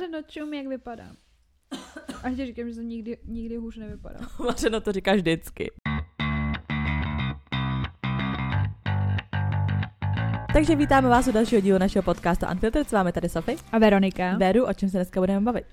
Mařeno, 0.00 0.22
čum, 0.28 0.54
jak 0.54 0.66
vypadám. 0.66 1.16
A 2.22 2.30
ti 2.30 2.46
říkám, 2.46 2.68
že 2.68 2.74
jsem 2.74 2.88
nikdy, 2.88 3.18
nikdy 3.24 3.56
hůř 3.56 3.76
nevypadá. 3.76 4.20
Mařeno 4.44 4.80
to 4.80 4.92
říká 4.92 5.14
vždycky. 5.14 5.70
Takže 10.52 10.76
vítáme 10.76 11.08
vás 11.08 11.28
u 11.28 11.32
dalšího 11.32 11.60
dílu 11.60 11.78
našeho 11.78 12.02
podcastu 12.02 12.46
Unfiltered. 12.50 12.88
S 12.88 12.92
vámi 12.92 13.12
tady 13.12 13.28
Sofie. 13.28 13.58
A 13.72 13.78
Veronika. 13.78 14.36
Veru, 14.36 14.66
o 14.66 14.74
čem 14.74 14.88
se 14.88 14.96
dneska 14.96 15.20
budeme 15.20 15.40
bavit. 15.40 15.66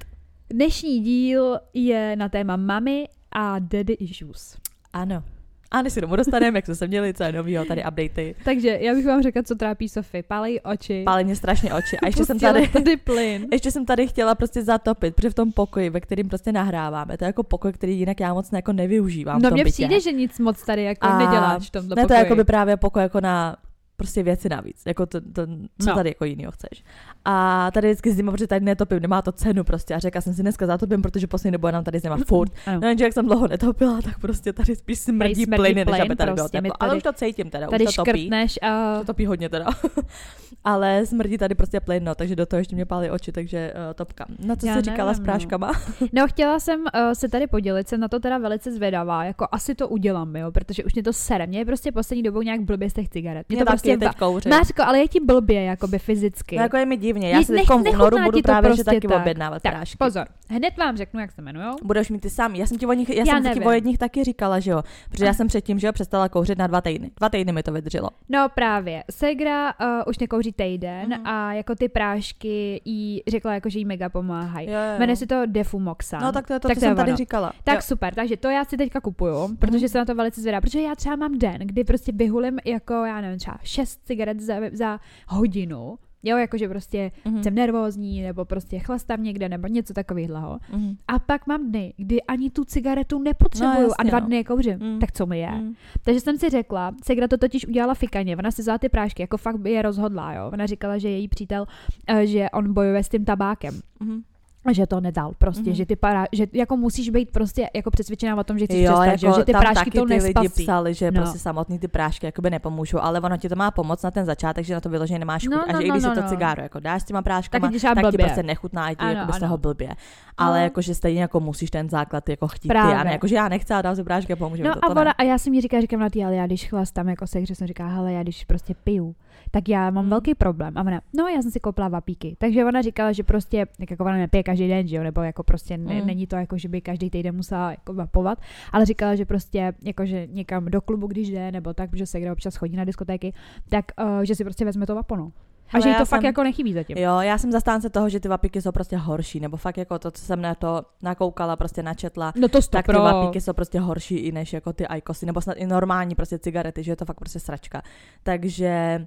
Dnešní 0.49 0.99
díl 0.99 1.59
je 1.73 2.15
na 2.15 2.29
téma 2.29 2.55
mami 2.55 3.07
a 3.31 3.59
daddy 3.59 3.93
issues. 3.93 4.57
Ano. 4.93 5.23
A 5.71 5.81
než 5.81 5.93
se 5.93 6.01
domů 6.01 6.15
dostaneme, 6.15 6.57
jak 6.57 6.65
jsme 6.65 6.75
se 6.75 6.87
měli, 6.87 7.13
co 7.13 7.23
je 7.23 7.31
novýho, 7.31 7.65
tady 7.65 7.81
updaty. 7.83 8.35
Takže 8.43 8.77
já 8.81 8.93
bych 8.93 9.05
vám 9.05 9.23
řekla, 9.23 9.43
co 9.43 9.55
trápí 9.55 9.89
Sofie. 9.89 10.23
Pálej 10.23 10.59
oči. 10.63 11.03
Pálí 11.05 11.23
mě 11.23 11.35
strašně 11.35 11.73
oči. 11.73 11.97
A 11.97 12.05
ještě 12.07 12.25
jsem 12.25 12.39
tady, 12.39 12.67
tady 12.67 12.97
plyn. 12.97 13.47
ještě 13.51 13.71
jsem 13.71 13.85
tady 13.85 14.07
chtěla 14.07 14.35
prostě 14.35 14.63
zatopit, 14.63 15.15
protože 15.15 15.29
v 15.29 15.33
tom 15.33 15.51
pokoji, 15.51 15.89
ve 15.89 15.99
kterým 16.01 16.27
prostě 16.27 16.51
nahráváme, 16.51 17.17
to 17.17 17.23
je 17.23 17.27
jako 17.27 17.43
pokoj, 17.43 17.73
který 17.73 17.99
jinak 17.99 18.19
já 18.19 18.33
moc 18.33 18.51
jako 18.51 18.73
nevyužívám 18.73 19.41
No 19.41 19.51
mně 19.51 19.65
přijde, 19.65 19.99
že 19.99 20.11
nic 20.11 20.39
moc 20.39 20.65
tady 20.65 20.83
jako 20.83 21.07
A 21.07 21.17
neděláš 21.17 21.67
v 21.67 21.71
tomto 21.71 21.95
Ne, 21.95 21.95
to 21.95 22.01
je 22.01 22.07
pokoji. 22.07 22.23
jako 22.23 22.35
by 22.35 22.43
právě 22.43 22.77
pokoj 22.77 23.01
jako 23.03 23.21
na 23.21 23.55
prostě 23.97 24.23
věci 24.23 24.49
navíc, 24.49 24.81
jako 24.87 25.05
to, 25.05 25.21
to 25.21 25.47
co 25.81 25.89
No. 25.89 25.95
tady 25.95 26.09
jako 26.09 26.25
jinýho 26.25 26.51
chceš. 26.51 26.83
A 27.25 27.69
tady 27.71 27.87
vždycky 27.87 28.11
zima, 28.13 28.31
protože 28.31 28.47
tady 28.47 28.65
netopím, 28.65 28.99
nemá 28.99 29.21
to 29.21 29.31
cenu 29.31 29.63
prostě 29.63 29.93
a 29.95 29.99
řekla 29.99 30.21
jsem 30.21 30.33
si 30.33 30.41
dneska 30.41 30.65
zatopím, 30.65 31.01
protože 31.01 31.27
poslední 31.27 31.51
dobu 31.51 31.67
nám 31.71 31.83
tady 31.83 31.99
zima 31.99 32.17
furt. 32.27 32.51
No 32.81 32.87
jenže 32.87 33.03
jak 33.03 33.13
jsem 33.13 33.25
dlouho 33.25 33.47
netopila, 33.47 34.01
tak 34.01 34.19
prostě 34.19 34.53
tady 34.53 34.75
spíš 34.75 34.99
smrdí, 34.99 35.35
smrdí 35.45 35.45
plyny, 35.61 35.75
než 35.75 35.85
plyn 35.85 36.01
aby 36.01 36.15
tady 36.15 36.31
bylo 36.33 36.45
prostě, 36.45 36.61
my 36.61 36.69
teplo. 36.69 36.83
Ale 36.83 36.89
tady- 36.89 36.97
už 36.97 37.03
to 37.03 37.13
cítím 37.13 37.49
teda, 37.49 37.67
Tady 37.67 37.87
už 37.87 37.95
to 37.95 38.03
topí. 38.05 38.29
a... 38.61 38.99
To 38.99 39.05
topí 39.05 39.25
hodně 39.25 39.49
teda. 39.49 39.65
Ale 40.63 41.05
smrdí 41.05 41.37
tady 41.37 41.55
prostě 41.55 41.79
plyn, 41.79 42.03
no, 42.03 42.15
takže 42.15 42.35
do 42.35 42.45
toho 42.45 42.57
ještě 42.57 42.75
mě 42.75 42.85
pálí 42.85 43.09
oči, 43.09 43.31
takže 43.31 43.73
uh, 43.73 43.93
topka. 43.93 44.25
Na 44.39 44.55
co 44.55 44.67
Já 44.67 44.75
jsi 44.75 44.81
říkala 44.81 45.13
s 45.13 45.19
nevím, 45.19 45.27
no. 45.27 45.33
práškama? 45.33 45.71
No, 46.13 46.27
chtěla 46.27 46.59
jsem 46.59 46.79
uh, 46.79 46.87
se 47.13 47.29
tady 47.29 47.47
podělit, 47.47 47.87
jsem 47.87 47.99
na 47.99 48.07
to 48.07 48.19
teda 48.19 48.37
velice 48.37 48.71
zvědavá, 48.71 49.23
jako 49.23 49.47
asi 49.51 49.75
to 49.75 49.87
udělám, 49.87 50.35
jo, 50.35 50.51
protože 50.51 50.83
už 50.83 50.93
mě 50.93 51.03
to 51.03 51.13
sere. 51.13 51.47
Mě 51.47 51.59
je 51.59 51.65
prostě 51.65 51.91
poslední 51.91 52.23
dobou 52.23 52.41
nějak 52.41 52.61
blbě 52.61 52.89
z 52.89 52.93
těch 52.93 53.09
cigaret. 53.09 53.49
Mě, 53.49 53.55
Mě 53.55 53.65
to 53.65 53.71
prostě 53.71 53.97
teď 53.97 54.11
kouřím. 54.19 54.49
Mářko, 54.49 54.83
ale 54.83 54.99
je 54.99 55.07
ti 55.07 55.19
blbě, 55.19 55.63
jakoby 55.63 55.99
fyzicky. 55.99 56.55
No 56.55 56.61
jako 56.61 56.77
je 56.77 56.85
mi 56.85 56.97
divně, 56.97 57.29
já 57.29 57.43
se 57.43 57.53
teď 57.53 57.67
v 57.67 57.75
únoru 57.75 58.17
budu 58.23 58.41
právě 58.41 58.69
prostě 58.69 58.79
že 58.81 58.83
taky 58.83 59.07
tak. 59.07 59.21
objednávat 59.21 59.61
tak, 59.61 59.73
prášky. 59.73 59.97
pozor, 59.97 60.27
hned 60.49 60.77
vám 60.77 60.97
řeknu, 60.97 61.19
jak 61.19 61.31
se 61.31 61.41
jmenujou. 61.41 61.75
Budeš 61.83 62.09
mít 62.09 62.19
ty 62.19 62.29
sám. 62.29 62.55
Já 62.55 62.65
jsem 62.65 62.77
ti 62.77 62.85
o 62.85 62.93
nich, 62.93 63.09
já, 63.09 63.15
Já 63.15 63.25
jsem 63.25 63.43
nevím. 63.43 63.65
o 63.65 63.71
jedních 63.71 63.97
taky 63.97 64.23
říkala, 64.23 64.59
že 64.59 64.71
jo. 64.71 64.83
Protože 65.09 65.25
já 65.25 65.33
jsem 65.33 65.47
předtím, 65.47 65.79
že 65.79 65.87
jo, 65.87 65.93
přestala 65.93 66.29
kouřit 66.29 66.57
na 66.57 66.67
dva 66.67 66.81
týdny. 66.81 67.11
Dva 67.19 67.29
týdny 67.29 67.51
mi 67.53 67.63
to 67.63 67.71
vydrželo. 67.71 68.09
No 68.29 68.47
právě, 68.55 69.03
Segra 69.11 69.73
uh, 69.73 69.87
už 70.07 70.19
nekouří 70.19 70.51
týden 70.53 71.09
Mhm. 71.09 71.27
a 71.27 71.53
jako 71.53 71.75
ty 71.75 71.89
prášky 71.89 72.81
jí 72.85 73.23
řekla, 73.27 73.53
jako, 73.53 73.69
že 73.69 73.79
jí 73.79 73.85
mega 73.85 74.09
pomáhají. 74.09 74.67
Jmenuje 74.99 75.15
se 75.15 75.27
to 75.27 75.41
Defumoxan. 75.45 76.21
No 76.21 76.31
tak 76.31 76.47
to 76.47 76.53
je 76.53 76.59
to, 76.59 76.67
Tak 76.67 76.77
co 76.77 76.79
to 76.81 76.85
jsem 76.85 76.95
tady 76.95 77.11
ono. 77.11 77.17
říkala. 77.17 77.53
Tak 77.63 77.75
Jo. 77.75 77.81
super, 77.81 78.15
takže 78.15 78.37
to 78.37 78.49
já 78.49 78.65
si 78.65 78.77
teďka 78.77 79.01
kupuju, 79.01 79.55
protože 79.59 79.77
Mhm. 79.77 79.87
se 79.89 79.97
na 79.97 80.05
to 80.05 80.15
velice 80.15 80.41
zvědá, 80.41 80.61
protože 80.61 80.81
já 80.81 80.95
třeba 80.95 81.15
mám 81.15 81.37
den, 81.37 81.57
kdy 81.57 81.83
prostě 81.83 82.11
vyhulím 82.11 82.59
jako, 82.65 82.93
já 82.93 83.21
nevím, 83.21 83.39
třeba 83.39 83.57
6 83.63 83.99
cigaret 84.05 84.39
za, 84.39 84.55
za 84.71 84.99
hodinu, 85.27 85.97
jo, 86.27 86.37
jakože 86.37 86.69
prostě 86.69 87.11
Mhm. 87.25 87.43
jsem 87.43 87.55
nervózní, 87.55 88.21
nebo 88.21 88.45
prostě 88.45 88.79
chlastám 88.79 89.23
někde, 89.23 89.49
nebo 89.49 89.67
něco 89.67 89.93
takového. 89.93 90.59
Mhm. 90.71 90.95
A 91.07 91.19
pak 91.19 91.47
mám 91.47 91.69
dny, 91.71 91.93
kdy 91.97 92.21
ani 92.21 92.49
tu 92.49 92.63
cigaretu 92.65 93.19
nepotřebuju 93.19 93.73
No, 93.73 93.79
a 93.79 93.81
jasně, 93.81 94.09
dva 94.09 94.19
no. 94.19 94.25
dny 94.25 94.35
je 94.35 94.43
kouřím. 94.43 94.79
Mm. 94.79 94.99
Tak 94.99 95.11
co 95.11 95.25
mi 95.25 95.39
je? 95.39 95.51
Mhm. 95.51 95.73
Takže 96.03 96.19
jsem 96.21 96.37
si 96.37 96.49
řekla, 96.49 96.91
Segra 97.03 97.27
to 97.27 97.37
totiž 97.37 97.67
udělala 97.67 97.93
fikaně, 97.93 98.37
ona 98.37 98.51
si 98.51 98.61
vzala 98.61 98.77
ty 98.77 98.89
prášky, 98.89 99.23
jako 99.23 99.37
fakt 99.37 99.57
by 99.57 99.71
je 99.71 99.81
rozhodla, 99.81 100.33
jo. 100.33 100.49
Ona 100.53 100.65
říkala, 100.65 100.97
že 100.97 101.09
její 101.09 101.27
přítel, 101.27 101.65
eh, 102.07 102.27
že 102.27 102.49
on 102.49 102.73
bojuje 102.73 103.03
s 103.03 103.09
tím 103.09 103.25
tabákem. 103.25 103.73
Mhm. 103.99 104.21
A 104.67 104.73
že 104.73 104.87
to 104.87 105.01
nedal 105.01 105.31
prostě, 105.37 105.69
Mhm. 105.69 105.73
že 105.73 105.85
ty 105.85 105.95
para, 105.95 106.25
že 106.31 106.47
jako 106.53 106.77
musíš 106.77 107.09
být 107.09 107.31
prostě 107.31 107.69
jako 107.75 107.91
přesvědčená 107.91 108.35
o 108.35 108.43
tom, 108.43 108.59
že 108.59 108.65
chceš 108.65 108.79
Jo, 108.79 108.85
přestat, 108.91 109.05
jako 109.05 109.17
že, 109.17 109.39
že 109.39 109.45
ty 109.45 109.51
tam 109.51 109.61
prášky 109.61 109.75
taky 109.85 109.91
to 109.99 110.05
ty 110.05 110.13
lidi 110.21 110.49
psali, 110.49 110.93
že 110.93 111.11
No. 111.11 111.21
prostě 111.21 111.39
samotný 111.39 111.79
ty 111.79 111.87
prášky 111.87 112.25
jakoby 112.25 112.49
nepomůžou, 112.49 112.99
ale 113.01 113.19
ono 113.19 113.37
ti 113.37 113.49
to 113.49 113.55
má 113.55 113.71
pomoct 113.71 114.03
na 114.03 114.11
ten 114.11 114.25
začátek, 114.25 114.65
že 114.65 114.73
na 114.73 114.79
to 114.81 114.89
vyloženě 114.89 115.19
nemáš 115.19 115.43
chuť 115.47 115.55
No, 115.55 115.63
a 115.69 115.71
no, 115.73 115.79
že 115.81 115.85
i 115.85 115.89
no, 115.89 115.93
když 115.95 116.03
no, 116.03 116.09
si 116.09 116.15
to 116.15 116.21
no. 116.21 116.29
cigáro 116.29 116.61
jako 116.61 116.79
dáš 116.79 117.01
s 117.01 117.05
těma 117.05 117.21
práškama, 117.21 117.67
Tak 117.67 117.73
ti 117.73 117.79
tak 117.79 118.11
ti 118.11 118.17
prostě 118.17 118.43
nechutná 118.43 118.89
i 118.89 118.95
ty 118.95 119.05
Ano, 119.05 119.19
ano. 119.21 119.39
toho 119.39 119.57
blbě. 119.57 119.89
Ale 120.37 120.57
No. 120.57 120.63
jakože 120.63 120.95
stejně 120.95 121.21
jako 121.21 121.39
musíš 121.39 121.69
ten 121.71 121.89
základ 121.89 122.29
jako 122.29 122.47
chtít 122.47 122.61
ty, 122.61 122.67
Právě. 122.67 122.95
a 122.95 123.03
ne, 123.03 123.11
jakože 123.11 123.35
já 123.35 123.47
nechci, 123.49 123.73
ale 123.73 123.83
dám 123.83 123.95
si 123.95 124.03
prášky 124.03 124.33
a 124.33 124.35
pomůže 124.35 124.63
mi 124.63 124.69
No 124.69 124.75
to, 124.75 124.85
a 124.85 124.87
to 124.87 124.93
ne. 124.93 125.01
ona, 125.01 125.11
a 125.11 125.23
já 125.23 125.37
jsem 125.37 125.53
jí 125.53 125.61
říkala, 125.61 125.81
říkám 125.81 125.99
na 125.99 126.09
ty, 126.09 126.23
ale 126.23 126.35
já 126.35 126.45
když 126.45 126.69
chlastám 126.69 127.09
jako 127.09 127.27
se, 127.27 127.45
že 127.45 127.55
jsem 127.55 127.67
říká, 127.67 127.87
hele, 127.87 128.13
já 128.13 128.23
když 128.23 128.45
prostě 128.45 128.73
piju, 128.83 129.15
tak 129.51 129.69
já 129.69 129.89
mám 129.89 130.03
Mm. 130.03 130.09
velký 130.09 130.35
problém. 130.35 130.77
A 130.77 130.81
ona, 130.81 131.01
no 131.17 131.27
já 131.27 131.41
jsem 131.41 131.51
si 131.51 131.59
koupila 131.59 131.87
vapíky. 131.87 132.35
Takže 132.39 132.65
ona 132.65 132.81
říkala, 132.81 133.11
že 133.11 133.23
prostě, 133.23 133.65
tak 133.77 133.91
jako 133.91 134.03
ona 134.03 134.17
nepije 134.17 134.43
každý 134.43 134.67
den, 134.67 134.87
že 134.87 134.95
jo, 134.95 135.03
nebo 135.03 135.21
jako 135.21 135.43
prostě 135.43 135.77
ne, 135.77 136.01
Mm. 136.01 136.07
není 136.07 136.27
to 136.27 136.35
jako, 136.35 136.57
že 136.57 136.69
by 136.69 136.81
každý 136.81 137.09
týden 137.09 137.35
musela 137.35 137.71
jako 137.71 137.93
vapovat, 137.93 138.39
ale 138.71 138.85
říkala, 138.85 139.15
že 139.15 139.25
prostě 139.25 139.73
jako, 139.83 140.05
že 140.05 140.27
někam 140.31 140.65
do 140.65 140.81
klubu, 140.81 141.07
když 141.07 141.29
jde, 141.29 141.51
nebo 141.51 141.73
tak, 141.73 141.89
protože 141.89 142.05
se 142.05 142.19
kde 142.19 142.31
občas 142.31 142.55
chodí 142.55 142.75
na 142.75 142.85
diskotéky, 142.85 143.33
tak 143.69 143.85
uh, 144.03 144.21
že 144.21 144.35
si 144.35 144.43
prostě 144.43 144.65
vezme 144.65 144.85
to 144.85 144.95
vapono. 144.95 145.31
A 145.73 145.79
že 145.79 145.89
jí 145.89 145.95
to 145.95 146.05
fakt 146.05 146.19
jsem- 146.21 146.25
jako 146.25 146.43
nechybí 146.43 146.73
zatím. 146.73 146.97
Jo, 146.97 147.19
já 147.19 147.37
jsem 147.37 147.51
zastánce 147.51 147.89
toho, 147.89 148.09
že 148.09 148.19
ty 148.19 148.27
vapiky 148.27 148.61
jsou 148.61 148.71
prostě 148.71 148.97
horší, 148.97 149.39
nebo 149.39 149.57
fakt 149.57 149.77
jako 149.77 149.99
to, 149.99 150.11
co 150.11 150.21
jsem 150.25 150.41
na 150.41 150.55
to 150.55 150.81
nakoukala, 151.01 151.55
prostě 151.55 151.83
načetla, 151.83 152.33
No 152.35 152.47
to 152.47 152.59
tak 152.61 152.85
ty 152.85 152.91
pro. 152.91 153.01
vapíky 153.01 153.41
jsou 153.41 153.53
prostě 153.53 153.79
horší 153.79 154.15
i 154.15 154.31
než 154.31 154.53
jako 154.53 154.73
ty 154.73 154.87
ajkosy, 154.87 155.25
nebo 155.25 155.41
snad 155.41 155.53
i 155.57 155.65
normální 155.67 156.15
prostě 156.15 156.39
cigarety, 156.39 156.83
že 156.83 156.91
je 156.91 156.95
to 156.95 157.05
fakt 157.05 157.19
prostě 157.19 157.39
sračka. 157.39 157.81
Takže 158.23 159.05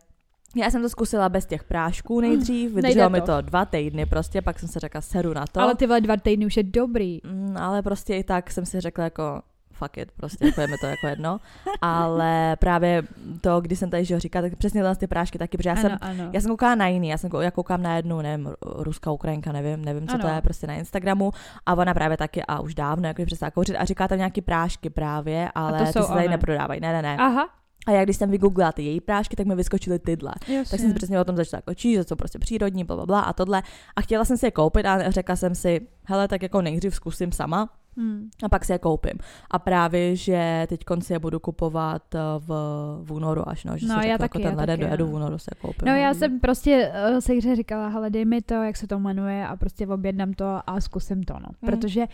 já 0.57 0.71
jsem 0.71 0.83
to 0.83 0.89
zkusila 0.89 1.29
bez 1.29 1.47
těch 1.47 1.65
prášků 1.65 2.21
nejdřív, 2.21 2.75
vydrželo 2.75 3.11
mi 3.11 3.21
to. 3.21 3.41
dva 3.41 3.65
týdny 3.65 4.07
prostě, 4.07 4.43
pak 4.43 4.59
jsem 4.59 4.69
si 4.69 4.79
řekla 4.79 5.01
seru 5.01 5.35
na 5.35 5.45
to. 5.53 5.61
Ale 5.61 5.75
ty 5.75 5.87
dva 5.87 6.17
týdny 6.17 6.47
už 6.47 6.57
je 6.57 6.63
dobrý. 6.63 7.21
Mm, 7.25 7.57
ale 7.57 7.83
prostě 7.83 8.17
i 8.17 8.25
tak 8.25 8.51
jsem 8.51 8.67
si 8.67 8.81
řekla 8.81 9.05
jako 9.05 9.43
fuck 9.73 9.97
it, 9.99 10.13
prostě 10.17 10.47
jako 10.47 10.61
je 10.61 10.67
mi 10.67 10.79
to 10.81 10.87
jako 10.87 11.07
jedno. 11.07 11.39
Ale 11.83 12.57
právě 12.57 13.03
to, 13.41 13.61
když 13.61 13.79
jsem 13.79 13.91
tady 13.91 14.05
že 14.05 14.21
říkala, 14.21 14.43
tak 14.49 14.59
přesně 14.59 14.83
ty 14.97 15.07
prášky 15.07 15.39
taky, 15.39 15.57
protože 15.57 15.69
já 15.69 15.75
ano, 15.75 15.83
jsem 15.83 15.99
ano. 16.01 16.31
já 16.33 16.41
jsem 16.41 16.51
koukala 16.51 16.75
na 16.75 16.87
jiný, 16.87 17.09
já, 17.09 17.19
jsem, 17.19 17.31
já 17.41 17.51
koukám 17.51 17.83
na 17.83 17.97
jednu, 17.97 18.21
nevím, 18.21 18.47
ru- 18.47 18.83
ruská 18.83 19.11
Ukrajinka, 19.11 19.53
nevím, 19.53 19.85
nevím, 19.85 20.09
co 20.09 20.15
Ano. 20.15 20.23
to 20.25 20.35
je, 20.35 20.41
prostě 20.41 20.67
na 20.67 20.75
Instagramu 20.75 21.33
a 21.67 21.75
ona 21.75 21.95
právě 21.95 22.17
taky 22.17 22.43
a 22.49 22.61
už 22.61 22.75
dávno 22.75 23.09
jako 23.09 23.25
přestala 23.25 23.51
kouřit 23.51 23.77
a 23.77 23.85
říká 23.85 24.09
tam 24.09 24.19
nějaký 24.19 24.41
prášky 24.41 24.91
právě, 24.91 25.49
ale 25.55 25.79
to 25.79 25.85
ty 25.85 25.93
jsou 25.93 26.03
se 26.03 26.13
tady 26.13 26.29
neprodávají, 26.29 26.81
ne, 26.81 26.93
ne, 26.93 27.03
ne. 27.03 27.17
Aha, 27.17 27.49
A 27.87 27.91
já 27.91 28.05
když 28.05 28.17
jsem 28.17 28.31
vygooglila 28.31 28.73
ty 28.73 28.83
její 28.83 29.01
prášky, 29.01 29.37
tak 29.37 29.47
mi 29.47 29.55
vyskočily 29.55 29.99
tyhle. 29.99 30.33
jasně. 30.49 30.65
Tak 30.71 30.81
jsem 30.81 30.89
si 30.89 30.95
přesně 30.95 31.21
o 31.21 31.25
tom 31.25 31.37
začala 31.37 31.59
jako 31.59 31.75
číst, 31.75 31.97
že 31.99 32.05
jsou 32.05 32.17
prostě 32.17 32.39
přírodní, 32.39 32.85
bla, 32.85 32.97
bla, 32.97 33.07
bla 33.07 33.21
a 33.21 33.33
tohle. 33.33 33.63
A 33.97 34.01
chtěla 34.01 34.25
jsem 34.25 34.37
si 34.37 34.47
je 34.47 34.51
koupit 34.51 34.87
a 34.87 35.11
řekla 35.11 35.37
jsem 35.37 35.55
si, 35.55 35.81
hele, 36.05 36.29
tak 36.29 36.43
jako 36.43 36.63
nejdřív 36.63 36.95
zkusím 36.95 37.33
sama 37.33 37.69
Hmm. 37.97 38.31
a 38.43 38.49
pak 38.49 38.65
si 38.65 38.73
je 38.73 38.79
koupím. 38.79 39.13
A 39.51 39.59
právě, 39.59 40.17
že 40.17 40.67
teď 40.69 40.81
si 41.01 41.13
je 41.13 41.19
budu 41.19 41.41
kupovat 41.41 42.15
eh, 42.15 42.19
v, 42.39 42.49
v 43.03 43.13
únoru 43.13 43.49
až, 43.49 43.65
no, 43.65 43.77
že 43.79 43.87
No, 43.87 44.01
si 44.01 44.07
já 44.09 44.15
řekla, 44.15 44.19
taky, 44.19 44.39
jako 44.39 44.49
já 44.49 44.51
tenhle 44.51 44.67
den 44.67 44.79
taky, 44.79 44.87
dojedu 44.89 45.07
no. 45.07 45.13
v 45.13 45.15
únoru 45.15 45.39
se 45.39 45.51
koupím. 45.61 45.89
No 45.89 45.95
já 45.95 46.15
jsem 46.15 46.41
prostě 46.41 46.93
uh, 47.13 47.19
se 47.19 47.33
hře 47.33 47.57
říkala, 47.57 47.89
hele 47.89 48.11
dej 48.11 48.25
mi 48.25 48.43
to, 48.43 48.55
jak 48.55 48.77
se 48.77 48.87
to 48.87 48.99
jmenuje 48.99 49.47
a 49.47 49.57
prostě 49.57 49.87
objednám 49.87 50.33
to 50.33 50.61
a 50.67 50.81
zkusím 50.81 51.23
to, 51.23 51.35
no. 51.35 51.47
Mm. 51.63 51.71
Protože 51.71 52.05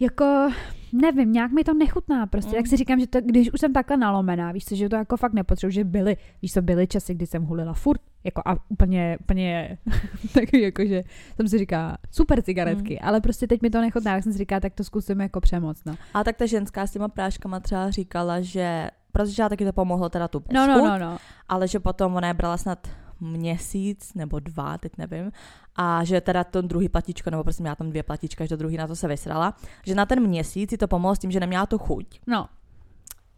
jako, 0.00 0.50
nevím, 0.92 1.32
nějak 1.32 1.52
mi 1.52 1.64
to 1.64 1.74
nechutná 1.74 2.26
prostě, 2.26 2.50
Mm. 2.50 2.56
tak 2.56 2.66
si 2.66 2.76
říkám, 2.76 3.00
že 3.00 3.06
to, 3.06 3.20
když 3.20 3.52
už 3.52 3.60
jsem 3.60 3.72
takhle 3.72 3.96
nalomená, 3.96 4.52
víš 4.52 4.64
co, 4.64 4.74
že 4.74 4.88
to 4.88 4.96
jako 4.96 5.16
fakt 5.16 5.32
nepotřebuji, 5.32 5.70
že 5.70 5.84
byly, 5.84 6.16
víš 6.42 6.52
co, 6.52 6.62
byly 6.62 6.86
časy, 6.86 7.14
kdy 7.14 7.26
jsem 7.26 7.42
hulila 7.42 7.72
furt, 7.72 8.00
jako 8.24 8.42
a 8.44 8.56
úplně, 8.68 9.18
úplně, 9.20 9.78
taky 10.34 10.62
jako, 10.62 10.84
že 10.86 11.04
jsem 11.36 11.48
si 11.48 11.58
říká, 11.58 11.98
super 12.10 12.42
cigaretky, 12.42 12.94
Mm. 13.02 13.08
ale 13.08 13.20
prostě 13.20 13.46
teď 13.46 13.62
mi 13.62 13.70
to 13.70 13.80
nechutná, 13.80 14.14
tak 14.14 14.22
jsem 14.22 14.32
si 14.32 14.38
říká, 14.38 14.60
tak 14.60 14.74
to 14.74 14.84
zkusím 14.84 15.20
jako 15.20 15.40
přemoc, 15.40 15.84
no. 15.84 15.94
A 16.14 16.24
tak 16.24 16.36
ta 16.36 16.46
ženská 16.46 16.86
s 16.86 16.90
těma 16.92 17.08
práškama 17.08 17.60
třeba 17.60 17.90
říkala, 17.90 18.40
že 18.40 18.90
protože 19.12 19.42
já 19.42 19.48
taky 19.48 19.64
to 19.64 19.72
pomohlo 19.72 20.08
teda 20.08 20.28
tu 20.28 20.42
No, 20.52 20.66
no, 20.66 20.74
bezchuť, 20.74 20.88
no, 20.90 20.98
no. 20.98 21.18
ale 21.48 21.68
že 21.68 21.80
potom 21.80 22.14
ona 22.16 22.28
je 22.28 22.34
brala 22.34 22.56
snad 22.56 22.88
měsíc 23.20 24.14
nebo 24.14 24.40
dva, 24.40 24.78
teď 24.78 24.92
nevím, 24.98 25.32
a 25.80 26.04
že 26.04 26.20
teda 26.20 26.44
to 26.44 26.62
druhý 26.62 26.88
platičko, 26.88 27.30
nebo 27.30 27.44
prostě 27.44 27.62
měla 27.62 27.76
tam 27.76 27.90
dvě 27.90 28.02
platička, 28.02 28.44
že 28.44 28.48
to 28.48 28.56
druhý 28.56 28.76
na 28.76 28.86
to 28.86 28.96
se 28.96 29.08
vysrala, 29.08 29.54
že 29.86 29.94
na 29.94 30.06
ten 30.06 30.20
měsíc 30.26 30.72
jí 30.72 30.78
to 30.78 30.88
pomohlo 30.88 31.14
s 31.16 31.18
tím, 31.18 31.30
že 31.30 31.40
neměla 31.40 31.66
tu 31.66 31.78
chuť, 31.78 32.20
No, 32.26 32.48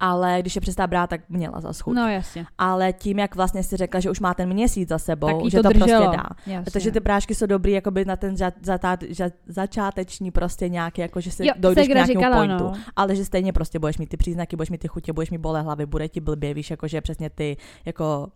ale 0.03 0.39
když 0.41 0.55
je 0.55 0.61
přestala 0.61 0.87
brát, 0.87 1.11
tak 1.11 1.21
měla 1.29 1.61
za 1.61 1.73
chuť. 1.83 1.97
no 1.97 2.09
jasně. 2.09 2.47
Ale 2.59 2.93
tím, 2.93 3.19
jak 3.19 3.35
vlastně 3.37 3.63
si 3.63 3.77
řekla, 3.77 4.01
že 4.01 4.11
už 4.11 4.21
má 4.21 4.35
ten 4.35 4.49
měsíc 4.49 4.89
za 4.89 4.99
sebou, 4.99 5.41
tak 5.43 5.51
že 5.51 5.57
to, 5.57 5.63
to, 5.63 5.69
prostě 5.79 5.93
dá. 5.95 6.27
Jasně. 6.47 6.73
Takže 6.73 6.91
ty 6.91 7.01
prášky 7.01 7.35
jsou 7.35 7.47
dobrý 7.47 7.73
jakoby 7.73 8.05
na 8.05 8.17
ten 8.17 8.37
za, 8.37 8.53
za, 8.63 8.79
za, 9.11 9.31
začáteční 9.47 10.31
prostě 10.31 10.69
nějaký, 10.69 11.01
jako 11.01 11.21
že 11.21 11.31
si 11.31 11.47
Jo, 11.47 11.53
dojdeš 11.57 11.87
k 11.87 11.89
nějakému 11.89 12.21
říkala, 12.21 12.37
pointu. 12.37 12.65
no. 12.65 12.73
Ale 12.97 13.17
že 13.17 13.25
stejně 13.25 13.53
prostě 13.53 13.79
budeš 13.79 13.99
mít 13.99 14.09
ty 14.09 14.17
příznaky, 14.17 14.57
budeš 14.57 14.71
mít 14.71 14.79
ty 14.79 14.89
chutě, 14.89 15.13
budeš 15.13 15.31
mít 15.31 15.39
bolé 15.39 15.63
hlavy, 15.63 15.87
bude 15.87 16.09
ti 16.09 16.21
blbě, 16.21 16.55
víš, 16.55 16.71
jako 16.71 16.89
že 16.89 17.01
přesně 17.01 17.31
ty 17.31 17.57
jako 17.85 18.29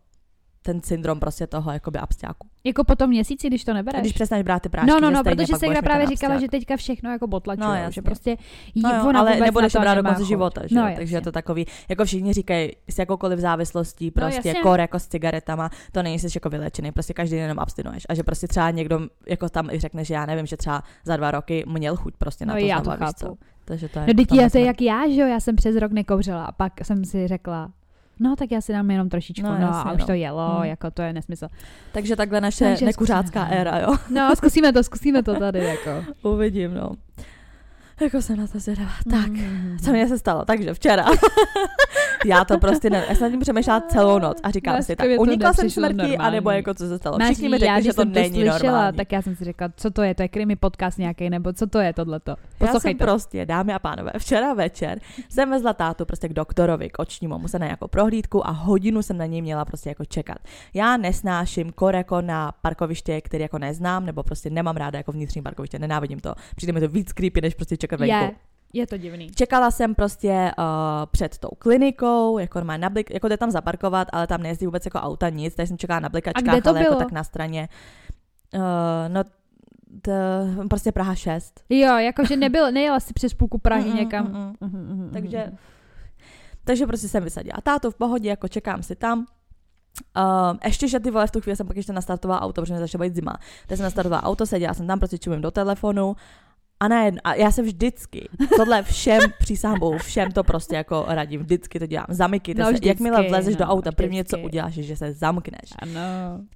ten 0.67 0.83
syndrom 0.83 1.21
prostě 1.21 1.47
toho 1.47 1.73
jakoby 1.73 1.99
absťáku. 1.99 2.49
Jako 2.65 2.85
po 2.85 2.97
tom 2.97 3.11
měsíci, 3.11 3.47
když 3.47 3.65
to 3.65 3.75
nebereš. 3.75 4.01
Když 4.01 4.13
přestaneš 4.13 4.45
brát 4.45 4.63
ty 4.63 4.69
prášky, 4.69 4.91
no, 4.91 5.01
no, 5.01 5.11
no, 5.11 5.25
protože 5.25 5.47
se 5.57 5.67
právě 5.83 6.07
říkala, 6.07 6.41
že 6.41 6.49
teďka 6.49 6.77
všechno 6.77 7.11
jako 7.11 7.29
potlačují, 7.29 7.69
No, 7.85 7.91
že 7.91 8.03
prostě 8.03 8.37
jí, 8.75 8.83
No 8.83 8.91
jo, 8.91 9.09
ona 9.09 9.21
ale 9.21 9.37
nebudeš 9.37 9.73
to 9.73 9.79
to 9.79 9.83
brát 9.83 9.95
do 9.95 10.03
konce 10.03 10.25
života, 10.25 10.67
že 10.67 10.75
no, 10.75 10.83
jasně. 10.83 10.97
takže 10.97 11.17
je 11.17 11.21
to 11.21 11.33
takový, 11.33 11.67
jako 11.89 12.05
všichni 12.05 12.33
říkají, 12.33 12.73
s 12.89 12.99
jakoukoliv 12.99 13.39
závislostí, 13.39 14.11
prostě 14.11 14.49
jasně. 14.49 14.63
kor 14.63 14.81
jako 14.81 14.99
s 14.99 15.07
cigaretama, 15.07 15.71
to 15.93 16.03
není 16.03 16.19
jsi 16.19 16.27
jako 16.35 16.51
vylečený, 16.51 16.93
prostě 16.93 17.15
každý 17.15 17.37
den 17.37 17.43
jenom 17.43 17.59
abstinuješ. 17.59 18.03
A 18.09 18.15
že 18.15 18.23
prostě 18.23 18.49
třeba 18.49 18.71
někdo 18.71 19.01
jako 19.29 19.49
tam 19.49 19.71
i 19.71 19.79
řekne, 19.81 20.05
že 20.05 20.15
já 20.15 20.27
nevím, 20.27 20.47
že 20.47 20.57
třeba 20.57 20.83
za 21.05 21.17
dva 21.17 21.31
roky 21.31 21.65
měl 21.69 21.97
chuť 21.97 22.15
prostě 22.19 22.47
na 22.47 22.55
No 22.55 22.61
to 22.61 22.67
já 22.67 22.79
to 22.79 22.85
znova, 22.85 23.13
co? 23.13 23.27
chápu. 23.27 23.39
Takže 23.65 23.89
to 23.89 23.99
je 23.99 24.07
No 24.07 24.15
jako 24.21 24.35
já 24.37 24.51
to 24.51 24.59
je 24.59 24.65
jak 24.65 24.81
já, 24.81 25.09
že 25.09 25.21
jo, 25.21 25.27
já 25.27 25.41
jsem 25.41 25.57
přes 25.57 25.77
rok 25.77 25.93
nekouřila 25.93 26.45
a 26.45 26.53
pak 26.53 26.73
jsem 26.85 27.05
si 27.05 27.29
řekla, 27.29 27.73
no 28.21 28.37
tak 28.37 28.51
já 28.53 28.61
si 28.61 28.73
dám 28.73 28.91
jenom 28.91 29.09
trošičku, 29.09 29.47
No, 29.47 29.55
no, 29.59 29.67
jasně, 29.67 29.91
a 29.91 29.93
už 29.93 30.01
no. 30.01 30.07
to 30.07 30.13
jelo, 30.13 30.49
Hmm. 30.55 30.65
jako 30.65 30.91
to 30.91 31.03
je 31.03 31.13
nesmysl. 31.13 31.49
Takže 31.93 32.17
takhle 32.17 32.41
naše 32.41 32.65
Takže 32.65 32.85
nekuřácká 32.85 33.41
zkusíme. 33.41 33.61
éra, 33.61 33.79
jo? 33.79 33.95
No, 34.11 34.37
zkusíme 34.37 34.73
to, 34.73 34.83
zkusíme 34.83 35.23
to 35.23 35.35
tady, 35.39 35.59
jako. 35.65 36.05
Uvidím, 36.23 36.75
no. 36.75 36.91
Jako 38.01 38.23
jsem 38.23 38.37
na 38.37 38.47
to 38.47 38.59
zvědavá. 38.61 38.91
Tak, 39.11 39.29
Mm. 39.29 39.77
co 39.85 39.91
mě 39.91 40.09
se 40.09 40.19
stalo? 40.19 40.45
Takže 40.45 40.75
včera. 40.75 41.05
já 42.27 42.45
to 42.45 42.59
prostě 42.59 42.91
ne, 42.91 43.05
já 43.09 43.15
jsem 43.15 43.23
nad 43.25 43.31
tím 43.31 43.41
přemýšlela 43.41 43.81
celou 43.81 44.19
noc 44.19 44.39
a 44.43 44.51
říkám 44.51 44.83
si, 44.83 44.97
tak 44.97 45.07
to 45.17 45.23
unikla 45.23 45.53
jsem 45.53 45.71
smrti, 45.71 45.95
normální. 45.97 46.19
anebo 46.19 46.51
jako 46.51 46.75
co 46.75 46.89
se 46.89 46.99
stalo. 46.99 47.19
Máš 47.19 47.29
Všichni 47.29 47.49
mi 47.49 47.59
řekli, 47.59 47.67
já, 47.75 47.81
že 47.81 47.93
to 47.95 48.05
není 48.05 48.29
slyšela, 48.35 48.59
normální. 48.59 48.97
tak 48.97 49.13
já 49.13 49.23
jsem 49.23 49.37
si 49.37 49.45
řekla, 49.45 49.69
co 49.77 49.91
to 49.91 50.03
je, 50.03 50.15
to 50.15 50.23
je 50.23 50.29
krimi 50.29 50.57
podcast 50.57 50.99
nějaký, 50.99 51.31
nebo 51.31 51.53
co 51.53 51.67
to 51.67 51.79
je 51.79 51.93
tohleto. 51.93 52.31
Já 52.31 52.37
jsem 52.37 52.67
Poslouchejte. 52.67 53.05
prostě, 53.05 53.47
dámy 53.47 53.73
a 53.75 53.79
pánové, 53.79 54.11
včera 54.19 54.55
večer 54.55 55.01
jsem 55.29 55.51
vezla 55.51 55.73
tátu 55.73 56.05
prostě 56.05 56.29
k 56.29 56.33
doktorovi, 56.33 56.91
k 56.91 56.99
očnímu, 56.99 57.39
musela 57.39 57.59
na 57.61 57.67
nějakou 57.67 57.89
prohlídku 57.89 58.47
a 58.47 58.51
hodinu 58.51 59.03
jsem 59.03 59.17
na 59.19 59.27
něj 59.27 59.43
měla 59.43 59.65
prostě 59.65 59.89
jako 59.89 60.05
čekat. 60.05 60.39
Já 60.75 60.97
nesnáším 60.97 61.73
kor 61.73 61.95
jako 61.95 62.21
na 62.21 62.53
parkoviště, 62.63 63.21
který 63.21 63.43
jako 63.43 63.59
neznám, 63.59 64.07
nebo 64.07 64.23
prostě 64.23 64.51
nemám 64.51 64.77
ráda 64.77 64.99
jako 64.99 65.13
vnitřní 65.13 65.43
parkoviště, 65.43 65.79
nenávidím 65.79 66.21
to. 66.21 66.35
Přijde 66.57 66.73
mi 66.73 66.81
to 66.81 66.89
víc 66.89 67.13
creepy, 67.13 67.41
než 67.41 67.55
prostě 67.55 67.77
čekat 67.85 68.01
venku. 68.01 68.15
Je, 68.15 68.31
je 68.73 68.87
to 68.87 68.97
divný. 68.97 69.31
Čekala 69.31 69.71
jsem 69.71 69.95
prostě 69.95 70.51
uh, 70.59 70.65
před 71.11 71.39
tou 71.39 71.49
klinikou, 71.59 72.39
jako 72.39 72.59
normálně 72.59 72.81
na 72.81 72.91
blik, 72.91 73.11
jako 73.11 73.29
jde 73.29 73.37
tam 73.37 73.51
zaparkovat, 73.51 74.09
ale 74.13 74.27
tam 74.27 74.43
nejezdí 74.43 74.67
vůbec 74.67 74.85
jako 74.85 74.99
auta 74.99 75.29
nic, 75.29 75.55
takže 75.55 75.69
jsem 75.69 75.79
čekala 75.79 76.01
na 76.01 76.09
blikačkách, 76.09 76.63
to 76.63 76.71
ale 76.71 76.79
jako 76.81 76.91
bylo? 76.91 77.05
tak 77.05 77.13
na 77.13 77.25
straně. 77.25 77.69
Uh, 78.55 78.61
no, 79.09 79.23
t, 80.03 80.13
prostě 80.71 80.93
Praha 80.93 81.15
6. 81.15 81.65
Jo, 81.71 81.97
jakože 81.99 82.37
nebyl, 82.37 82.73
nejela 82.73 83.01
si 83.01 83.13
přes 83.13 83.35
půlku 83.35 83.59
Prahy 83.59 83.85
Mm, 83.85 83.91
mm, 83.91 83.97
někam. 83.97 84.27
mm, 84.27 84.69
mm. 84.69 84.89
Mhm, 84.89 85.11
Takže, 85.13 85.53
takže 86.65 86.87
prostě 86.87 87.09
jsem 87.09 87.25
vysadila 87.25 87.59
tátu 87.63 87.91
v 87.91 87.95
pohodě, 87.95 88.29
jako 88.29 88.49
čekám 88.49 88.83
si 88.83 88.97
tam. 88.97 89.27
Uh, 90.17 90.57
ještě, 90.65 90.89
že 90.89 91.01
ty 91.01 91.11
vole, 91.11 91.27
v 91.27 91.31
tu 91.31 91.41
chvíli 91.41 91.57
jsem 91.57 91.67
pak 91.67 91.77
ještě 91.77 91.93
nastartovala 91.93 92.41
auto, 92.43 92.63
protože 92.63 92.75
mi 92.75 92.81
začala 92.81 93.05
být 93.05 93.15
zima. 93.15 93.37
Tak 93.67 93.77
jsem 93.77 93.85
nastartovala 93.85 94.23
auto, 94.23 94.47
seděla 94.47 94.75
jsem 94.75 94.87
tam, 94.87 94.99
prostě 94.99 95.19
čumím 95.19 95.41
do 95.41 95.51
telefonu 95.51 96.17
a 96.85 96.89
najednou, 96.89 97.21
a 97.25 97.35
já 97.35 97.51
se 97.51 97.63
vždycky, 97.63 98.29
tohle 98.57 98.83
všem, 98.83 99.21
přísahám 99.39 99.79
bohu, 99.79 99.99
všem 99.99 100.33
to 100.33 100.45
prostě 100.45 100.77
jako 100.77 101.05
radím, 101.09 101.41
vždycky 101.41 101.79
to 101.79 101.87
dělám. 101.87 102.07
Zamykejte 102.09 102.63
No, 102.63 102.69
se, 102.69 102.79
jakmile 102.83 103.29
vlezeš 103.29 103.57
do 103.57 103.65
no, 103.65 103.71
auta, 103.71 103.93
první, 103.93 104.25
co 104.25 104.39
uděláš, 104.39 104.77
je, 104.77 104.83
že 104.83 104.97
se 104.97 105.13
zamkneš. 105.13 105.71
Ano. 105.79 106.01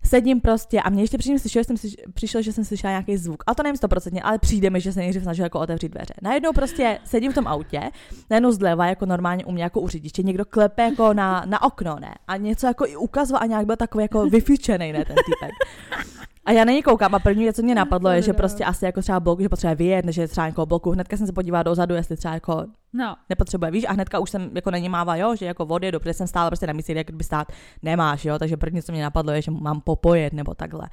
Sedím 0.04 0.40
prostě 0.40 0.80
a 0.80 0.90
mě 0.90 1.02
ještě 1.02 1.18
předtím 1.18 1.38
slyšel, 1.38 1.62
že 1.62 1.64
jsem 1.64 1.76
si, 1.76 1.88
přišel, 2.14 2.42
že 2.42 2.52
jsem 2.52 2.64
slyšela 2.64 2.90
nějaký 2.90 3.16
zvuk. 3.16 3.42
A 3.46 3.54
to 3.54 3.62
nevím 3.62 3.76
stoprocentně, 3.76 4.22
ale 4.22 4.38
přijde 4.38 4.70
mi, 4.70 4.80
že 4.80 4.92
se 4.92 5.00
nejdřív 5.00 5.22
snažil 5.22 5.44
jako 5.44 5.60
otevřít 5.60 5.88
dveře. 5.88 6.14
Najednou 6.22 6.52
prostě 6.52 6.98
sedím 7.04 7.32
v 7.32 7.34
tom 7.34 7.46
autě, 7.46 7.80
najednou 8.30 8.52
zleva, 8.52 8.86
jako 8.86 9.06
normálně 9.06 9.44
u 9.44 9.52
mě 9.52 9.62
jako 9.62 9.80
u 9.80 9.88
řidiče, 9.88 10.22
někdo 10.22 10.44
klepe 10.44 10.82
jako 10.82 11.12
na, 11.14 11.42
na 11.46 11.62
okno, 11.62 11.96
ne? 12.00 12.14
A 12.28 12.36
něco 12.36 12.66
jako 12.66 12.86
i 12.86 12.96
ukazoval 12.96 13.42
a 13.42 13.46
nějak 13.46 13.66
byl 13.66 13.76
takový 13.76 14.04
jako 14.04 14.26
vyfičený, 14.26 14.92
ne, 14.92 15.04
ten 15.04 15.16
týpek. 15.16 15.50
A 16.48 16.52
já 16.52 16.64
na 16.64 16.72
něj 16.72 16.82
koukám 16.82 17.14
a 17.14 17.18
první 17.18 17.42
věc, 17.42 17.56
co 17.56 17.62
mě 17.62 17.74
napadlo, 17.74 18.10
je, 18.10 18.22
že 18.22 18.32
prostě 18.32 18.64
asi 18.64 18.84
jako 18.84 19.00
třeba 19.00 19.20
blok, 19.20 19.40
že 19.40 19.48
potřebuje 19.48 19.74
vyjet, 19.74 20.04
než 20.04 20.16
je 20.16 20.28
třeba 20.28 20.46
jako 20.46 20.66
bloku. 20.66 20.90
Hnedka 20.90 21.16
jsem 21.16 21.26
se 21.26 21.32
podívala 21.32 21.62
dozadu, 21.62 21.94
jestli 21.94 22.16
třeba 22.16 22.34
jako 22.34 22.66
No, 22.92 23.16
nepotřebuje, 23.28 23.70
víš, 23.70 23.84
a 23.88 23.92
hnedka 23.92 24.18
už 24.18 24.30
jsem 24.30 24.50
jako 24.54 24.70
na 24.70 24.78
ní 24.78 24.88
mává, 24.88 25.16
jo, 25.16 25.36
že 25.36 25.46
jako 25.46 25.66
vody, 25.66 25.92
dobře 25.92 26.12
jsem 26.12 26.26
stála 26.26 26.50
prostě 26.50 26.66
na 26.66 26.72
místě, 26.72 26.92
jak 26.92 27.10
by 27.10 27.24
stát 27.24 27.52
nemáš, 27.82 28.24
jo, 28.24 28.38
takže 28.38 28.56
první, 28.56 28.82
co 28.82 28.92
mě 28.92 29.02
napadlo, 29.02 29.32
je, 29.32 29.42
že 29.42 29.50
mám 29.50 29.80
popojet 29.80 30.32
nebo 30.32 30.54
takhle. 30.54 30.88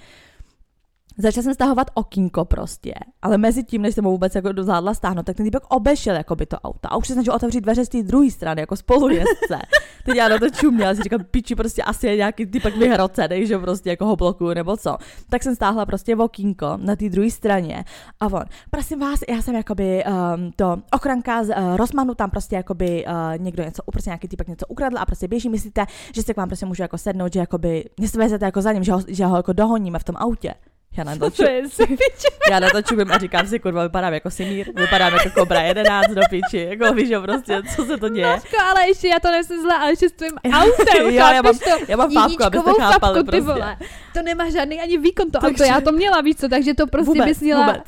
Začala 1.17 1.43
jsem 1.43 1.53
stahovat 1.53 1.87
okýnko 1.93 2.45
prostě, 2.45 2.93
ale 3.21 3.37
mezi 3.37 3.63
tím, 3.63 3.81
než 3.81 3.95
jsem 3.95 4.05
ho 4.05 4.11
vůbec 4.11 4.35
jako 4.35 4.51
dozádla 4.51 4.93
stáhnout, 4.93 5.25
tak 5.25 5.37
ten 5.37 5.45
týpek 5.45 5.63
obešel 5.69 6.15
jako 6.15 6.35
by 6.35 6.45
to 6.45 6.57
auto 6.57 6.93
a 6.93 6.97
už 6.97 7.07
se 7.07 7.13
snažil 7.13 7.33
otevřít 7.33 7.61
dveře 7.61 7.85
z 7.85 7.89
té 7.89 8.03
druhé 8.03 8.31
strany, 8.31 8.61
jako 8.61 8.75
spolujezdce. 8.75 9.59
Teď 10.05 10.15
já 10.15 10.29
na 10.29 10.39
to 10.39 10.49
čuměla, 10.49 10.95
si 10.95 11.03
říkám, 11.03 11.23
piči, 11.31 11.55
prostě 11.55 11.83
asi 11.83 12.07
je 12.07 12.15
nějaký 12.15 12.45
týpek 12.45 12.77
vyhrocený, 12.77 13.47
že 13.47 13.57
prostě 13.57 13.89
jako 13.89 14.05
ho 14.05 14.15
blokuje 14.15 14.55
nebo 14.55 14.77
co. 14.77 14.97
Tak 15.29 15.43
jsem 15.43 15.55
stáhla 15.55 15.85
prostě 15.85 16.15
okýnko 16.15 16.77
na 16.77 16.95
té 16.95 17.09
druhé 17.09 17.31
straně 17.31 17.85
a 18.19 18.25
on, 18.25 18.43
prosím 18.69 18.99
vás, 18.99 19.19
já 19.29 19.41
jsem 19.41 19.55
jakoby 19.55 20.03
um, 20.05 20.51
to 20.55 20.77
ochranka 20.93 21.43
z 21.43 21.49
uh, 21.49 21.77
Rosmanu, 21.77 22.15
tam 22.15 22.29
prostě 22.29 22.55
jakoby 22.55 23.05
uh, 23.05 23.43
někdo 23.43 23.63
něco, 23.63 23.83
prostě 23.91 24.09
nějaký 24.09 24.27
týpek 24.27 24.47
něco 24.47 24.65
ukradl 24.67 24.97
a 24.97 25.05
prostě 25.05 25.27
běží, 25.27 25.49
myslíte, 25.49 25.85
že 26.15 26.23
se 26.23 26.33
k 26.33 26.37
vám 26.37 26.49
prostě 26.49 26.65
můžu 26.65 26.81
jako 26.81 26.97
sednout, 26.97 27.33
že 27.33 27.39
jakoby, 27.39 27.85
mě 27.99 28.07
jako 28.41 28.61
za 28.61 28.71
ním, 28.71 28.83
že 28.83 28.91
ho, 28.91 29.01
že 29.07 29.25
ho 29.25 29.35
jako 29.35 29.53
dohoníme 29.53 29.99
v 29.99 30.03
tom 30.03 30.15
autě. 30.15 30.53
Já 30.97 31.03
na 31.03 31.15
to, 31.15 31.43
je 31.43 31.61
já 32.51 32.59
na 32.59 32.69
to 32.69 32.81
čumím 32.81 33.11
a 33.11 33.17
říkám 33.17 33.47
si, 33.47 33.59
kurva, 33.59 33.83
vypadám 33.83 34.13
jako 34.13 34.31
Simír, 34.31 34.67
vypadám 34.75 35.13
jako 35.13 35.29
Kobra 35.29 35.61
11 35.61 36.07
do 36.07 36.21
piči, 36.29 36.67
jako 36.69 36.93
víš, 36.93 37.07
že 37.07 37.19
prostě, 37.19 37.61
co 37.75 37.85
se 37.85 37.97
to 37.97 38.09
děje. 38.09 38.27
Mařko, 38.27 38.57
ale 38.69 38.87
ještě 38.87 39.07
já 39.07 39.19
to 39.19 39.31
nejsem 39.31 39.61
zle, 39.61 39.75
ale 39.77 39.91
ještě 39.91 40.09
s 40.09 40.11
tvým 40.11 40.31
autem, 40.53 41.09
já 41.13 41.27
chápeš 41.33 41.43
mám- 41.43 41.79
to? 41.79 41.85
Já 41.91 41.97
mám 41.97 42.11
fápku, 42.11 42.43
abyste 42.43 42.71
chápali 42.79 42.99
fapku, 42.99 43.19
ty 43.19 43.23
prostě. 43.41 43.41
vole. 43.41 43.77
To 44.13 44.21
nemá 44.21 44.49
žádný 44.49 44.81
ani 44.81 44.97
výkon 44.97 45.31
to 45.31 45.39
Takže- 45.39 45.63
auto, 45.63 45.73
já 45.73 45.81
to 45.81 45.91
měla, 45.91 46.21
víc 46.21 46.39
co, 46.39 46.49
takže 46.49 46.73
to 46.73 46.87
prostě 46.87 47.05
vůbec, 47.05 47.25
bys 47.25 47.39
měla... 47.41 47.65
vůbec. 47.65 47.83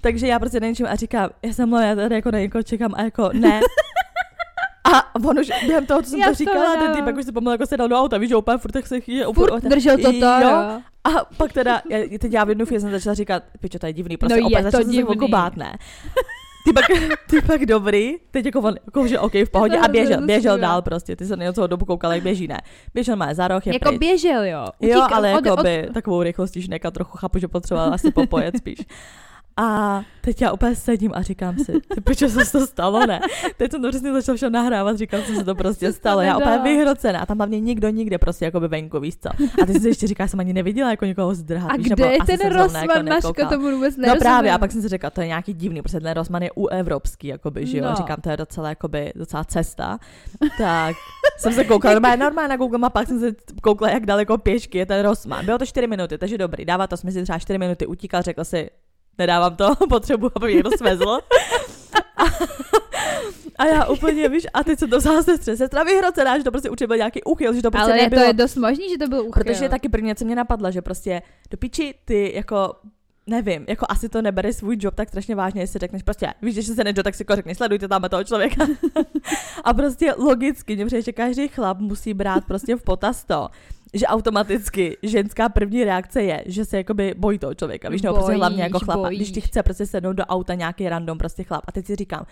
Takže 0.00 0.26
já 0.26 0.38
prostě 0.38 0.60
nenčím 0.60 0.86
a 0.86 0.94
říkám, 0.94 1.30
já 1.42 1.52
jsem 1.52 1.68
mluvila, 1.68 1.88
já 1.88 1.96
tady 1.96 2.14
jako 2.14 2.30
na 2.30 2.38
někoho 2.38 2.62
čekám 2.62 2.94
a 2.96 3.02
jako 3.02 3.30
ne. 3.32 3.60
A 4.84 5.14
on 5.28 5.38
už 5.38 5.50
během 5.66 5.86
toho, 5.86 6.02
co 6.02 6.10
jsem 6.10 6.18
Já 6.20 6.26
to 6.26 6.32
to 6.32 6.36
říkala, 6.36 6.64
ten 6.70 6.80
nedávám. 6.80 6.96
týpek 6.96 7.16
už 7.16 7.24
se 7.24 7.32
pomalu 7.32 7.54
jako 7.54 7.66
sedal 7.66 7.88
do 7.88 7.96
auta, 7.96 8.18
víš, 8.18 8.28
že 8.28 8.36
úplně 8.36 8.58
furt 8.58 8.72
tak 8.72 8.86
se 8.86 9.00
chýje. 9.00 9.24
Furt 9.34 9.62
držel 9.62 9.96
to 9.98 10.12
to, 10.12 10.26
jo. 10.42 10.80
A 11.04 11.10
pak 11.36 11.52
teda, 11.52 11.82
já, 11.90 12.18
teď 12.18 12.32
já 12.32 12.44
v 12.44 12.48
jednu 12.48 12.66
chvíli 12.66 12.80
jsem 12.80 12.90
začala 12.90 13.14
říkat, 13.14 13.42
pičo, 13.60 13.78
to 13.78 13.86
je 13.86 13.92
divný, 13.92 14.16
prostě 14.16 14.34
No 14.34 14.36
je 14.38 14.44
opět 14.44 14.56
to 14.58 14.62
začala 14.62 14.82
jsem 14.82 14.92
se 14.92 14.96
divný. 14.96 15.16
okobát, 15.16 15.56
ne. 15.56 15.78
Týpek, 16.64 16.84
týpek 17.30 17.66
dobrý, 17.66 18.14
teď 18.30 18.46
jako 18.46 18.60
on, 18.60 18.74
jako 18.86 19.06
že 19.06 19.18
OK, 19.18 19.32
v 19.34 19.50
pohodě 19.50 19.78
a 19.78 19.86
to 19.86 19.92
běžel, 19.92 20.26
běžel 20.26 20.58
dál 20.58 20.82
prostě, 20.82 21.16
ty 21.16 21.26
se 21.26 21.36
na 21.36 21.52
celou 21.52 21.66
dobu 21.66 21.84
koukala, 21.84 22.14
jak 22.14 22.22
běží, 22.22 22.48
ne. 22.48 22.58
Běžel 22.94 23.16
má 23.16 23.34
za 23.34 23.48
roh, 23.48 23.66
je 23.66 23.72
Jako 23.74 23.88
pryč. 23.88 23.98
běžel, 23.98 24.44
jo. 24.44 24.66
Jo, 24.80 24.98
Utíkal 25.00 25.14
ale 25.14 25.34
od- 25.34 25.44
jako 25.46 25.56
od- 25.60 25.62
by 25.62 25.88
takovou 25.94 26.22
rychlostí 26.22 26.62
šneka 26.62 26.90
trochu 26.90 27.18
chápu, 27.18 27.38
že 27.38 27.48
potřeboval 27.48 27.94
asi 27.94 28.10
popojet 28.10 28.56
spíš. 28.56 28.78
A 29.56 30.00
teď 30.20 30.42
já 30.42 30.52
úplně 30.52 30.76
sedím 30.76 31.12
a 31.14 31.22
říkám 31.22 31.58
si, 31.58 31.72
ty 32.04 32.14
co 32.16 32.28
se 32.28 32.52
to 32.52 32.66
stalo, 32.66 33.06
ne? 33.06 33.20
Teď 33.56 33.70
jsem 33.70 33.82
to 33.82 33.88
přesně 33.88 34.12
začal 34.12 34.36
všem 34.36 34.52
nahrávat, 34.52 34.96
říkám, 34.96 35.22
co 35.22 35.34
se 35.34 35.44
to 35.44 35.54
prostě 35.54 35.86
To 35.86 35.92
se 35.92 35.98
stalo. 35.98 36.20
Já 36.20 36.36
úplně 36.38 36.58
vyhrocená 36.58 37.20
a 37.20 37.26
tam 37.26 37.36
hlavně 37.36 37.60
nikdo 37.60 37.88
nikde 37.88 38.18
prostě 38.18 38.44
jako 38.44 38.60
by 38.60 38.68
venku, 38.68 39.00
víš 39.00 39.14
co. 39.16 39.28
A 39.62 39.66
ty 39.66 39.80
si 39.80 39.88
ještě 39.88 40.06
říká, 40.06 40.28
jsem 40.28 40.40
ani 40.40 40.52
neviděla 40.52 40.90
jako 40.90 41.04
někoho 41.04 41.34
zdrhat, 41.34 41.70
A 41.70 41.76
víš, 41.76 41.86
kde 41.88 42.06
je 42.12 42.18
ten 42.26 42.52
Rosman, 42.52 42.82
jako 42.82 43.02
nekoukala. 43.02 43.50
tomu 43.50 43.70
vůbec 43.70 43.96
No 43.96 44.00
nerozumím. 44.00 44.20
právě, 44.20 44.52
a 44.52 44.58
pak 44.58 44.72
jsem 44.72 44.82
si 44.82 44.88
řekla, 44.88 45.10
to 45.10 45.20
je 45.20 45.26
nějaký 45.26 45.52
divný, 45.54 45.82
protože 45.82 46.00
ten 46.00 46.12
Rosman 46.12 46.42
je 46.42 46.50
u 46.56 46.66
evropský, 46.66 47.26
jakoby, 47.28 47.66
že 47.66 47.78
jo, 47.78 47.84
No. 47.84 47.94
říkám, 47.96 48.16
to 48.20 48.30
je 48.30 48.36
docela, 48.36 48.68
jakoby, 48.68 49.12
docela 49.16 49.44
cesta, 49.44 49.98
tak 50.58 50.96
jsem 51.38 51.52
se 51.52 51.64
koukala, 51.64 51.94
normálně, 51.94 52.16
normálně 52.16 52.48
na 52.48 52.56
Google 52.56 52.78
mapách 52.78 53.06
jsem 53.06 53.20
se 53.20 53.32
koukala, 53.62 53.90
jak 53.90 54.06
daleko 54.06 54.38
pěšky 54.38 54.78
je 54.78 54.86
ten 54.86 55.02
Rosman. 55.06 55.44
Bylo 55.44 55.58
to 55.58 55.66
4 55.66 55.86
minuty, 55.86 56.18
takže 56.18 56.38
dobrý, 56.38 56.64
dává 56.64 56.86
to 56.86 56.96
smysl, 56.96 57.22
třeba 57.22 57.38
4 57.38 57.58
minuty 57.58 57.86
utíkal, 57.86 58.22
řekl 58.22 58.44
si, 58.44 58.70
nedávám 59.18 59.56
to, 59.56 59.76
potřebuji, 59.88 60.30
aby 60.36 60.46
mě 60.46 60.54
někdo 60.54 60.70
svezl. 60.70 61.18
A, 62.16 62.24
a 63.58 63.66
já 63.66 63.86
úplně, 63.86 64.28
víš, 64.28 64.46
a 64.54 64.64
teď 64.64 64.78
jsem 64.78 64.90
to 64.90 64.98
vzala 64.98 65.22
sestře. 65.22 65.56
Sestra 65.56 65.82
vyhrocená, 65.82 66.38
že 66.38 66.44
to 66.44 66.50
prostě 66.50 66.70
určitě 66.70 66.86
byl 66.86 66.96
nějaký 66.96 67.22
úchyl, 67.24 67.54
že 67.54 67.62
to 67.62 67.70
prostě 67.70 67.92
Ale 67.92 68.02
nebylo. 68.02 68.22
to 68.22 68.26
je 68.26 68.32
dost 68.32 68.56
možný, 68.56 68.88
že 68.90 68.98
to 68.98 69.08
byl 69.08 69.20
úchyl. 69.20 69.44
Protože 69.44 69.68
taky 69.68 69.88
první, 69.88 70.14
co 70.14 70.24
mě 70.24 70.36
napadlo, 70.36 70.70
že 70.70 70.82
prostě 70.82 71.22
do 71.50 71.56
piči 71.56 71.94
ty 72.04 72.32
jako 72.34 72.74
nevím, 73.26 73.64
jako 73.68 73.86
asi 73.88 74.08
to 74.08 74.22
nebere 74.22 74.52
svůj 74.52 74.76
job 74.80 74.94
tak 74.94 75.08
strašně 75.08 75.34
vážně, 75.34 75.62
jestli 75.62 75.78
řekneš 75.78 76.02
prostě, 76.02 76.34
víš, 76.42 76.54
že 76.54 76.62
se 76.74 76.84
nejo, 76.84 77.02
tak 77.02 77.14
si 77.14 77.22
jako 77.22 77.36
řekneš, 77.36 77.56
sledujte 77.56 77.88
tam 77.88 78.02
toho 78.02 78.24
člověka. 78.24 78.66
a 79.64 79.74
prostě 79.74 80.14
logicky, 80.18 80.76
mě 80.76 80.86
přijde, 80.86 81.02
že 81.02 81.12
každý 81.12 81.48
chlap 81.48 81.78
musí 81.78 82.14
brát 82.14 82.44
prostě 82.44 82.76
v 82.76 82.82
potaz 82.82 83.24
to, 83.24 83.48
že 83.94 84.06
automaticky 84.06 84.96
ženská 85.02 85.48
první 85.48 85.84
reakce 85.84 86.22
je, 86.22 86.44
že 86.46 86.64
se 86.64 86.76
jakoby 86.76 87.14
bojí 87.16 87.38
toho 87.38 87.54
člověka, 87.54 87.88
víš, 87.88 88.02
nebo 88.02 88.14
prostě 88.14 88.30
Bojíš, 88.30 88.38
hlavně 88.38 88.62
jako 88.62 88.78
chlapa, 88.78 89.08
když 89.08 89.28
ti 89.28 89.40
bojíš. 89.40 89.50
chce 89.50 89.62
prostě 89.62 89.86
sednout 89.86 90.12
do 90.12 90.24
auta 90.24 90.54
nějaký 90.54 90.88
random 90.88 91.18
prostě 91.18 91.42
chlap. 91.42 91.64
A 91.66 91.72
teď 91.72 91.86
si 91.86 91.96
říkám, 91.96 92.26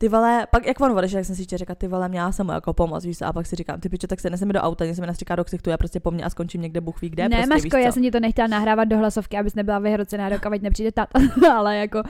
ty 0.00 0.08
vole, 0.08 0.46
pak 0.50 0.66
jak 0.66 0.80
on 0.80 0.92
odešel, 0.98 1.18
jak 1.18 1.26
jsem 1.26 1.36
si 1.36 1.42
ještě 1.42 1.58
řekla, 1.58 1.74
ty 1.74 1.88
vole, 1.88 2.08
měla 2.08 2.32
jsem 2.32 2.46
mu 2.46 2.52
jako 2.52 2.72
pomoc, 2.72 3.04
víš 3.04 3.22
a 3.22 3.32
pak 3.32 3.46
si 3.46 3.56
říkám, 3.56 3.80
ty 3.80 3.88
piče, 3.88 4.06
tak 4.06 4.20
se 4.20 4.30
neseme 4.30 4.52
do 4.52 4.60
auta, 4.60 4.84
něco 4.84 5.00
mi 5.00 5.06
nastříká 5.06 5.36
do 5.36 5.44
ksichtu, 5.44 5.70
já 5.70 5.76
prostě 5.76 6.00
po 6.00 6.10
mně 6.10 6.24
a 6.24 6.30
skončím 6.30 6.60
někde, 6.60 6.80
Bůh 6.80 7.00
ví 7.00 7.10
kde, 7.10 7.28
ne, 7.28 7.36
prostě, 7.36 7.54
Maško, 7.54 7.76
já 7.76 7.92
jsem 7.92 8.02
ti 8.02 8.10
to 8.10 8.20
nechtěla 8.20 8.48
nahrávat 8.48 8.88
do 8.88 8.98
hlasovky, 8.98 9.36
abys 9.36 9.54
nebyla 9.54 9.78
vyhrocená, 9.78 10.28
dokud 10.28 10.62
nepřijde 10.62 10.92
tata, 10.92 11.20
ale 11.54 11.76
jako 11.76 12.02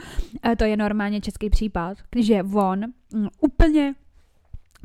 eh, 0.45 0.55
to 0.55 0.63
je 0.63 0.77
normálně 0.77 1.21
český 1.21 1.49
případ, 1.49 1.97
že 2.15 2.43
on 2.53 2.79
mm, 3.13 3.27
úplně 3.41 3.93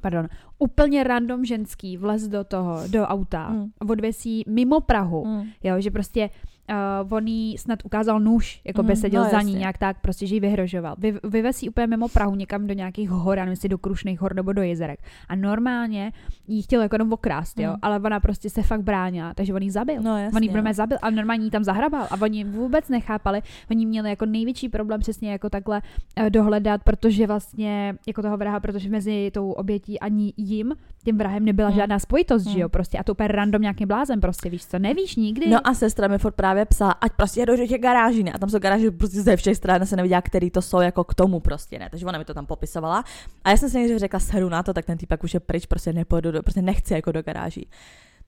pardon, 0.02 0.28
úplně 0.58 1.04
random 1.04 1.44
ženský 1.44 1.96
vlez 1.96 2.28
do 2.28 2.44
toho, 2.44 2.80
do 2.88 3.02
auta, 3.02 3.48
Mm. 3.50 3.70
odvěsí 3.90 4.44
mimo 4.48 4.80
Prahu, 4.80 5.24
Mm. 5.24 5.42
jo, 5.64 5.80
že 5.80 5.90
prostě 5.90 6.30
uh, 6.70 7.12
on 7.16 7.26
jí 7.26 7.58
snad 7.58 7.78
ukázal 7.84 8.20
nůž, 8.20 8.60
jako 8.64 8.82
by 8.82 8.92
Mm, 8.92 8.96
seděl 8.96 9.24
no 9.24 9.30
za 9.30 9.42
ní 9.42 9.48
jasně. 9.52 9.58
nějak 9.58 9.78
tak, 9.78 10.00
prostě, 10.00 10.26
že 10.26 10.34
jí 10.34 10.40
vyhrožoval. 10.40 10.94
Vy, 10.98 11.14
vyvesí 11.24 11.68
úplně 11.68 11.86
mimo 11.86 12.08
Prahu 12.08 12.34
někam 12.34 12.66
do 12.66 12.74
nějakých 12.74 13.10
hor, 13.10 13.36
nevím, 13.36 13.50
jestli 13.50 13.68
do 13.68 13.78
Krušných 13.78 14.20
hor 14.20 14.34
nebo 14.34 14.52
do 14.52 14.62
jezerek. 14.62 14.98
A 15.28 15.34
normálně 15.36 16.12
jí 16.48 16.62
chtěl 16.62 16.82
jako 16.82 16.94
jenom 16.94 17.12
okrást, 17.12 17.60
jo, 17.60 17.70
Mm. 17.70 17.76
ale 17.82 18.00
ona 18.00 18.20
prostě 18.20 18.50
se 18.50 18.62
fakt 18.62 18.82
bránila, 18.82 19.34
takže 19.34 19.54
on 19.54 19.62
jí 19.62 19.70
zabil. 19.70 20.02
No 20.02 20.12
On 20.12 20.18
jí 20.18 20.24
jasně, 20.24 20.62
no. 20.62 20.72
zabil 20.72 20.98
a 21.02 21.10
normálně 21.10 21.44
jí 21.44 21.50
tam 21.50 21.64
zahrabal 21.64 22.06
a 22.10 22.20
oni 22.22 22.44
vůbec 22.44 22.88
nechápali. 22.88 23.42
Oni 23.70 23.86
měli 23.86 24.10
jako 24.10 24.26
největší 24.26 24.68
problém 24.68 25.00
přesně 25.00 25.32
jako 25.32 25.50
takhle 25.50 25.82
eh, 26.16 26.30
dohledat, 26.30 26.82
protože 26.84 27.26
vlastně 27.26 27.94
jako 28.06 28.22
toho 28.22 28.36
vraha, 28.36 28.60
protože 28.60 28.90
mezi 28.90 29.30
tou 29.34 29.52
obětí 29.52 30.00
ani 30.00 30.32
jim, 30.36 30.74
tím 31.06 31.18
vrahem 31.18 31.44
nebyla 31.44 31.68
Hmm. 31.68 31.76
žádná 31.76 31.98
spojitost, 31.98 32.44
Hmm. 32.46 32.54
že 32.54 32.60
jo, 32.60 32.68
prostě 32.68 32.98
a 32.98 33.02
to 33.04 33.12
úplně 33.12 33.28
random 33.28 33.62
nějaký 33.62 33.86
blázen 33.86 34.20
prostě, 34.20 34.50
víš 34.50 34.66
co, 34.66 34.78
nevíš 34.78 35.16
nikdy. 35.16 35.48
No 35.50 35.66
a 35.68 35.74
sestra 35.74 36.08
mi 36.08 36.18
furt 36.18 36.34
právě 36.34 36.64
psala, 36.64 36.92
ať 36.92 37.12
prostě 37.12 37.46
do 37.46 37.56
těch 37.56 37.80
garáží, 37.80 38.22
ne? 38.22 38.32
A 38.32 38.38
tam 38.38 38.48
jsou 38.50 38.58
garáže 38.58 38.90
prostě 38.90 39.22
ze 39.22 39.36
všech 39.36 39.56
stran, 39.56 39.86
se 39.86 39.96
nevěděla, 39.96 40.22
který 40.22 40.50
to 40.50 40.62
jsou 40.62 40.80
jako 40.80 41.04
k 41.04 41.14
tomu 41.14 41.40
prostě, 41.40 41.78
ne? 41.78 41.88
Takže 41.90 42.06
ona 42.06 42.18
mi 42.18 42.24
to 42.24 42.34
tam 42.34 42.46
popisovala. 42.46 43.04
A 43.44 43.50
já 43.50 43.56
jsem 43.56 43.70
si 43.70 43.76
nejdřív 43.76 43.98
řekla, 43.98 44.20
seru 44.20 44.48
na 44.48 44.62
to, 44.62 44.74
tak 44.74 44.84
ten 44.84 44.98
týpek 44.98 45.24
už 45.24 45.34
je 45.34 45.40
pryč, 45.40 45.66
prostě 45.66 45.92
nepůjdu, 45.92 46.32
do, 46.32 46.42
prostě 46.42 46.62
nechci 46.62 46.94
jako 46.94 47.12
do 47.12 47.22
garáží. 47.22 47.68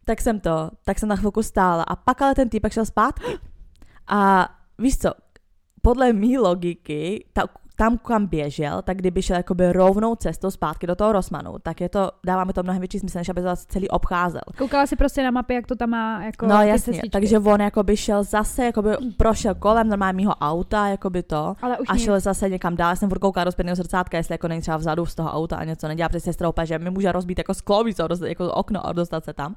Tak 0.04 0.20
jsem 0.20 0.40
to, 0.40 0.70
tak 0.84 0.98
jsem 0.98 1.08
na 1.08 1.16
chvilku 1.16 1.42
stála 1.42 1.82
a 1.82 1.96
pak 1.96 2.22
ale 2.22 2.34
ten 2.34 2.48
týpek 2.48 2.72
šel 2.72 2.84
zpátky. 2.84 3.32
A 4.10 4.48
víš 4.78 4.98
co, 4.98 5.10
podle 5.82 6.12
mý 6.12 6.38
logiky, 6.38 7.24
ta, 7.32 7.42
tam, 7.78 7.98
kam 7.98 8.26
běžel, 8.26 8.82
tak 8.82 8.96
kdyby 8.96 9.22
šel 9.22 9.36
jakoby 9.36 9.72
rovnou 9.72 10.14
cestou 10.14 10.50
zpátky 10.50 10.86
do 10.86 10.94
toho 10.96 11.12
Rosmanu, 11.12 11.54
tak 11.62 11.80
je 11.80 11.88
to, 11.88 12.10
dává 12.26 12.44
mi 12.44 12.52
to 12.52 12.62
mnohem 12.62 12.80
větší 12.80 12.98
smysl, 12.98 13.18
než 13.18 13.28
aby 13.28 13.40
to 13.40 13.46
zase 13.46 13.66
celý 13.68 13.88
obcházel. 13.88 14.40
Koukala 14.58 14.86
si 14.86 14.96
prostě 14.96 15.22
na 15.22 15.30
mapě, 15.30 15.56
jak 15.56 15.66
to 15.66 15.76
tam 15.76 15.90
má 15.90 16.24
jako 16.24 16.46
No 16.46 16.54
jasně, 16.62 16.78
cestičky. 16.92 17.08
takže 17.10 17.38
on 17.38 17.60
jakoby 17.60 17.96
šel 17.96 18.22
zase, 18.24 18.64
jakoby 18.64 18.90
prošel 19.16 19.54
kolem 19.54 19.88
normálního 19.88 20.34
auta, 20.34 20.88
jakoby 20.88 21.22
to, 21.22 21.54
ale 21.62 21.78
už 21.78 21.88
a 21.88 21.92
mě- 21.94 22.04
šel 22.04 22.20
zase 22.20 22.48
někam 22.50 22.76
dál. 22.76 22.90
Já 22.90 22.96
jsem 22.96 23.08
furt 23.08 23.18
koukala 23.18 23.44
do 23.44 23.52
zpětného 23.52 23.76
zrcátka, 23.76 24.16
jestli 24.16 24.34
jako 24.34 24.48
není 24.48 24.60
třeba 24.60 24.76
vzadu 24.76 25.06
z 25.06 25.14
toho 25.14 25.30
auta 25.32 25.56
a 25.56 25.64
něco 25.64 25.88
nedělá, 25.88 26.08
protože 26.08 26.20
sestra 26.20 26.48
opět, 26.48 26.66
že 26.66 26.78
mi 26.78 26.90
může 26.90 27.12
rozbít 27.12 27.38
jako 27.38 27.54
sklo, 27.54 27.84
víc, 27.84 28.00
jako 28.26 28.52
okno 28.52 28.86
a 28.86 28.92
dostat 28.92 29.24
se 29.24 29.32
tam. 29.32 29.54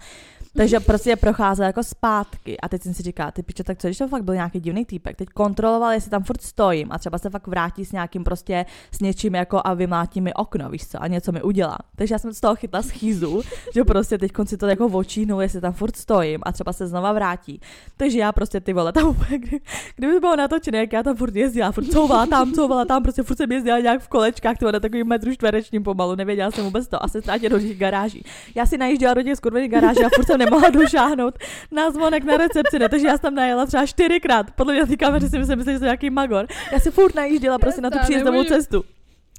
Takže 0.56 0.80
prostě 0.86 1.16
procházel 1.16 1.66
jako 1.66 1.84
zpátky 1.84 2.60
a 2.60 2.70
teď 2.70 2.82
jsem 2.84 2.94
si 2.94 3.04
říkala, 3.04 3.32
ty 3.32 3.44
piče, 3.44 3.64
tak 3.64 3.78
co 3.78 3.88
když 3.88 3.98
to 3.98 4.08
fakt 4.08 4.24
byl 4.24 4.34
nějaký 4.34 4.60
divný 4.60 4.86
týpek, 4.86 5.16
teď 5.16 5.28
kontroloval, 5.30 5.92
jestli 5.92 6.12
tam 6.12 6.24
furt 6.24 6.42
stojím 6.42 6.88
a 6.92 6.98
třeba 7.00 7.18
se 7.18 7.30
fakt 7.30 7.48
vrátí 7.48 7.86
s 7.86 7.92
nějakým 7.92 8.11
prostě 8.20 8.66
s 8.92 9.00
něčím 9.00 9.36
jako 9.36 9.62
a 9.64 9.74
vymlátí 9.74 10.22
mi 10.22 10.34
okno, 10.34 10.70
víš 10.70 10.88
co, 10.88 11.04
a 11.04 11.08
něco 11.08 11.32
mi 11.32 11.42
udělá. 11.42 11.78
Takže 11.96 12.16
já 12.16 12.20
jsem 12.20 12.34
z 12.34 12.40
toho 12.40 12.56
chytla 12.56 12.82
schýzu, 12.82 13.42
že 13.74 13.84
prostě 13.84 14.18
teď 14.18 14.32
si 14.44 14.58
to 14.58 14.68
jako 14.68 14.86
očíhnu, 14.86 15.42
jestli 15.42 15.62
tam 15.62 15.74
furt 15.74 15.96
stojím 15.96 16.40
a 16.44 16.52
třeba 16.52 16.74
se 16.74 16.88
znova 16.88 17.14
vrátí. 17.14 17.62
Takže 17.98 18.20
já 18.20 18.32
prostě 18.32 18.60
ty 18.60 18.74
vole, 18.74 18.94
tam 18.94 19.08
úplně, 19.08 19.38
kdy, 19.38 19.60
kdyby 19.96 20.20
bylo 20.20 20.36
natočené, 20.36 20.78
jak 20.78 20.94
já 20.94 21.04
tam 21.04 21.16
furt 21.16 21.36
jezdila, 21.36 21.72
furt 21.72 21.86
couvala 21.86 22.26
tam, 22.26 22.52
couvala 22.52 22.86
tam, 22.86 23.04
prostě 23.04 23.24
furt 23.24 23.38
jsem 23.38 23.52
jezdila 23.52 23.80
nějak 23.80 24.02
v 24.02 24.08
kolečkách, 24.08 24.58
ty 24.58 24.66
vole, 24.66 24.80
takový 24.80 25.04
metru 25.04 25.34
čtverečním 25.34 25.84
pomalu, 25.84 26.16
nevěděla 26.16 26.52
jsem 26.52 26.66
vůbec 26.66 26.88
to, 26.88 27.04
asi 27.04 27.22
ztrátě 27.22 27.50
do 27.50 27.60
těch 27.60 27.78
garáží. 27.78 28.24
Já 28.56 28.66
si 28.66 28.78
najížděla 28.78 29.14
do 29.14 29.24
těch 29.24 29.36
skurvených 29.36 29.72
garáží 29.72 30.06
a 30.06 30.10
furt 30.16 30.26
jsem 30.26 30.38
nemohla 30.40 30.70
došáhnout 30.70 31.38
na 31.72 31.92
zvonek 31.92 32.24
na 32.24 32.38
recepci, 32.38 32.80
ne? 32.80 32.90
takže 32.90 33.08
já 33.08 33.14
jsem 33.14 33.22
tam 33.22 33.36
najela 33.36 33.66
třeba 33.66 33.86
čtyřikrát. 33.86 34.52
Podle 34.52 34.74
mě 34.74 34.82
na 34.82 34.88
té 34.88 34.98
kameře 34.98 35.30
si 35.30 35.40
myslím, 35.40 35.60
že 35.60 35.64
jsem 35.64 35.82
nějaký 35.82 36.10
magor. 36.10 36.48
Já 36.72 36.80
si 36.80 36.92
furt 36.92 37.16
najížděla 37.16 37.60
prostě 37.60 37.82
na 37.82 37.90
tu 37.90 38.00
Příjezdovou 38.04 38.32
nemůžu. 38.32 38.56
cestu. 38.56 38.84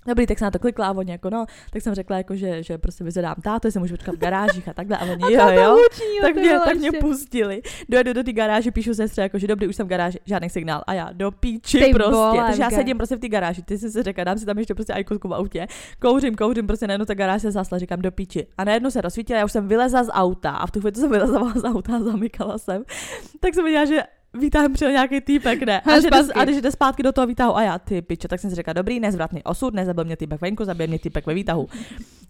Dobrý, 0.06 0.26
tak 0.26 0.38
jsem 0.38 0.46
na 0.46 0.50
to 0.50 0.58
klikla 0.58 0.86
a 0.86 0.92
oni 0.92 1.10
jako 1.10 1.30
no, 1.30 1.46
tak 1.70 1.82
jsem 1.82 1.94
řekla 1.94 2.16
jako, 2.16 2.36
že, 2.36 2.62
že 2.62 2.78
prostě 2.78 3.04
vyzvedám 3.04 3.34
táto, 3.42 3.68
jestli 3.68 3.80
můžu 3.80 3.94
počkat 3.94 4.14
v 4.14 4.18
garážích 4.18 4.68
a 4.68 4.72
takhle 4.72 4.98
a 4.98 5.02
oni 5.02 5.34
jo, 5.34 5.48
jo. 5.48 5.78
tak 6.22 6.34
mě, 6.34 6.58
tak 6.64 6.74
mě 6.76 6.92
pustili. 6.92 7.62
Dojedu 7.88 8.12
do 8.12 8.22
té 8.22 8.32
garáže, 8.32 8.70
píšu 8.70 8.94
sestře, 8.94 9.22
jako, 9.22 9.38
že 9.38 9.46
dobrý, 9.46 9.68
už 9.68 9.76
jsem 9.76 9.86
v 9.86 9.88
garáži, 9.88 10.18
žádný 10.24 10.50
signál. 10.50 10.82
A 10.86 10.94
já 10.94 11.10
do 11.12 11.30
píči 11.30 11.78
Ty 11.78 11.92
prostě. 11.92 12.12
vole, 12.12 12.44
Takže 12.46 12.62
já 12.62 12.70
sedím 12.70 12.96
prostě 12.96 13.16
v 13.16 13.20
té 13.20 13.28
garáži, 13.28 13.62
ty 13.62 13.78
jsi 13.78 13.90
si 13.90 14.02
řekla, 14.02 14.24
dám 14.24 14.38
si 14.38 14.46
tam 14.46 14.58
ještě 14.58 14.74
prostě 14.74 14.92
ajkotku 14.92 15.28
v 15.28 15.34
autě, 15.34 15.66
kouřím, 16.00 16.34
kouřím, 16.34 16.66
prostě 16.66 16.86
najednou 16.86 17.06
ta 17.06 17.14
garáž 17.14 17.42
se 17.42 17.50
zasla, 17.50 17.78
říkám 17.78 18.02
do 18.02 18.12
píči. 18.12 18.46
A 18.58 18.64
najednou 18.64 18.90
se 18.90 19.00
rozsvítila, 19.00 19.38
já 19.38 19.44
už 19.44 19.52
jsem 19.52 19.68
vylezla 19.68 20.04
z 20.04 20.08
auta 20.10 20.50
a 20.50 20.66
v 20.66 20.70
tu 20.70 20.80
chvíli, 20.80 20.92
co 20.92 21.00
jsem 21.00 21.10
vylezovala 21.10 21.52
z 21.52 21.64
auta 21.64 21.96
a 21.96 22.00
zamykala 22.00 22.58
jsem, 22.58 22.84
tak 23.40 23.54
jsem 23.54 23.64
viděla, 23.64 23.84
že 23.84 24.02
výtahem 24.34 24.72
přijel 24.72 24.92
nějaký 24.92 25.20
týpek, 25.20 25.62
ne? 25.62 25.80
A 25.80 26.00
že 26.00 26.10
jde, 26.10 26.18
a 26.34 26.44
když 26.44 26.60
jde 26.60 26.70
zpátky 26.72 27.02
do 27.02 27.12
toho 27.12 27.26
výtahu 27.26 27.56
a 27.56 27.62
já, 27.62 27.78
ty 27.78 28.02
piče, 28.02 28.28
tak 28.28 28.40
jsem 28.40 28.50
si 28.50 28.56
řekla, 28.56 28.72
dobrý, 28.72 29.00
nezvratný 29.00 29.42
osud, 29.44 29.74
nezabil 29.74 30.04
mě 30.04 30.16
týpek 30.16 30.40
venku, 30.40 30.64
zabil 30.64 30.86
mě 30.86 30.98
týpek 30.98 31.26
ve 31.26 31.34
výtahu. 31.34 31.68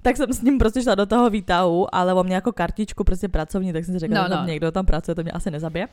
tak 0.03 0.17
jsem 0.17 0.33
s 0.33 0.43
ním 0.43 0.59
prostě 0.59 0.83
šla 0.83 0.95
do 0.95 1.07
toho 1.07 1.31
výtahu, 1.31 1.95
ale 1.95 2.15
on 2.15 2.27
mě 2.27 2.35
jako 2.35 2.53
kartičku 2.53 3.05
prostě 3.05 3.29
pracovní, 3.29 3.73
tak 3.73 3.85
jsem 3.85 3.95
si 3.95 3.99
řekla, 3.99 4.17
No, 4.17 4.23
no, 4.23 4.29
no. 4.29 4.35
no. 4.35 4.37
tam 4.41 4.47
někdo 4.47 4.71
tam 4.73 4.87
pracuje, 4.87 5.15
to 5.15 5.23
mě 5.23 5.33
asi 5.33 5.51
nezabije. 5.51 5.89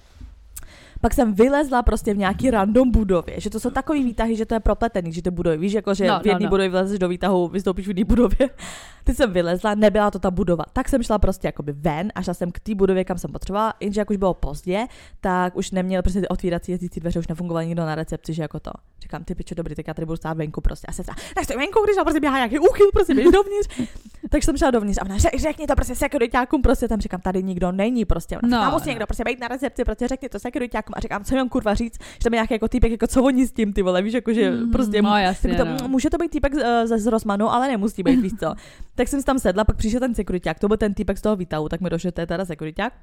Pak 1.02 1.14
jsem 1.14 1.34
vylezla 1.34 1.84
prostě 1.84 2.14
v 2.14 2.18
nějaký 2.18 2.52
random 2.52 2.92
budově, 2.92 3.40
že 3.40 3.50
to 3.50 3.60
jsou 3.60 3.70
takový 3.70 4.04
výtahy, 4.04 4.36
že 4.36 4.46
to 4.46 4.54
je 4.54 4.60
propletený, 4.60 5.14
že 5.14 5.22
ty 5.22 5.32
budovy, 5.32 5.58
víš, 5.58 5.74
jako 5.74 5.94
že 5.94 6.08
No, 6.08 6.20
v 6.20 6.26
jedné 6.26 6.40
no, 6.40 6.44
no, 6.44 6.50
budově 6.50 6.70
vlezeš 6.70 7.00
do 7.00 7.08
výtahu, 7.08 7.48
vystoupíš 7.48 7.86
v 7.86 7.90
jiné 7.90 8.04
budově. 8.06 8.50
Teď 9.04 9.16
jsem 9.16 9.34
vylezla, 9.34 9.76
nebyla 9.76 10.12
to 10.12 10.20
ta 10.20 10.32
budova, 10.32 10.64
tak 10.74 10.90
jsem 10.90 11.04
šla 11.04 11.20
prostě 11.20 11.48
jakoby 11.48 11.72
ven 11.74 12.12
a 12.16 12.22
šla 12.22 12.34
jsem 12.34 12.52
k 12.52 12.60
té 12.60 12.76
budově, 12.76 13.04
kam 13.04 13.18
jsem 13.18 13.32
potřebovala, 13.32 13.74
jenže 13.80 14.02
jak 14.02 14.10
už 14.10 14.18
bylo 14.18 14.34
pozdě, 14.34 14.88
tak 15.22 15.56
už 15.56 15.72
neměl 15.72 16.02
prostě 16.02 16.22
ty 16.22 16.28
otvírací 16.28 16.72
jezdící 16.72 17.00
dveře, 17.00 17.20
už 17.20 17.28
nefungoval 17.28 17.64
nikdo 17.64 17.86
na 17.86 17.96
recepci, 17.96 18.34
že 18.34 18.42
jako 18.42 18.60
to. 18.60 18.72
Říkám, 19.02 19.24
ty 19.24 19.36
pičo, 19.36 19.56
dobrý, 19.56 19.76
tak 19.76 19.88
já 19.88 19.94
tady 19.94 20.06
budu 20.06 20.16
stát 20.16 20.38
venku 20.38 20.62
prostě. 20.62 20.88
A 20.88 20.92
sestra, 20.92 21.16
nechci 21.36 21.58
venku, 21.58 21.80
když 21.84 21.96
prostě 22.02 22.20
běhá 22.20 22.36
nějaký 22.38 22.60
úchyl, 22.60 22.90
prostě 22.94 23.14
běž 23.14 23.28
dovnitř. 23.32 23.82
tak 24.30 24.44
jsem 24.44 24.58
šla 24.58 24.72
dovnitř 24.72 24.98
a 25.02 25.06
ona, 25.06 25.18
řek, 25.18 25.40
řekni 25.40 25.68
to 25.68 25.76
prostě 25.76 25.96
sekuritákům, 25.96 26.62
prostě 26.62 26.88
tam 26.88 27.02
říkám, 27.02 27.22
tady 27.22 27.44
nikdo 27.44 27.72
není, 27.72 28.06
prostě. 28.06 28.38
Ona, 28.38 28.58
No, 28.58 28.64
tam 28.64 28.74
musí 28.74 28.86
no. 28.86 28.90
někdo 28.90 29.08
prostě 29.08 29.24
být 29.24 29.40
na 29.40 29.48
recepci, 29.48 29.84
prostě 29.86 30.08
řekni 30.08 30.30
to 30.30 30.40
sekuritákům 30.40 30.89
a 30.96 31.00
říkám, 31.00 31.24
co 31.24 31.36
mám 31.36 31.50
kurva 31.50 31.74
říct, 31.74 31.98
že 32.02 32.24
tam 32.24 32.34
je 32.34 32.38
nějaký 32.38 32.54
jako 32.54 32.68
týpek, 32.68 32.92
jako 32.92 33.08
co 33.08 33.24
oni 33.24 33.48
s 33.48 33.52
tím, 33.52 33.74
ty 33.74 33.82
vole, 33.82 34.02
víš, 34.02 34.14
jako 34.14 34.34
že 34.34 34.52
Mm, 34.52 34.72
prostě 34.72 35.02
no, 35.02 35.18
jasně, 35.18 35.56
tak 35.56 35.68
to, 35.68 35.84
no. 35.84 35.90
může 35.90 36.10
to 36.10 36.18
být 36.18 36.32
týpek 36.32 36.56
z, 36.56 36.88
z, 36.88 36.98
z 37.00 37.06
Rosmanu, 37.08 37.54
ale 37.54 37.68
nemusí 37.68 38.04
být, 38.04 38.22
víš 38.22 38.34
co. 38.40 38.54
tak 38.96 39.08
jsem 39.08 39.20
si 39.20 39.26
tam 39.26 39.40
sedla, 39.40 39.64
pak 39.64 39.78
přišel 39.78 40.00
ten 40.00 40.16
sekuriták, 40.16 40.60
to 40.60 40.68
byl 40.68 40.78
ten 40.78 40.94
týpek 40.94 41.18
z 41.18 41.22
toho 41.22 41.36
výtahu, 41.36 41.70
tak 41.70 41.82
mi 41.82 41.90
došlo, 41.90 42.12
to 42.12 42.22
je 42.22 42.28
teda 42.28 42.46
sekuriták. 42.46 42.94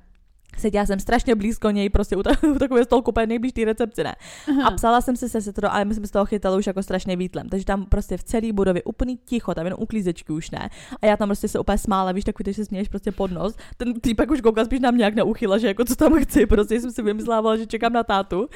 Seděla 0.58 0.86
jsem 0.86 1.00
strašně 1.00 1.34
blízko 1.34 1.70
něj, 1.70 1.90
prostě 1.90 2.16
u, 2.16 2.22
ta, 2.22 2.30
u 2.54 2.58
takové 2.58 2.84
stolku 2.84 3.10
úplně 3.10 3.26
nejblíž 3.26 3.52
té 3.52 3.64
recepci, 3.64 4.04
ne. 4.04 4.14
A 4.64 4.70
psala 4.70 5.00
jsem 5.00 5.16
si 5.16 5.28
se 5.28 5.40
sestrou, 5.40 5.68
ale 5.68 5.84
my 5.84 5.94
jsme 5.94 6.06
z 6.06 6.10
toho 6.10 6.26
chytali 6.26 6.58
už 6.58 6.66
jako 6.66 6.82
strašně 6.82 7.16
výtlem. 7.16 7.48
Takže 7.48 7.64
tam 7.64 7.84
prostě 7.84 8.16
v 8.16 8.22
celé 8.22 8.52
budově 8.52 8.82
úplný 8.82 9.18
ticho, 9.24 9.54
tam 9.54 9.66
jenom 9.66 9.82
uklízečky 9.82 10.32
už 10.32 10.50
ne. 10.50 10.70
A 11.02 11.06
já 11.06 11.16
tam 11.16 11.28
prostě 11.28 11.48
se 11.48 11.58
úplně 11.58 11.78
smála, 11.78 12.12
víš, 12.12 12.24
takový, 12.24 12.52
že 12.52 12.54
se 12.54 12.64
směješ 12.64 12.88
prostě 12.88 13.12
pod 13.12 13.30
nos. 13.30 13.56
Ten 13.76 14.00
týpek 14.00 14.30
už 14.30 14.40
koukal 14.40 14.64
spíš 14.64 14.80
na 14.80 14.90
mě 14.90 15.04
jak 15.04 15.14
na 15.14 15.24
uchyla, 15.24 15.58
že 15.58 15.66
jako 15.66 15.84
co 15.84 15.96
tam 15.96 16.20
chci, 16.22 16.46
prostě 16.46 16.80
jsem 16.80 16.92
si 16.92 17.02
vymyslela, 17.02 17.56
že 17.56 17.66
čekám 17.66 17.92
na 17.92 18.04
tátu. 18.04 18.48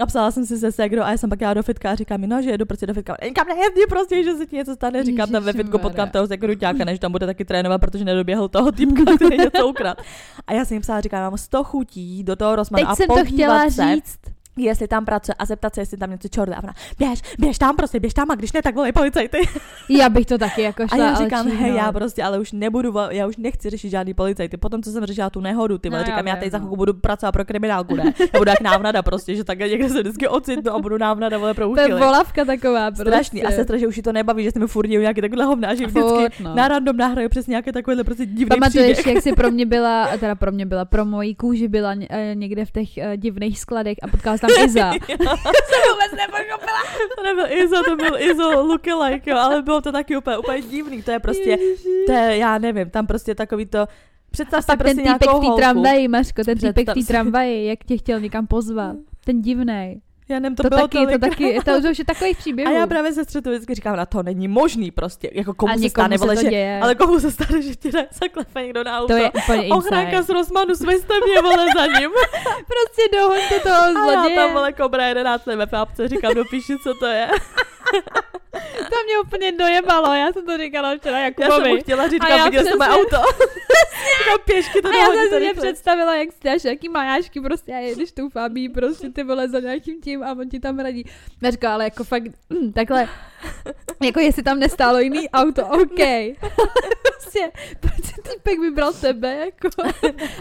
A 0.00 0.06
psala 0.06 0.30
jsem 0.30 0.46
si 0.46 0.58
se 0.58 0.72
segrou 0.72 1.02
a 1.02 1.10
já 1.10 1.16
jsem 1.16 1.30
pak 1.30 1.40
jela 1.40 1.54
do 1.54 1.62
fitka 1.62 1.90
a 1.90 1.94
říkám 1.94 2.20
no, 2.20 2.42
že 2.42 2.50
jedu 2.50 2.66
prostě 2.66 2.86
do 2.86 2.94
fitka. 2.94 3.16
Nikam 3.24 3.48
nejezdí 3.48 3.80
prostě, 3.88 4.24
že 4.24 4.34
se 4.34 4.46
ti 4.46 4.56
něco 4.56 4.74
stane. 4.74 5.04
Říkám 5.04 5.30
tam 5.30 5.42
ve 5.42 5.52
fitku, 5.52 5.78
potkám 5.78 6.10
toho 6.10 6.26
sekuritáka, 6.26 6.84
než 6.84 6.98
tam 6.98 7.12
bude 7.12 7.26
taky 7.26 7.44
trénovat, 7.44 7.80
protože 7.80 8.04
nedoběhl 8.04 8.48
toho 8.48 8.72
týpka, 8.72 9.02
který 9.16 9.38
něco 9.38 9.68
ukrad. 9.68 9.98
A 10.46 10.52
já 10.52 10.64
jsem 10.64 10.74
jim 10.74 10.82
psala, 10.82 11.00
říkám, 11.00 11.22
mám 11.22 11.38
100 11.38 11.64
chutí 11.64 12.24
do 12.24 12.36
toho 12.36 12.56
Rosmana 12.56 12.84
Teď 12.84 12.92
a 12.92 12.96
jsem 12.96 13.06
to 13.06 13.32
chtěla 13.32 13.70
se, 13.70 13.94
říct. 13.94 14.33
Jestli 14.56 14.88
tam 14.88 15.04
pracuje 15.04 15.34
a 15.38 15.44
zeptat 15.44 15.74
se, 15.74 15.80
jestli 15.80 15.96
tam 15.96 16.10
něco 16.10 16.28
čorde. 16.28 16.54
A 16.54 16.62
ona, 16.62 16.74
běž, 16.98 17.22
běž 17.38 17.58
tam 17.58 17.76
prostě, 17.76 18.00
běž 18.00 18.14
tam 18.14 18.30
a 18.30 18.34
když 18.34 18.52
ne, 18.52 18.62
tak 18.62 18.74
volej 18.74 18.92
policajty. 18.92 19.38
Já 19.88 20.08
bych 20.08 20.26
to 20.26 20.38
taky 20.38 20.62
jako 20.62 20.88
šla, 20.88 21.06
A 21.06 21.10
já 21.10 21.14
říkám, 21.14 21.48
hej, 21.48 21.70
no. 21.70 21.76
já 21.76 21.92
prostě, 21.92 22.22
ale 22.22 22.38
už 22.38 22.52
nebudu, 22.52 22.94
já 23.10 23.26
už 23.26 23.36
nechci 23.36 23.70
řešit 23.70 23.90
žádný 23.90 24.14
policajty. 24.14 24.56
Potom, 24.56 24.82
co 24.82 24.90
jsem 24.90 25.06
řešila 25.06 25.30
tu 25.30 25.40
nehodu, 25.40 25.78
ty 25.78 25.88
vole, 25.88 25.98
No, 25.98 26.02
já 26.02 26.06
říkám, 26.06 26.26
já 26.26 26.34
vím, 26.34 26.40
teď 26.42 26.52
za 26.52 26.58
no. 26.58 26.62
chvilku 26.62 26.76
budu 26.76 26.94
pracovat 26.94 27.32
pro 27.32 27.44
kriminálku, 27.44 27.96
ne? 27.96 28.04
Já 28.34 28.38
budu 28.38 28.50
jak 28.50 28.60
návnada 28.60 29.02
prostě, 29.02 29.34
že 29.34 29.44
takhle 29.44 29.68
někde 29.68 29.88
se 29.88 30.00
vždycky 30.00 30.28
ocitnu 30.28 30.72
a 30.72 30.78
budu 30.78 30.98
návnada, 30.98 31.38
vole, 31.38 31.54
pro 31.54 31.68
To 31.68 31.80
je 31.80 31.94
volavka 31.94 32.44
taková 32.44 32.90
prostě. 32.90 33.10
Strašný. 33.10 33.44
A 33.44 33.50
sestra, 33.50 33.78
že 33.78 33.86
už 33.86 33.96
jí 33.96 34.02
to 34.02 34.12
nebaví, 34.12 34.44
že 34.44 34.50
se 34.50 34.58
mi 34.58 34.66
furt 34.66 34.86
nějaký 34.88 35.20
takovýhle 35.20 35.44
hovná, 35.44 35.74
že 35.74 35.86
vždycky 35.86 36.00
Furt, 36.08 36.32
no. 36.40 36.54
na 36.54 36.68
random 36.68 36.96
nahraje 36.96 37.28
přes 37.28 37.46
nějaké 37.46 37.72
takovéhle 37.72 38.04
prostě 38.04 38.26
divný 38.26 38.48
Pamatuješ, 38.48 38.98
příběh. 38.98 39.14
jak 39.14 39.22
si 39.24 39.32
pro 39.32 39.50
mě 39.54 39.66
byla, 39.66 40.08
teda 40.20 40.34
pro 40.34 40.52
mě 40.52 40.66
byla, 40.66 40.84
pro 40.84 41.04
moji 41.04 41.34
kůži 41.34 41.68
byla 41.68 41.94
eh, 42.10 42.34
někde 42.34 42.64
v 42.64 42.70
těch 42.70 42.98
eh, 42.98 43.16
divných 43.16 43.60
skladech 43.60 43.96
a 44.02 44.08
potkala 44.08 44.38
tam 44.46 44.64
Iza. 44.64 44.90
vůbec 45.90 46.12
nepochopila. 46.16 46.82
To 47.16 47.22
nebyl 47.22 47.46
Izo, 47.64 47.82
to 47.84 47.96
byl 47.96 48.18
Izo 48.18 48.62
lookalike, 48.62 49.30
jo, 49.30 49.36
ale 49.36 49.62
bylo 49.62 49.80
to 49.80 49.92
taky 49.92 50.16
úplně, 50.16 50.38
úplně 50.38 50.62
divný. 50.62 51.02
To 51.02 51.10
je 51.10 51.18
prostě, 51.18 51.58
to 52.06 52.12
je, 52.12 52.36
já 52.36 52.58
nevím, 52.58 52.90
tam 52.90 53.06
prostě 53.06 53.34
takový 53.34 53.66
to, 53.66 53.86
představ 54.30 54.64
si 54.64 54.76
prostě 54.76 54.94
ten 55.02 55.12
týpek 55.12 55.28
v 55.30 55.40
té 55.40 55.46
tramvaji, 55.56 56.08
Mařko, 56.08 56.44
ten 56.44 56.58
týpek 56.58 56.88
v 56.90 56.94
té 56.94 57.06
tramvaji, 57.06 57.66
jak 57.66 57.84
tě 57.84 57.96
chtěl 57.96 58.20
někam 58.20 58.46
pozvat. 58.46 58.96
Ten 59.24 59.42
divnej. 59.42 60.00
Já 60.28 60.38
nevím, 60.38 60.56
to, 60.56 60.62
To, 60.62 60.68
bylo 60.68 60.80
taky, 60.80 60.98
to 60.98 61.04
tolik. 61.04 61.20
taky, 61.20 61.60
to, 61.64 61.82
to 61.82 61.90
už 61.90 61.98
je 61.98 62.04
takových 62.04 62.36
A 62.36 62.40
příběhů. 62.40 62.74
já 62.74 62.86
právě 62.86 63.12
se 63.12 63.24
střetu 63.24 63.50
vždycky 63.50 63.74
říkám, 63.74 63.96
na 63.96 64.06
to 64.06 64.22
není 64.22 64.48
možný 64.48 64.90
prostě, 64.90 65.30
jako 65.32 65.54
komu 65.54 65.72
A 65.74 65.78
se 65.78 65.90
stane, 65.90 66.18
se 66.18 66.24
vole, 66.24 66.34
to 66.36 66.40
že, 66.42 66.50
děje. 66.50 66.80
ale 66.82 66.94
komu 66.94 67.20
se 67.20 67.30
stane, 67.30 67.62
že 67.62 67.74
ti 67.76 67.90
zaklepe 68.22 68.62
někdo 68.62 68.84
na 68.84 68.98
auto. 68.98 69.06
to 69.12 69.16
je 69.16 69.30
úplně 69.30 69.68
Ochránka 69.68 70.22
z 70.22 70.28
Rosmanu, 70.28 70.74
sviste 70.74 71.14
mě, 71.26 71.40
vole, 71.42 71.66
za 71.76 71.86
ním. 71.86 72.10
Prostě 72.42 73.16
dohoňte 73.18 73.60
toho 73.60 73.74
A 73.82 73.86
já 73.86 73.92
zloděje. 73.92 74.36
tam, 74.36 74.52
vole, 74.52 74.72
Kobra 74.72 75.06
11 75.06 75.46
ve 75.46 75.66
pápce, 75.66 76.08
říkám, 76.08 76.34
dopíši, 76.34 76.76
co 76.82 76.94
to 76.94 77.06
je. 77.06 77.28
to 78.90 78.96
mě 79.04 79.18
úplně 79.24 79.52
dojebalo, 79.52 80.14
já 80.14 80.32
jsem 80.32 80.46
to 80.46 80.58
říkala 80.58 80.96
včera 80.96 81.18
Já 81.18 81.24
Jakubovi. 81.24 81.64
jsem 81.64 81.74
mu 81.74 81.80
chtěla 81.80 82.08
říct, 82.08 82.22
já 82.28 82.44
viděl 82.44 82.64
jsem 82.64 82.80
auto. 82.80 83.16
Říkám, 84.18 84.38
pěšky 84.44 84.82
to 84.82 84.88
A 84.88 84.92
já 84.96 85.06
jsem 85.06 85.28
si 85.28 85.40
mě 85.40 85.54
představila, 85.54 86.16
jak 86.16 86.28
jsi 86.32 86.68
jaký 86.68 86.88
majášky 86.88 87.40
prostě 87.40 87.72
a 87.72 87.78
jedeš 87.78 88.12
tou 88.12 88.28
Fabí 88.28 88.68
prostě 88.68 89.10
ty 89.10 89.22
vole 89.22 89.48
za 89.48 89.60
nějakým 89.60 90.00
tím 90.00 90.22
a 90.22 90.32
on 90.32 90.48
ti 90.48 90.60
tam 90.60 90.78
radí. 90.78 91.04
Já 91.42 91.50
říkala, 91.50 91.74
ale 91.74 91.84
jako 91.84 92.04
fakt 92.04 92.22
takhle, 92.74 93.08
jako 94.02 94.20
jestli 94.20 94.42
tam 94.42 94.58
nestálo 94.58 94.98
jiný 94.98 95.30
auto, 95.30 95.66
OK. 95.66 96.00
prostě, 97.02 97.50
proč 97.80 98.04
si 98.04 98.14
týpek 98.22 98.60
vybral 98.60 98.92
tebe, 98.92 99.36
jako. 99.36 99.68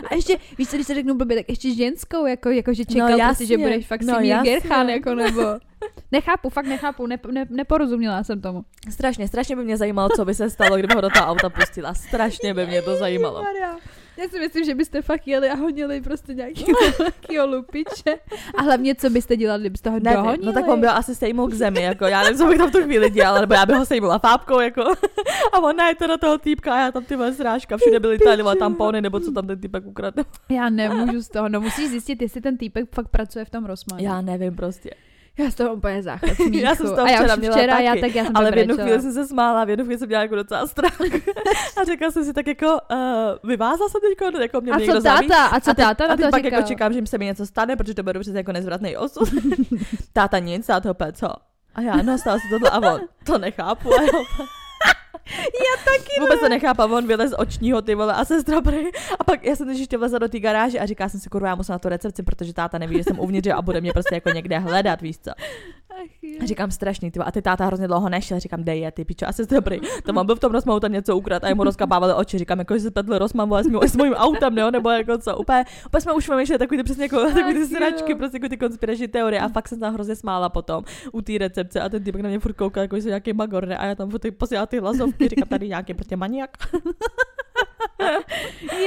A 0.10 0.15
ještě, 0.15 0.38
víš 0.57 0.69
co, 0.69 0.77
když 0.77 0.88
se 0.88 0.93
řeknu 0.93 1.13
blbě, 1.13 1.38
tak 1.38 1.50
ještě 1.50 1.74
ženskou, 1.74 2.25
jako, 2.25 2.50
jako 2.50 2.74
že 2.74 2.86
čekal 2.86 3.10
No 3.10 3.17
prostě, 3.17 3.45
že 3.45 3.53
jasně, 3.53 3.65
budeš 3.67 3.88
fakt 3.88 4.01
no 4.01 4.15
Simír 4.15 4.29
jasně. 4.29 4.51
Gerchan, 4.51 4.89
jako 4.89 5.15
nebo... 5.15 5.41
Nechápu, 6.12 6.50
fakt 6.50 6.65
nechápu, 6.65 7.07
ne, 7.07 7.19
ne, 7.31 7.45
neporozuměla 7.50 8.24
jsem 8.24 8.41
tomu. 8.41 8.63
Strašně, 8.89 9.27
strašně 9.27 9.55
by 9.55 9.63
mě 9.63 9.77
zajímalo, 9.77 10.10
co 10.15 10.25
by 10.25 10.33
se 10.33 10.50
stalo, 10.50 10.77
kdyby 10.77 10.93
ho 10.93 11.01
do 11.01 11.10
toho 11.10 11.25
auta 11.25 11.50
pustila. 11.50 11.93
Strašně 11.93 12.53
by 12.53 12.67
mě 12.67 12.81
to 12.81 12.95
zajímalo. 12.95 13.43
Maria. 13.43 13.75
Já 14.17 14.27
si 14.27 14.39
myslím, 14.39 14.65
že 14.65 14.75
byste 14.75 15.01
fakt 15.01 15.27
jeli 15.27 15.50
a 15.50 15.55
honili 15.55 16.01
prostě 16.01 16.34
nějakého, 16.34 16.79
nějakého 17.00 17.48
lupiče. 17.48 18.20
A 18.58 18.62
hlavně, 18.62 18.96
co 18.96 19.10
byste 19.10 19.38
dělali, 19.38 19.62
kdybyste 19.62 19.89
ho 19.89 20.00
Nevím, 20.00 20.17
dohonili? 20.17 20.46
no 20.46 20.53
tak 20.53 20.67
on 20.67 20.79
byl 20.79 20.89
asi 20.91 21.15
sejmul 21.15 21.48
k 21.48 21.53
zemi, 21.53 21.82
jako 21.82 22.05
já 22.05 22.24
nevím, 22.24 22.38
co 22.38 22.48
bych 22.48 22.58
tam 22.58 22.70
v 22.70 22.72
tu 22.72 22.82
chvíli 22.84 23.10
dělala, 23.10 23.41
nebo 23.41 23.53
já 23.53 23.65
bych 23.65 23.75
ho 23.75 23.86
sejmula 23.86 24.20
fábkou, 24.20 24.60
jako 24.60 24.82
a 25.53 25.60
on 25.60 25.75
najde 25.75 26.08
do 26.08 26.17
toho 26.17 26.38
týpka 26.38 26.74
a 26.74 26.79
já 26.79 26.91
tam 26.91 27.03
ty 27.05 27.15
vole 27.15 27.34
srážka, 27.34 27.77
všude 27.77 28.00
byly 28.00 28.20
tady 28.20 28.43
vole 28.43 28.55
tampony, 28.55 29.01
nebo 29.01 29.20
co 29.20 29.32
tam 29.32 29.48
ten 29.48 29.60
týpek 29.60 29.86
ukradl. 29.86 30.24
Já 30.50 30.70
nemůžu 30.70 31.22
z 31.22 31.29
toho. 31.29 31.50
No 31.50 31.62
musíš 31.62 31.89
zjistit, 31.89 32.22
jestli 32.22 32.41
ten 32.41 32.58
týpek 32.58 32.86
fakt 32.96 33.08
pracuje 33.08 33.46
v 33.46 33.50
tom 33.50 33.65
Rosmanu. 33.65 34.03
Já 34.03 34.22
nevím 34.22 34.55
prostě. 34.55 34.89
Já 35.38 35.52
z 35.52 35.56
toho 35.56 35.74
úplně 35.74 36.04
smíchu. 36.04 36.58
Já 36.58 36.75
jsem 36.75 36.88
z 36.88 36.90
toho 36.90 37.08
a 37.08 37.10
já 37.10 37.18
včera 37.18 37.36
včera, 37.36 37.74
taky, 37.74 37.84
já, 37.86 37.96
tak 38.02 38.16
já 38.16 38.24
jsem 38.24 38.38
Ale 38.38 38.52
v 38.52 38.58
jednu 38.58 38.78
chvíli 38.78 39.02
jsem 39.02 39.13
se 39.13 39.28
smála, 39.28 39.66
v 39.66 39.70
jednu 39.70 39.86
chvíli 39.86 40.00
jsem 40.00 40.08
měla 40.08 40.22
jako 40.22 40.36
docela 40.36 40.68
strach. 40.68 41.02
A 41.82 41.84
řekla 41.84 42.12
jsem 42.12 42.25
si 42.25 42.34
tak 42.34 42.48
jako, 42.48 42.66
uh, 42.92 43.50
vyvázal 43.50 43.90
jsem 43.90 44.02
teďko, 44.02 44.40
jako 44.40 44.62
mě 44.62 44.72
A 44.72 44.78
někdo 44.78 44.94
co 44.94 45.02
táta? 45.02 45.46
A 45.46 45.60
co 45.60 45.72
a 45.72 45.74
teď, 45.74 45.86
táta 45.86 46.06
a 46.06 46.08
na 46.08 46.16
teď 46.16 46.25
to 46.25 46.32
pak 46.32 46.44
říkal? 46.44 46.60
jako 46.60 46.68
čekám, 46.68 46.94
že 46.94 47.02
mi 47.02 47.08
se 47.08 47.18
mi 47.18 47.25
něco 47.25 47.46
stane, 47.46 47.75
protože 47.75 47.94
to 47.94 48.04
bude 48.04 48.20
přece 48.20 48.38
jako 48.38 48.52
nezvratný 48.52 48.98
osud. 48.98 49.30
táta 50.13 50.40
nic, 50.40 50.66
táta 50.66 50.92
opět 50.92 51.18
co? 51.18 51.30
A 51.75 51.82
já, 51.82 51.96
no 51.96 52.18
stalo 52.18 52.40
se 52.40 52.48
tohle 52.50 52.70
a 52.70 52.94
on, 52.94 53.02
to 53.25 53.38
nechápu. 53.38 53.94
A 53.94 54.02
já, 55.38 55.84
taky 55.86 56.20
vůbec 56.20 56.39
to 56.39 56.50
nechápu, 56.50 56.82
a 56.82 56.86
on 56.86 57.08
vylez 57.08 57.32
z 57.32 57.38
očního 57.38 57.82
ty 57.82 57.96
vole 57.96 58.13
a 58.13 58.25
sestra 58.25 58.62
prej. 58.62 58.92
A 59.20 59.24
pak 59.24 59.44
já 59.44 59.56
jsem 59.56 59.68
teď 59.68 59.77
ještě 59.77 59.98
vlezla 59.98 60.20
do 60.20 60.27
té 60.27 60.39
garáže 60.39 60.80
a 60.80 60.86
říká 60.86 61.10
jsem 61.10 61.20
si, 61.20 61.30
kurva, 61.30 61.48
já 61.48 61.56
musím 61.56 61.74
na 61.74 61.80
tu 61.80 61.89
recepci, 61.89 62.24
protože 62.24 62.53
táta 62.53 62.77
neví, 62.77 62.98
že 62.98 63.03
jsem 63.03 63.20
uvnitř 63.20 63.50
a 63.50 63.62
bude 63.62 63.82
mě 63.82 63.94
prostě 63.94 64.15
jako 64.15 64.30
někde 64.30 64.60
hledat, 64.60 65.01
víš 65.01 65.18
co. 65.18 65.32
A 66.41 66.45
říkám 66.45 66.71
strašný, 66.71 67.12
ty 67.12 67.19
a 67.19 67.31
ty 67.31 67.41
táta 67.41 67.65
hrozně 67.65 67.88
dlouho 67.88 68.09
nešel, 68.09 68.39
říkám, 68.39 68.63
dej 68.63 68.79
je, 68.79 68.91
ty 68.91 69.05
pičo, 69.05 69.27
a 69.27 69.31
sestra 69.31 69.62
prej. 69.62 69.81
To 70.05 70.13
mám 70.13 70.25
byl 70.25 70.35
v 70.35 70.39
tom 70.39 70.51
rozmahu 70.51 70.79
tam 70.79 70.91
něco 70.91 71.17
ukrat 71.17 71.43
a 71.43 71.47
jemu 71.47 71.63
rozkapávali 71.63 72.13
oči, 72.13 72.38
říkám, 72.38 72.59
jako, 72.59 72.73
že 72.73 72.79
se 72.79 72.91
petl 72.91 73.17
rozmam, 73.17 73.50
vole, 73.50 73.63
s 73.63 73.67
mým, 73.67 73.79
s 73.81 73.95
mým 73.95 74.13
autem, 74.13 74.55
ne? 74.55 74.71
nebo 74.71 74.89
jako 74.89 75.17
co, 75.17 75.38
úplně, 75.38 75.65
úplně 75.85 76.01
jsme 76.01 76.13
už 76.13 76.29
vymýšleli 76.29 76.59
takový 76.59 76.77
ty 76.77 76.83
přesně 76.83 77.03
jako, 77.03 77.25
takový 77.25 77.53
ty 77.53 77.65
sračky, 77.65 78.15
prostě 78.15 78.38
jako 78.38 78.50
ty 78.50 78.57
konspirační 78.57 79.07
teorie 79.07 79.41
a 79.41 79.50
fakt 79.50 79.67
jsem 79.67 79.79
tam 79.79 79.93
hrozně 79.93 80.15
smála 80.15 80.50
potom 80.50 80.83
u 81.12 81.21
té 81.21 81.38
recepce 81.38 81.81
a 81.81 81.89
ten 81.89 82.03
typ 82.03 82.15
na 82.15 82.29
mě 82.29 82.39
furt 82.39 82.53
koukal, 82.53 82.81
jako 82.83 83.00
že 83.00 83.09
nějaký 83.09 83.33
magor, 83.33 83.67
ne? 83.67 83.77
A 83.77 83.85
já 83.85 83.95
tam 83.95 84.09
furt 84.09 84.21
posílala 84.38 84.65
ty 84.65 84.79
hlasovky, 84.79 85.27
říkám, 85.27 85.47
tady 85.47 85.67
nějaký 85.67 85.93
prostě 85.93 86.15
maniak. 86.15 86.50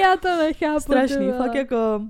Já 0.00 0.16
to 0.16 0.36
nechápu. 0.36 0.80
Strašný, 0.80 1.32
fakt 1.38 1.54
jako, 1.54 2.00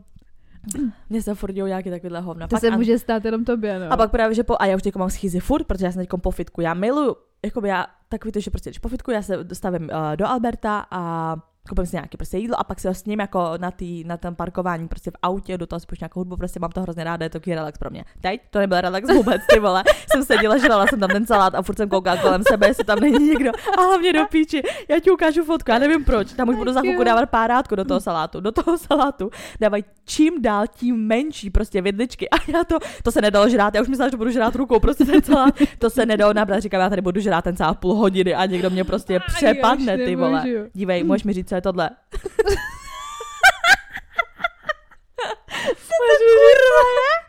mně 1.11 1.23
se 1.23 1.35
furt 1.35 1.53
dějou 1.53 1.67
nějaký 1.67 1.91
takovýhle 1.91 2.21
hovna. 2.21 2.47
To 2.47 2.57
Fakt 2.57 2.61
se 2.61 2.69
a- 2.69 2.77
může 2.77 2.99
stát 2.99 3.25
jenom 3.25 3.45
tobě, 3.45 3.79
no. 3.79 3.93
a 3.93 3.97
pak 3.97 4.11
právě, 4.11 4.35
že 4.35 4.45
po, 4.45 4.57
a 4.59 4.67
já 4.67 4.77
už 4.77 4.83
teď 4.83 4.95
mám 4.97 5.11
schýzy 5.11 5.41
furt, 5.41 5.65
protože 5.65 5.87
já 5.87 5.93
jsem 5.93 6.03
teď 6.03 6.21
po 6.21 6.31
fitku, 6.31 6.61
já 6.61 6.75
miluju, 6.75 7.17
jakoby 7.45 7.69
já 7.69 7.87
takový 8.09 8.33
to, 8.33 8.41
že 8.41 8.51
prostě 8.51 8.71
když 8.71 8.79
po 8.79 8.89
fitku, 8.89 9.11
já 9.11 9.23
se 9.23 9.45
dostavím 9.45 9.83
uh, 9.83 10.17
do 10.17 10.27
Alberta 10.27 10.87
a 10.91 11.37
koupím 11.69 11.87
si 11.87 11.97
nějaké 11.97 12.17
prostě 12.17 12.39
jídlo 12.39 12.61
a 12.61 12.65
pak 12.65 12.81
si 12.81 12.89
ho 12.89 12.95
s 12.95 13.05
ním 13.05 13.21
jako 13.21 13.53
na, 13.57 13.71
tý, 13.71 14.05
na 14.05 14.17
tom 14.17 14.35
parkování 14.35 14.89
prostě 14.89 15.11
v 15.11 15.17
autě, 15.23 15.59
do 15.59 15.67
toho 15.67 15.81
si 15.81 15.87
pustím 15.87 16.05
nějakou 16.05 16.21
hudbu, 16.21 16.37
prostě 16.37 16.61
mám 16.61 16.71
to 16.71 16.83
hrozně 16.83 17.05
ráda, 17.05 17.25
je 17.25 17.31
to 17.31 17.39
takový 17.39 17.55
relax 17.55 17.79
pro 17.79 17.91
mě. 17.91 18.05
Teď 18.21 18.41
to 18.51 18.59
nebyl 18.59 18.81
relax 18.81 19.15
vůbec, 19.15 19.43
ty 19.49 19.61
vole. 19.61 19.85
jsem 20.13 20.25
seděla, 20.25 20.59
žrala 20.59 20.87
jsem 20.87 21.01
tam 21.01 21.11
ten 21.11 21.27
salát 21.27 21.55
a 21.55 21.63
furt 21.63 21.77
jsem 21.77 21.89
koukala 21.89 22.17
kolem 22.17 22.43
sebe, 22.49 22.67
jestli 22.67 22.85
tam 22.85 23.01
není 23.01 23.29
nikdo. 23.29 23.51
A 23.79 23.83
hlavně 23.83 24.13
do 24.13 24.27
píči, 24.31 24.63
já 24.89 25.01
ti 25.01 25.11
ukážu 25.11 25.45
fotku, 25.45 25.71
já 25.71 25.79
nevím 25.79 26.05
proč, 26.05 26.33
tam 26.33 26.49
už 26.49 26.57
budu 26.57 26.73
za 26.73 26.81
chvilku 26.81 27.05
dávat 27.05 27.31
párátko 27.31 27.77
do 27.77 27.85
toho 27.85 28.01
salátu, 28.01 28.41
do 28.41 28.53
toho 28.53 28.79
salátu 28.79 29.31
dávají 29.61 29.85
čím 30.05 30.43
dál 30.43 30.65
tím 30.67 30.97
menší 30.97 31.51
prostě 31.51 31.83
vidličky 31.83 32.31
a 32.31 32.37
já 32.49 32.65
to, 32.65 32.79
to 33.03 33.13
se 33.13 33.21
nedalo 33.21 33.49
žrát, 33.49 33.75
já 33.75 33.83
už 33.83 33.89
myslela, 33.89 34.11
že 34.11 34.17
budu 34.17 34.31
žrát 34.31 34.55
rukou, 34.55 34.81
prostě 34.81 35.05
ten 35.05 35.23
salát, 35.23 35.55
to 35.79 35.91
se 35.91 36.07
nedalo 36.07 36.33
nabrat, 36.33 36.63
říkám, 36.63 36.81
já 36.81 36.89
tady 36.89 37.03
budu 37.03 37.21
žrát 37.21 37.43
ten 37.43 37.57
salát 37.57 37.79
půl 37.79 37.95
hodiny 37.95 38.35
a 38.35 38.47
někdo 38.47 38.71
mě 38.71 38.85
prostě 38.85 39.21
přepadne, 39.27 39.99
ty 39.99 40.17
vole. 40.17 40.45
Dívej, 40.73 41.05
můžeš 41.05 41.25
mi 41.25 41.33
říct, 41.33 41.53
co 45.87 46.03
je 46.05 47.26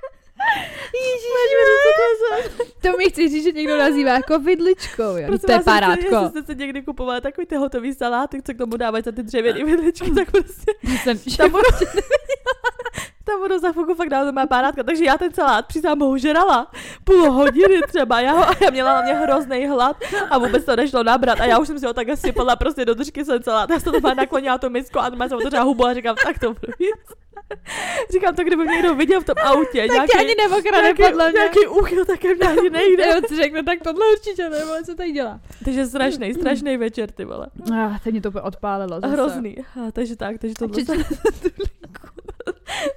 tohle? 1.98 2.66
To 2.82 2.98
mi 2.98 3.10
chci 3.10 3.30
říct, 3.30 3.44
že 3.44 3.52
někdo 3.52 3.78
nazývá 3.78 4.12
jako 4.12 4.40
vidličkou, 4.40 5.04
jo. 5.04 5.28
Prosím 5.28 5.46
to 5.46 5.52
je 5.52 5.60
parádko. 5.60 6.16
Jestli 6.16 6.30
jste 6.30 6.44
si 6.44 6.60
někdy 6.60 6.82
kupovali 6.82 7.22
takový 7.22 7.48
ty 7.48 7.56
hotový 7.56 7.94
saláty, 7.94 8.42
co 8.42 8.54
k 8.54 8.58
tomu 8.58 8.78
dávají 8.78 9.04
za 9.04 9.12
ty 9.12 9.24
dřevěný 9.24 9.64
vidličky, 9.64 10.12
tak 10.12 10.32
prostě 10.32 10.72
Jsem, 11.04 11.20
tam 11.38 11.52
budu, 11.52 11.64
tam 13.24 13.40
budu 13.40 13.60
za 13.60 13.72
chvilku 13.72 13.94
fakt 13.96 14.10
dávat 14.10 14.32
má 14.32 14.46
párátka, 14.46 14.84
takže 14.84 15.06
já 15.06 15.18
ten 15.18 15.34
salát 15.34 15.68
přísám 15.68 16.00
ho 16.00 16.18
žrala 16.18 16.72
půl 17.04 17.32
hodiny 17.32 17.82
třeba, 17.88 18.22
já, 18.22 18.32
ho, 18.32 18.50
a 18.50 18.56
já 18.62 18.70
měla 18.70 18.94
na 18.94 19.02
mě 19.02 19.14
hrozný 19.14 19.68
hlad 19.68 19.98
a 20.30 20.38
vůbec 20.38 20.66
to 20.66 20.76
nešlo 20.76 21.04
nabrat 21.04 21.40
a 21.40 21.46
já 21.46 21.60
už 21.60 21.68
jsem 21.68 21.80
si 21.80 21.86
ho 21.86 21.94
takhle 21.94 22.18
sypala 22.18 22.56
prostě 22.56 22.86
do 22.86 22.94
držky 22.94 23.24
ten 23.24 23.44
salát, 23.44 23.70
já 23.70 23.80
jsem 23.80 23.94
to 24.02 24.14
naklonila 24.16 24.58
tu 24.58 24.70
misku 24.70 25.00
a 25.00 25.10
má 25.10 25.28
jsem 25.28 25.38
otevřela 25.38 25.64
hubu 25.64 25.86
a 25.86 25.94
říkám, 25.94 26.16
tak 26.24 26.40
to 26.40 26.48
budu 26.54 26.74
jíst. 26.80 27.17
Říkám 28.14 28.36
to, 28.36 28.44
kdyby 28.44 28.64
mě 28.64 28.74
někdo 28.74 28.96
viděl 28.96 29.22
v 29.22 29.26
tom 29.26 29.36
autě, 29.44 29.88
tak 29.96 30.10
tě 30.12 30.18
ani 30.18 30.36
nevokrade 30.36 30.82
nějaký, 30.84 31.04
podle 31.04 31.32
mě. 31.32 31.40
nějaký 31.40 31.68
úchyl, 31.68 32.06
tak 32.06 32.24
mě 32.24 32.48
ani 32.48 32.70
nejde. 32.80 33.04
Jo, 33.08 33.22
si 33.28 33.36
řekne, 33.36 33.64
tak 33.64 33.80
tohle 33.84 34.06
určitě 34.14 34.50
nebo 34.50 34.72
co 34.86 34.96
tady 34.96 35.12
dělá. 35.12 35.40
Takže 35.66 35.86
strašný, 35.86 36.34
strašný 36.34 36.78
večer, 36.78 37.12
ty 37.12 37.26
vole. 37.26 37.48
Ah, 37.74 38.00
teď 38.04 38.12
mě 38.12 38.22
to 38.22 38.32
odpálilo 38.44 39.00
zase. 39.00 39.14
Hrozný. 39.14 39.58
A, 39.58 39.92
takže 39.92 40.16
tak, 40.16 40.38
takže 40.38 40.54
tohle, 40.60 40.86
se, 40.86 40.94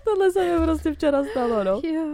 tohle 0.04 0.32
se 0.32 0.44
mi 0.58 0.64
prostě 0.64 0.92
včera 0.92 1.24
stalo, 1.24 1.64
no. 1.64 1.80
Jo. 1.84 2.06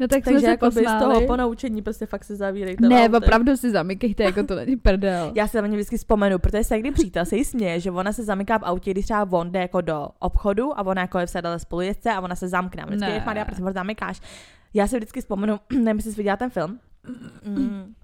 No 0.00 0.08
tak 0.08 0.24
Takže 0.24 0.30
jsme 0.30 0.40
se 0.40 0.46
jako 0.50 0.66
by 0.70 0.84
z 0.86 0.98
toho 0.98 1.20
ponaučení 1.26 1.82
prostě 1.82 2.06
fakt 2.06 2.24
se 2.24 2.36
zavírejte. 2.36 2.88
Ne, 2.88 2.96
autem. 3.02 3.14
opravdu 3.14 3.56
si 3.56 3.70
zamykejte, 3.70 4.22
jako 4.22 4.42
to 4.42 4.54
není 4.54 4.76
prdel. 4.76 5.32
Já 5.34 5.48
se 5.48 5.62
na 5.62 5.68
mě 5.68 5.76
vždycky 5.76 5.96
vzpomenu, 5.96 6.38
protože 6.38 6.64
se 6.64 6.78
kdy 6.78 6.90
přítel 6.90 7.24
se 7.24 7.36
jí 7.36 7.44
směje, 7.44 7.80
že 7.80 7.90
ona 7.90 8.12
se 8.12 8.24
zamyká 8.24 8.58
v 8.58 8.62
autě, 8.64 8.90
když 8.90 9.04
třeba 9.04 9.26
on 9.30 9.52
jde 9.52 9.60
jako 9.60 9.80
do 9.80 10.08
obchodu 10.18 10.78
a 10.78 10.86
ona 10.86 11.02
jako 11.02 11.18
je 11.18 11.26
v 11.26 11.30
sedle 11.30 11.58
spolujezdce 11.58 12.10
a 12.10 12.20
ona 12.20 12.34
se 12.34 12.48
zamkne. 12.48 12.82
A 12.82 12.86
Vždycky, 12.86 13.06
Ne. 13.08 13.18
ne. 13.18 13.22
Maria, 13.26 13.44
prosím, 13.44 13.72
zamykáš. 13.72 14.20
Já 14.74 14.86
si 14.86 14.96
vždycky 14.96 15.20
vzpomenu, 15.20 15.60
nevím, 15.72 15.96
jestli 15.96 16.10
jsi 16.12 16.16
viděla 16.16 16.36
ten 16.36 16.50
film. 16.50 16.78
Mm. 17.44 17.94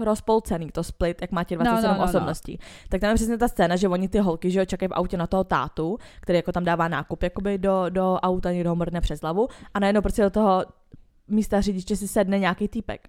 Rozpolcený 0.00 0.70
to 0.70 0.84
split, 0.84 1.22
jak 1.22 1.32
má 1.32 1.44
těch 1.44 1.58
No, 1.58 1.64
no, 1.64 1.70
27 1.70 1.94
no, 1.94 1.98
no. 1.98 2.04
osobností. 2.10 2.58
Tak 2.88 3.00
tam 3.00 3.10
je 3.10 3.14
přesně 3.14 3.38
ta 3.38 3.48
scéna, 3.48 3.76
že 3.76 3.88
oni 3.88 4.08
ty 4.08 4.18
holky, 4.18 4.50
že 4.50 4.58
jo, 4.58 4.64
čekají 4.64 4.88
v 4.88 4.92
autě 4.94 5.16
na 5.16 5.26
toho 5.26 5.44
tátu, 5.44 5.98
který 6.20 6.36
jako 6.36 6.52
tam 6.52 6.64
dává 6.64 6.88
nákup 6.88 7.22
jakoby 7.22 7.58
do, 7.58 7.86
do 7.88 8.14
auta, 8.14 8.52
někdo 8.52 8.70
ho 8.70 8.76
mrne 8.76 9.00
přes 9.00 9.20
hlavu 9.20 9.48
a 9.74 9.80
najednou 9.80 10.00
prostě 10.02 10.22
do 10.22 10.30
toho 10.30 10.64
místa 11.28 11.60
řidiče 11.60 11.96
si 11.96 12.08
sedne 12.08 12.38
nějaký 12.38 12.68
týpek. 12.68 13.08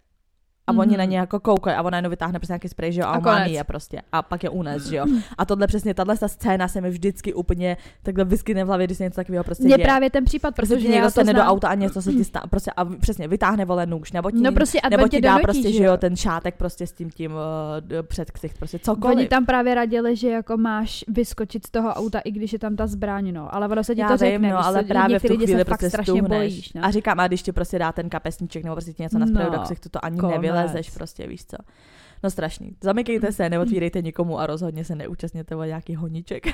A 0.70 0.80
oni 0.80 0.90
Mhm. 0.92 0.98
na 0.98 1.04
ně 1.04 1.18
jako 1.18 1.40
koukají 1.40 1.78
a 1.78 1.82
ona 1.82 1.98
jenom 1.98 2.10
vytáhne 2.10 2.40
prostě 2.40 2.54
nějaký 2.54 2.70
spray, 2.70 2.92
že 2.92 3.02
jo, 3.02 3.08
a, 3.08 3.12
A 3.32 3.44
je 3.46 3.64
prostě. 3.64 4.02
A 4.12 4.22
pak 4.22 4.44
je 4.44 4.50
unes, 4.50 4.86
že 4.86 4.96
jo. 4.96 5.06
A 5.38 5.46
tohle 5.46 5.68
přesně, 5.68 5.94
tahle 5.94 6.18
ta 6.18 6.28
scéna 6.28 6.68
se 6.68 6.82
mi 6.82 6.90
vždycky 6.90 7.34
úplně 7.34 7.78
takhle 8.04 8.26
vyskyne 8.26 8.64
v 8.64 8.68
hlavě, 8.68 8.88
když 8.88 8.98
se 8.98 9.04
něco 9.04 9.16
takového 9.16 9.44
prostě 9.44 9.64
Mně 9.64 9.76
děje. 9.76 9.86
právě 9.86 10.10
ten 10.10 10.26
případ, 10.26 10.56
Prostě 10.56 10.76
protože 10.76 10.88
někdo 10.88 11.12
to 11.12 11.24
do 11.24 11.32
znám. 11.32 11.48
auta 11.48 11.68
a 11.68 11.76
něco 11.76 12.02
se 12.02 12.14
ti 12.14 12.24
stane, 12.24 12.44
prostě 12.50 12.72
a 12.78 12.86
přesně 12.86 13.28
vytáhne 13.28 13.66
vole 13.66 13.86
nůž, 13.86 14.12
nebo 14.12 14.32
ti, 14.32 14.38
No 14.42 14.52
prostě 14.52 14.80
nebo 14.90 15.08
ti 15.08 15.22
dá 15.22 15.30
donutí, 15.32 15.44
prostě, 15.44 15.72
že 15.72 15.84
jo. 15.84 15.98
ten 15.98 16.16
šátek 16.16 16.56
prostě 16.56 16.88
s 16.88 16.92
tím 16.92 17.10
tím 17.10 17.32
uh, 17.32 17.38
d- 17.80 18.04
před 18.04 18.32
ksicht, 18.32 18.58
prostě 18.58 18.78
Oni 18.78 18.84
cokoliv. 18.84 19.30
tam 19.30 19.46
právě 19.46 19.76
radili, 19.76 20.16
že 20.16 20.30
jako 20.30 20.58
máš 20.58 21.06
vyskočit 21.08 21.66
z 21.68 21.70
toho 21.72 21.90
auta, 21.94 22.20
i 22.20 22.32
když 22.32 22.54
je 22.54 22.60
tam 22.60 22.76
ta 22.76 22.88
zbraň, 22.88 23.34
no. 23.34 23.56
Ale 23.56 23.68
ono 23.68 23.84
se 23.84 23.96
ti 23.96 24.02
Já 24.02 24.08
to 24.08 24.14
vím, 24.14 24.32
řekne, 24.32 24.50
no, 24.50 24.66
ale 24.66 24.84
právě 24.84 25.20
v 25.20 25.22
tu 25.22 25.28
chvíli 25.28 25.48
se 25.48 25.64
fakt 25.64 25.80
prostě 25.92 26.22
bojíš, 26.22 26.74
no. 26.74 26.86
A 26.86 26.92
říkám, 26.92 27.20
a 27.20 27.28
když 27.28 27.44
ti 27.44 27.52
prostě 27.52 27.80
dá 27.80 27.92
ten 27.92 28.10
kapesníček 28.10 28.64
nebo 28.64 28.76
prostě 28.76 28.94
něco 29.04 29.20
naspraví 29.20 29.50
No, 29.52 29.58
do 29.58 29.64
ksichtu, 29.64 29.90
to 29.90 30.06
ani 30.06 30.18
konec. 30.20 30.36
Nevylezeš 30.62 30.90
prostě, 30.90 31.28
víš 31.28 31.46
co. 31.46 31.58
No 32.24 32.30
strašný. 32.30 32.76
Zamykejte 32.82 33.32
se, 33.32 33.50
neotvírejte 33.50 34.02
nikomu 34.02 34.40
a 34.40 34.48
rozhodně 34.48 34.86
se 34.86 34.96
neúčastněte 34.96 35.56
o 35.56 35.64
nějaký 35.64 35.96
honiček. 35.96 36.48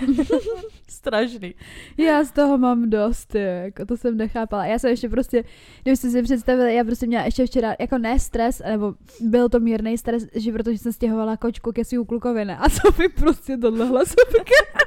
strašný. 0.89 1.55
Já 1.97 2.23
z 2.23 2.31
toho 2.31 2.57
mám 2.57 2.89
dost, 2.89 3.35
jako 3.35 3.85
to 3.85 3.97
jsem 3.97 4.17
nechápala. 4.17 4.65
Já 4.65 4.79
jsem 4.79 4.89
ještě 4.89 5.09
prostě, 5.09 5.43
kdybyste 5.83 6.09
si 6.09 6.23
představili, 6.23 6.75
já 6.75 6.83
prostě 6.83 7.07
měla 7.07 7.23
ještě 7.23 7.45
včera, 7.45 7.75
jako 7.79 7.97
ne 7.97 8.19
stres, 8.19 8.61
nebo 8.69 8.93
byl 9.21 9.49
to 9.49 9.59
mírný 9.59 9.97
stres, 9.97 10.27
že 10.35 10.51
protože 10.51 10.77
jsem 10.77 10.93
stěhovala 10.93 11.37
kočku 11.37 11.71
ke 11.71 11.85
svým 11.85 12.05
klukovi, 12.05 12.45
ne? 12.45 12.57
A 12.57 12.69
co 12.69 12.81
mi 12.99 13.09
prostě 13.09 13.57
tohle 13.57 13.85
hlasovka. 13.85 14.85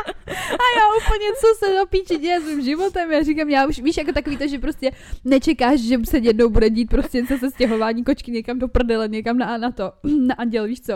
A 0.50 0.64
já 0.78 1.06
úplně, 1.06 1.28
co 1.40 1.66
se 1.66 1.74
do 1.74 1.86
píči 1.86 2.18
děje 2.18 2.40
s 2.40 2.44
mým 2.44 2.62
životem, 2.62 3.12
já 3.12 3.22
říkám, 3.22 3.50
já 3.50 3.66
už, 3.66 3.78
víš, 3.78 3.96
jako 3.96 4.12
takový 4.12 4.36
to, 4.36 4.48
že 4.48 4.58
prostě 4.58 4.90
nečekáš, 5.24 5.80
že 5.80 5.98
se 6.04 6.18
jednou 6.18 6.48
bude 6.50 6.70
dít 6.70 6.90
prostě 6.90 7.26
se 7.26 7.50
stěhování 7.50 8.04
kočky 8.04 8.30
někam 8.30 8.58
do 8.58 8.68
prdele, 8.68 9.08
někam 9.08 9.38
na, 9.38 9.56
na 9.56 9.70
to, 9.70 9.92
na 10.26 10.34
anděl, 10.34 10.66
víš 10.66 10.80
co. 10.80 10.92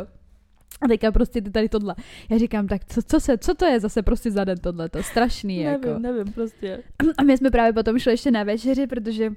A 0.82 0.88
teďka 0.88 1.12
prostě 1.12 1.40
ty 1.40 1.50
tady 1.50 1.68
tohle. 1.68 1.94
Já 2.30 2.38
říkám, 2.38 2.66
tak 2.66 2.84
co, 2.84 3.02
co, 3.02 3.20
se, 3.20 3.38
co 3.38 3.54
to 3.54 3.64
je 3.64 3.80
zase 3.80 4.02
prostě 4.02 4.30
za 4.30 4.44
den 4.44 4.58
tohle, 4.58 4.88
to 4.88 5.02
strašný, 5.02 5.64
nevím, 5.64 5.88
jako. 5.88 5.98
nevím, 5.98 6.32
prostě. 6.32 6.82
A 7.18 7.22
my 7.22 7.36
jsme 7.36 7.50
právě 7.50 7.72
potom 7.72 7.98
šli 7.98 8.12
ještě 8.12 8.30
na 8.30 8.42
večeři, 8.42 8.86
protože 8.86 9.32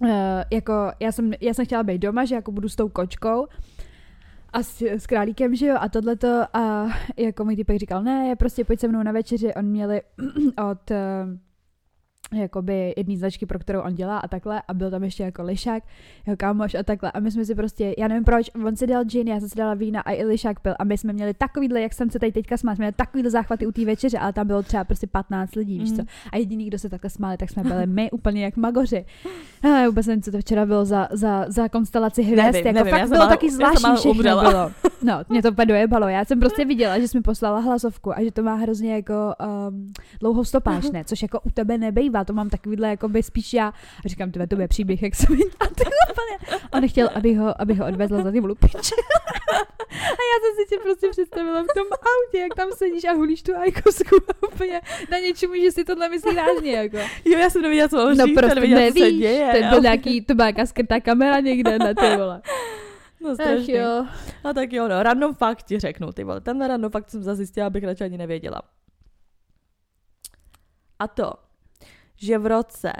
uh, 0.00 0.08
jako 0.50 0.72
já 1.00 1.12
jsem, 1.12 1.32
já 1.40 1.54
jsem 1.54 1.64
chtěla 1.64 1.82
být 1.82 1.98
doma, 1.98 2.24
že 2.24 2.34
jako 2.34 2.52
budu 2.52 2.68
s 2.68 2.76
tou 2.76 2.88
kočkou 2.88 3.46
a 4.52 4.62
s, 4.62 4.82
s 4.82 5.06
králíkem, 5.06 5.54
že 5.54 5.66
jo, 5.66 5.76
a 5.80 5.88
tohleto 5.88 6.44
a 6.52 6.86
jako 7.16 7.44
můj 7.44 7.56
typek 7.56 7.76
říkal, 7.76 8.02
ne, 8.02 8.36
prostě 8.36 8.64
pojď 8.64 8.80
se 8.80 8.88
mnou 8.88 9.02
na 9.02 9.12
večeři, 9.12 9.54
on 9.54 9.64
měli 9.64 10.02
od 10.70 10.90
uh, 10.90 10.96
jakoby 12.40 12.94
jedný 12.96 13.16
značky, 13.16 13.46
pro 13.46 13.58
kterou 13.58 13.80
on 13.80 13.94
dělá 13.94 14.18
a 14.18 14.28
takhle 14.28 14.62
a 14.68 14.74
byl 14.74 14.90
tam 14.90 15.04
ještě 15.04 15.22
jako 15.22 15.42
lišák, 15.42 15.82
jeho 16.26 16.36
kámoš 16.36 16.74
a 16.74 16.82
takhle 16.82 17.12
a 17.12 17.20
my 17.20 17.30
jsme 17.30 17.44
si 17.44 17.54
prostě, 17.54 17.94
já 17.98 18.08
nevím 18.08 18.24
proč, 18.24 18.50
on 18.66 18.76
si 18.76 18.86
dal 18.86 19.04
gin, 19.04 19.28
já 19.28 19.40
jsem 19.40 19.48
si 19.48 19.58
dala 19.58 19.74
vína 19.74 20.00
a 20.00 20.12
i 20.12 20.24
lišák 20.24 20.60
pil 20.60 20.74
a 20.78 20.84
my 20.84 20.98
jsme 20.98 21.12
měli 21.12 21.34
takovýhle, 21.34 21.80
jak 21.80 21.92
jsem 21.94 22.10
se 22.10 22.18
tady 22.18 22.32
teďka 22.32 22.56
smál, 22.56 22.74
jsme 22.76 22.82
měli 22.82 22.92
takovýhle 22.92 23.30
záchvaty 23.30 23.66
u 23.66 23.72
té 23.72 23.84
večeře, 23.84 24.18
ale 24.18 24.32
tam 24.32 24.46
bylo 24.46 24.62
třeba 24.62 24.84
prostě 24.84 25.06
15 25.06 25.54
lidí, 25.56 25.78
víš 25.78 25.90
co, 25.90 25.96
Mhm. 26.02 26.06
a 26.32 26.36
jediný, 26.36 26.66
kdo 26.66 26.78
se 26.78 26.88
takhle 26.88 27.10
smáli, 27.10 27.36
tak 27.36 27.50
jsme 27.50 27.62
byli 27.62 27.86
my 27.86 28.10
úplně 28.10 28.44
jak 28.44 28.56
magoři. 28.56 29.04
A 29.62 29.86
vůbec 29.86 30.06
nevím, 30.06 30.22
co 30.22 30.30
to 30.30 30.38
včera 30.38 30.66
bylo 30.66 30.84
za, 30.84 31.08
za, 31.12 31.44
za 31.48 31.68
konstelaci 31.68 32.22
hvězd, 32.22 32.52
Nevím, 32.52 32.66
jako 32.66 32.78
nevím, 32.78 32.90
fakt 33.00 33.08
bylo 33.08 33.20
málo- 33.20 33.28
taky 33.28 33.50
zvláštní 33.50 33.96
všechno 33.96 34.14
bylo. 34.22 34.70
No, 35.02 35.14
mě 35.28 35.42
to 35.42 35.50
úplně 35.50 35.66
dojebalo. 35.66 36.08
Já 36.08 36.24
jsem 36.24 36.40
prostě 36.40 36.64
viděla, 36.64 36.98
že 36.98 37.08
jsi 37.08 37.18
mi 37.18 37.22
poslala 37.22 37.58
hlasovku 37.60 38.12
a 38.18 38.22
že 38.24 38.32
to 38.32 38.42
má 38.42 38.54
hrozně 38.54 38.94
jako 38.94 39.34
um, 39.68 39.92
dlouhou 40.20 40.44
stopáž, 40.44 40.90
ne? 40.90 41.04
Což 41.04 41.22
jako 41.22 41.40
u 41.40 41.50
tebe 41.50 41.78
nebejvá, 41.78 42.21
to 42.24 42.32
mám 42.32 42.50
takovýhle 42.50 42.88
jako 42.88 43.08
by 43.08 43.22
spíš 43.22 43.52
já. 43.54 43.68
A 44.04 44.08
říkám, 44.08 44.30
tebe, 44.30 44.46
to 44.46 44.54
bude 44.56 44.68
příběh, 44.68 45.02
jak 45.02 45.14
jsem 45.14 45.36
a 45.60 45.66
ty 45.66 45.84
úplně. 46.10 46.58
On 46.72 46.88
chtěl, 46.88 47.10
aby 47.14 47.34
ho, 47.34 47.60
aby 47.60 47.74
ho 47.74 47.86
odvezl 47.86 48.22
za 48.22 48.30
ty 48.30 48.40
lupiče. 48.40 48.78
A 49.92 50.22
já 50.32 50.36
jsem 50.42 50.54
si 50.56 50.68
tě 50.70 50.78
prostě 50.82 51.08
představila 51.10 51.62
v 51.62 51.66
tom 51.76 51.86
autě, 51.92 52.38
jak 52.38 52.54
tam 52.54 52.68
sedíš 52.72 53.04
a 53.04 53.12
hulíš 53.12 53.42
tu 53.42 53.56
ajkosku 53.56 54.16
úplně 54.52 54.80
na 55.10 55.18
něčemu, 55.18 55.54
že 55.54 55.72
si 55.72 55.84
tohle 55.84 56.08
myslí 56.08 56.36
vážně, 56.36 56.72
jako. 56.72 56.96
Jo, 57.24 57.38
já 57.38 57.50
jsem 57.50 57.62
nevěděla, 57.62 57.88
co 57.88 58.04
on 58.04 58.16
No 58.16 58.24
prostě 58.36 58.54
nevěděla, 58.54 58.80
co 58.80 58.92
se 58.92 59.04
nevíš, 59.04 59.18
děje. 59.20 59.50
to 59.52 59.56
já 59.56 59.70
byl 59.70 59.80
nějaký, 59.80 60.20
to 60.24 60.34
byla 60.34 60.48
nějaká 60.50 60.66
skrytá 60.66 61.00
kamera 61.00 61.40
někde 61.40 61.78
na 61.78 61.86
ty 61.94 62.16
vole. 62.16 62.42
No, 63.20 63.30
Ach 63.30 63.34
strašně. 63.34 63.78
jo. 63.78 64.06
A 64.44 64.52
tak 64.52 64.72
jo, 64.72 64.88
no, 64.88 65.02
random 65.02 65.34
fakt 65.34 65.62
ti 65.62 65.78
řeknu, 65.80 66.12
ty 66.12 66.24
vole. 66.24 66.40
Tenhle 66.40 66.68
random 66.68 66.90
fakt 66.90 67.10
jsem 67.10 67.22
zase 67.22 67.36
zjistila, 67.36 67.66
abych 67.66 67.84
radši 67.84 68.04
ani 68.04 68.18
nevěděla. 68.18 68.62
A 70.98 71.08
to, 71.08 71.32
že 72.22 72.38
v 72.38 72.46
roce 72.46 72.92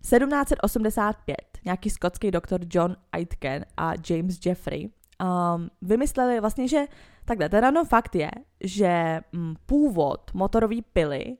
1785 0.00 1.36
nějaký 1.64 1.90
skotský 1.90 2.30
doktor 2.30 2.60
John 2.70 2.96
Aitken 3.12 3.64
a 3.76 3.92
James 4.10 4.46
Jeffrey 4.46 4.88
um, 5.22 5.70
vymysleli 5.82 6.40
vlastně, 6.40 6.68
že 6.68 6.84
takhle, 7.24 7.48
ten 7.48 7.60
random 7.60 7.86
fakt 7.86 8.14
je, 8.14 8.30
že 8.60 9.20
mm, 9.32 9.54
původ 9.66 10.30
motorové 10.34 10.76
pily 10.92 11.36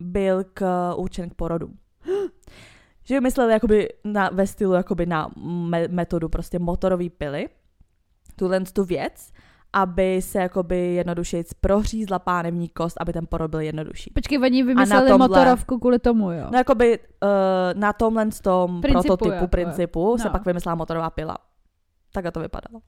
byl 0.00 0.44
k 0.44 0.92
určen 0.96 1.30
k 1.30 1.34
porodům. 1.34 1.78
že 3.04 3.14
vymysleli 3.14 3.52
jakoby 3.52 3.88
na, 4.04 4.28
ve 4.28 4.46
stylu 4.46 4.72
jakoby 4.72 5.06
na 5.06 5.30
me, 5.36 5.88
metodu 5.88 6.28
prostě 6.28 6.58
motorové 6.58 7.10
pily, 7.10 7.48
tuhle 8.36 8.60
tu 8.60 8.84
věc, 8.84 9.32
aby 9.74 10.22
se 10.22 10.38
jakoby 10.38 10.94
jednodušeji 10.94 11.44
prořízla 11.60 12.18
pánevní 12.18 12.68
kost, 12.68 12.96
aby 13.00 13.12
ten 13.12 13.26
porod 13.26 13.50
byl 13.50 13.60
jednodušší. 13.60 14.10
Počkej, 14.14 14.38
oni 14.38 14.62
vymysleli 14.62 15.10
tomhle- 15.10 15.28
motorovku 15.28 15.78
kvůli 15.78 15.98
tomu, 15.98 16.32
jo. 16.32 16.46
No 16.52 16.58
jakoby 16.58 16.98
uh, 16.98 17.28
na 17.80 17.92
tomhle 17.92 18.26
tom 18.42 18.80
Principu, 18.80 19.02
prototypu, 19.02 19.34
jako, 19.34 19.48
principu 19.48 20.00
jo. 20.00 20.18
se 20.18 20.24
No. 20.24 20.30
pak 20.30 20.46
vymyslela 20.46 20.74
motorová 20.74 21.10
pila. 21.10 21.38
Tak 22.12 22.24
to 22.32 22.40
vypadalo. 22.40 22.80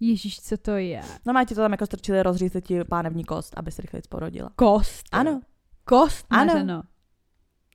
Ježíš, 0.00 0.40
co 0.40 0.56
to 0.56 0.70
je? 0.70 1.00
No 1.26 1.32
má 1.32 1.44
ti 1.44 1.54
to 1.54 1.60
tam 1.60 1.72
jako 1.72 1.86
strčili 1.86 2.22
rozřízli 2.22 2.62
ti 2.62 2.84
pánevní 2.84 3.24
kost, 3.24 3.54
aby 3.56 3.70
se 3.70 3.82
rychleji 3.82 4.02
porodila. 4.08 4.50
Kost. 4.56 5.06
Ano, 5.12 5.40
Kost 5.84 6.26
Ano. 6.30 6.46
mařeno. 6.52 6.82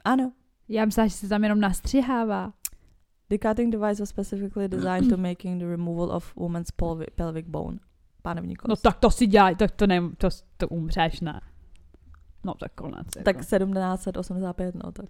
ano. 0.06 0.32
Já 0.70 0.86
myslím, 0.86 1.10
že 1.10 1.16
se 1.16 1.30
tam 1.30 1.44
jenom 1.44 1.60
nastřihává. 1.60 2.54
The 3.30 3.48
cutting 3.48 3.72
device 3.74 4.02
was 4.02 4.10
specifically 4.10 4.68
designed 4.68 5.10
to 5.10 5.18
making 5.18 5.60
the 5.62 5.68
removal 5.68 6.12
of 6.16 6.36
woman's 6.36 6.68
pelvic 7.16 7.46
bone. 7.48 7.78
Pánevní 8.24 8.56
kost. 8.56 8.70
No 8.70 8.76
tak 8.76 8.98
to 9.00 9.12
si 9.12 9.28
dělaj, 9.28 9.56
tak 9.56 9.72
to, 9.72 9.88
ne, 9.88 10.02
to, 10.18 10.30
to 10.58 10.68
umřeš, 10.68 11.22
ne? 11.22 11.42
No 12.46 12.54
tak 12.54 12.72
konec. 12.76 13.08
Jako. 13.16 13.24
tak 13.24 13.38
1785, 13.38 14.76
no 14.76 14.92
tak. 14.92 15.06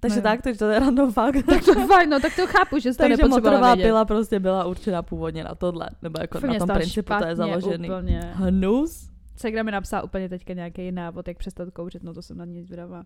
Takže 0.00 0.16
No. 0.16 0.22
tak, 0.22 0.42
takže 0.42 0.58
to 0.58 0.70
je 0.70 0.80
random 0.80 1.12
fakt. 1.12 1.34
tak 1.46 1.64
to 1.64 1.78
je 1.80 1.86
fajn, 1.86 2.10
no 2.10 2.20
tak 2.20 2.36
to 2.36 2.46
chápu, 2.46 2.78
že 2.78 2.92
jsi 2.92 2.98
to 2.98 3.02
Takže 3.04 3.28
motorová 3.28 3.74
vědět. 3.74 3.88
pila 3.88 4.04
prostě 4.04 4.40
byla 4.40 4.64
určena 4.64 5.02
původně 5.02 5.44
na 5.44 5.54
tohle, 5.54 5.88
nebo 6.02 6.18
jako 6.20 6.40
Fakt 6.40 6.50
na 6.50 6.58
tom 6.58 6.68
principu 6.68 7.06
to 7.08 7.14
je 7.14 7.18
špatně 7.18 7.36
založený. 7.36 7.88
Úplně. 7.90 8.20
Hnus? 8.34 9.10
Segra 9.36 9.62
mi 9.62 9.70
napsala 9.70 10.02
úplně 10.02 10.28
teďka 10.28 10.52
nějaký 10.52 10.92
návod, 10.92 11.28
jak 11.28 11.36
přestat 11.38 11.70
kouřit, 11.70 12.02
no 12.02 12.14
to 12.14 12.22
jsem 12.22 12.36
na 12.38 12.44
něj 12.44 12.62
zvědavá. 12.62 13.04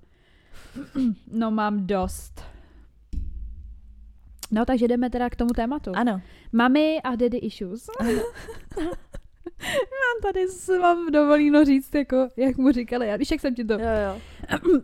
no 1.33 1.51
mám 1.51 1.87
dost. 1.87 2.43
No 4.53 4.65
takže 4.65 4.89
jdeme 4.89 5.11
teda 5.11 5.31
k 5.31 5.37
tomu 5.37 5.51
tématu. 5.51 5.93
Ano. 5.97 6.21
Mami 6.53 7.01
a 7.05 7.11
daddy 7.11 7.39
issues. 7.39 7.87
mám 9.63 10.33
tady, 10.33 10.47
mám 10.81 11.13
dovolíno 11.13 11.65
říct, 11.65 11.95
jako, 11.95 12.29
jak 12.37 12.57
mu 12.57 12.73
říkali, 12.73 13.07
já 13.09 13.17
víš, 13.17 13.31
jak 13.31 13.41
jsem 13.41 13.55
ti 13.55 13.65
to... 13.65 13.73
Jo, 13.75 13.81
jo. 13.81 14.21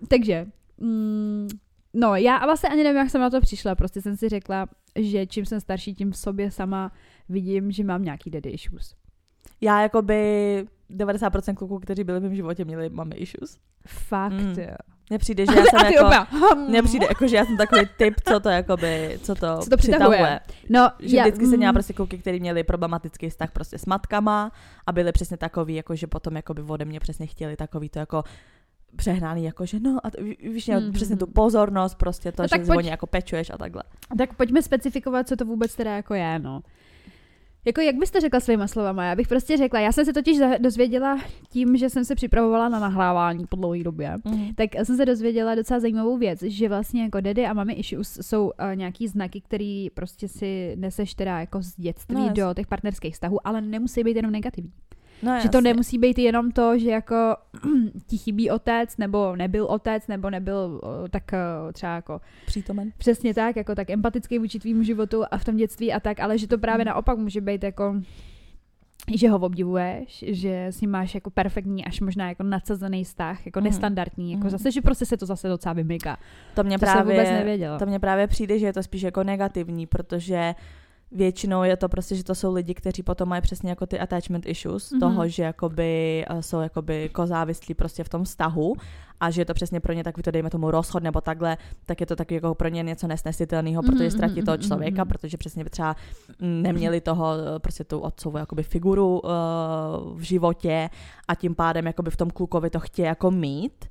Takže, 0.09 0.47
mm, 0.79 1.49
no 1.95 2.17
já 2.17 2.39
vlastně 2.45 2.69
ani 2.69 2.83
nevím, 2.85 2.97
jak 2.99 3.11
jsem 3.11 3.21
na 3.21 3.31
to 3.31 3.41
přišla, 3.41 3.75
prostě 3.75 4.03
jsem 4.03 4.17
si 4.17 4.29
řekla, 4.29 4.67
že 4.99 5.27
čím 5.27 5.47
jsem 5.47 5.61
starší, 5.61 5.95
tím 5.95 6.11
v 6.13 6.17
sobě 6.17 6.51
sama 6.51 6.93
vidím, 7.29 7.71
že 7.71 7.85
mám 7.85 8.03
nějaký 8.03 8.31
daddy 8.31 8.51
issues. 8.51 8.95
Já 9.61 9.83
jakoby 9.83 10.17
90% 10.91 11.55
kluků, 11.55 11.79
kteří 11.79 12.05
byli 12.05 12.21
v 12.21 12.23
mém 12.23 12.35
životě, 12.35 12.65
měli 12.65 12.89
mami 12.91 13.15
issues. 13.17 13.59
Fakt, 13.87 14.33
Mm. 14.33 14.55
jo. 14.59 14.96
Mně 15.11 15.19
přijde, 15.19 15.47
že 15.47 15.53
já 15.59 15.65
jsem 15.65 15.93
jako... 15.93 16.07
opět. 16.07 16.57
Mně 16.69 16.83
přijde, 16.83 17.07
jako, 17.11 17.29
že 17.29 17.37
já 17.37 17.45
jsem 17.45 17.57
takový 17.57 17.83
typ, 17.97 18.15
co 18.29 18.41
to 18.41 18.49
jakoby, 18.49 19.19
co 19.23 19.35
to, 19.35 19.59
Co 19.59 19.71
to 19.71 19.77
přitahuje. 19.77 20.41
No, 20.69 20.91
Že 21.01 21.17
já, 21.17 21.25
vždycky 21.25 21.47
jsem 21.47 21.57
měla 21.57 21.73
mm, 21.73 21.75
prostě 21.75 21.93
kluky, 21.93 22.19
kteří 22.19 22.41
měli 22.41 22.65
problematický 22.65 23.29
vztah 23.29 23.51
prostě 23.51 23.79
s 23.79 23.87
matkama 23.87 24.53
a 24.87 24.93
byli 24.93 25.13
přesně 25.13 25.37
takový, 25.37 25.75
jako 25.75 25.95
že 25.97 26.07
potom 26.07 26.37
jakoby 26.37 26.63
ode 26.63 26.85
mě 26.85 27.01
přesně 27.01 27.27
chtěli 27.27 27.57
takový 27.57 27.89
to 27.89 27.99
jako 27.99 28.25
přehnaný, 28.97 29.45
jako 29.45 29.67
že 29.67 29.81
no 29.81 29.99
a 30.05 30.11
to, 30.11 30.23
víš, 30.23 30.69
mm-hmm. 30.69 30.83
Mhm. 30.83 30.93
přesně 30.93 31.17
tu 31.17 31.27
pozornost, 31.27 31.95
prostě 31.95 32.33
to, 32.33 32.43
No 32.43 32.49
tak 32.49 32.67
že 32.67 32.73
pojď... 32.73 32.87
jako 32.87 33.07
pečuješ 33.07 33.51
a 33.51 33.59
takhle. 33.59 33.83
Tak 34.19 34.35
pojďme 34.35 34.63
specifikovat, 34.63 35.29
co 35.29 35.37
to 35.37 35.45
vůbec 35.45 35.75
teda 35.75 35.97
jako 35.97 36.15
je, 36.15 36.39
no. 36.39 36.63
Jako 37.67 37.81
jak 37.81 37.97
byste 37.97 38.21
řekla 38.21 38.41
svýma 38.41 38.67
slovama? 38.67 39.05
Já 39.05 39.15
bych 39.15 39.29
prostě 39.29 39.57
řekla, 39.57 39.81
já 39.81 39.93
jsem 39.93 40.05
se 40.05 40.13
totiž 40.13 40.39
dozvěděla 40.59 41.19
tím, 41.49 41.77
že 41.77 41.91
jsem 41.91 42.05
se 42.05 42.15
připravovala 42.15 42.69
na 42.69 42.79
nahrávání 42.79 43.47
po 43.47 43.57
dlouhé 43.57 43.85
době. 43.85 44.15
Mm-hmm. 44.17 44.55
Tak 44.55 44.87
jsem 44.87 44.97
se 44.97 45.07
dozvěděla 45.07 45.55
docela 45.55 45.81
zajímavou 45.81 46.19
věc, 46.19 46.43
že 46.43 46.69
vlastně 46.69 47.03
jako 47.03 47.21
daddy 47.21 47.47
a 47.47 47.53
mami 47.53 47.73
issues 47.73 48.19
jsou 48.21 48.45
uh, 48.45 48.53
nějaký 48.75 49.09
znaky, 49.09 49.41
který 49.41 49.91
prostě 49.91 50.29
si 50.29 50.77
neseš 50.77 51.15
teda 51.15 51.41
jako 51.41 51.63
z 51.63 51.77
dětství 51.77 52.17
No, 52.17 52.33
do 52.33 52.55
těch 52.55 52.67
partnerských 52.67 53.15
vztahů, 53.15 53.47
ale 53.47 53.61
nemusí 53.61 54.05
být 54.05 54.17
jenom 54.17 54.33
negativní. 54.33 54.73
No, 55.23 55.41
Že 55.41 55.49
to 55.49 55.57
jasně. 55.57 55.71
nemusí 55.71 55.99
být 55.99 56.19
jenom 56.19 56.51
to, 56.51 56.79
že 56.79 56.91
jako 56.91 57.37
ti 58.07 58.19
chybí 58.19 58.51
otec, 58.51 58.97
nebo 58.97 59.37
nebyl 59.37 59.65
otec, 59.65 60.07
nebo 60.09 60.31
nebyl 60.31 60.81
tak 61.11 61.23
třeba 61.73 61.95
jako 61.95 62.21
Přítomen. 62.47 62.93
Přesně 62.99 63.35
tak, 63.35 63.57
jako 63.57 63.75
tak 63.75 63.91
empatický 63.91 64.39
vůči 64.39 64.59
tvýmu 64.59 64.83
životu 64.83 65.23
a 65.31 65.39
v 65.39 65.45
tom 65.45 65.57
dětství 65.57 65.93
a 65.93 66.01
tak, 66.01 66.21
ale 66.21 66.39
že 66.39 66.47
to 66.49 66.59
právě 66.59 66.85
naopak 66.85 67.19
může 67.19 67.41
být 67.41 67.65
jako 67.65 67.95
že 69.17 69.29
ho 69.29 69.39
obdivuješ, 69.39 70.25
že 70.29 70.67
s 70.67 70.81
ním 70.81 70.91
máš 70.91 71.15
jako 71.15 71.31
perfektní, 71.31 71.85
až 71.85 72.01
možná 72.01 72.29
jako 72.29 72.43
nadsazený 72.43 73.05
vztah, 73.05 73.47
jako 73.47 73.61
Mhm. 73.61 73.65
nestandardní, 73.69 74.33
jako 74.33 74.41
Mhm. 74.41 74.51
zase, 74.51 74.71
že 74.71 74.83
prostě 74.83 75.07
se 75.07 75.17
to 75.17 75.27
zase 75.27 75.49
docela 75.49 75.73
vymyká. 75.73 76.17
To 76.55 76.65
mě 76.65 76.79
To 76.79 76.87
jsem 76.87 76.99
vůbec 77.01 77.17
právě, 77.17 77.33
nevěděla. 77.39 77.79
to 77.79 77.87
mně 77.87 77.99
právě 77.99 78.27
přijde, 78.27 78.59
že 78.59 78.67
je 78.67 78.73
to 78.73 78.83
spíš 78.83 79.03
jako 79.03 79.25
negativní, 79.25 79.87
protože 79.87 80.55
většinou 81.13 81.63
je 81.63 81.77
to 81.77 81.89
prostě, 81.89 82.15
že 82.17 82.25
to 82.25 82.35
jsou 82.35 82.55
lidi, 82.55 82.75
kteří 82.75 83.03
potom 83.03 83.29
mají 83.29 83.43
přesně 83.43 83.71
jako 83.71 83.87
ty 83.87 84.01
attachment 84.01 84.47
issues, 84.47 84.91
Mhm. 84.91 85.01
mm-hmm. 85.01 85.09
toho, 85.09 85.29
že 85.29 85.43
jakoby 85.43 86.25
eh, 86.29 86.43
jsou 86.43 86.61
jakoby 86.61 87.09
kozávislí 87.13 87.75
prostě 87.75 88.05
v 88.05 88.09
tom 88.09 88.25
vztahu 88.25 88.75
a 89.21 89.31
že 89.31 89.41
je 89.41 89.45
to 89.45 89.55
přesně 89.55 89.81
pro 89.81 89.93
ně 89.93 90.05
takový 90.05 90.23
to, 90.23 90.31
dejme 90.31 90.51
tomu 90.51 90.71
rozchod 90.71 91.03
nebo 91.03 91.21
takhle, 91.21 91.57
tak 91.87 92.01
je 92.01 92.07
to 92.07 92.17
taky 92.17 92.35
jako 92.35 92.55
pro 92.55 92.69
ně 92.69 92.83
něco 92.83 93.07
nesnesitelného, 93.07 93.83
Mhm, 93.83 93.93
protože 93.93 94.11
ztratí 94.11 94.43
toho 94.43 94.57
mhm, 94.57 94.61
mhm, 94.61 94.69
člověka, 94.69 95.05
mhm. 95.05 95.09
protože 95.09 95.37
přesně 95.37 95.65
třeba 95.65 95.97
neměli 96.41 97.01
toho, 97.01 97.27
eh, 97.57 97.59
prostě 97.59 97.85
tu 97.85 97.99
otcovou 97.99 98.39
jakoby 98.39 98.63
figuru 98.63 99.21
uh, 99.21 99.31
v 100.19 100.21
životě 100.21 100.91
a 101.29 101.35
tím 101.35 101.55
pádem 101.55 101.87
jakoby 101.87 102.11
v 102.11 102.17
tom 102.17 102.31
klukovi 102.31 102.71
to 102.71 102.81
chtějí 102.81 103.07
jako 103.07 103.31
mít. 103.31 103.85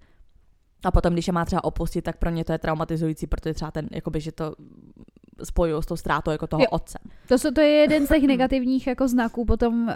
A 0.84 0.92
potom, 0.92 1.14
když 1.14 1.28
je 1.28 1.34
má 1.34 1.46
třeba 1.46 1.64
opustit, 1.64 2.04
tak 2.06 2.18
pro 2.18 2.30
ně 2.30 2.46
to 2.46 2.52
je 2.52 2.58
traumatizující, 2.58 3.28
protože 3.28 3.54
třeba 3.54 3.72
ten, 3.72 3.88
jakoby, 3.92 4.22
že 4.22 4.32
to 4.32 4.56
spojují 5.44 5.84
s 5.84 5.86
tou 5.86 5.96
ztrátou 5.96 6.32
jako 6.32 6.48
toho 6.48 6.62
Jo. 6.62 6.68
otce. 6.72 7.00
To, 7.28 7.38
jsou, 7.38 7.52
to 7.52 7.62
je 7.62 7.68
jeden 7.68 8.06
z 8.06 8.10
těch 8.10 8.24
negativních 8.24 8.88
jako 8.88 9.08
znaků 9.08 9.46
potom, 9.46 9.88
uh, 9.88 9.94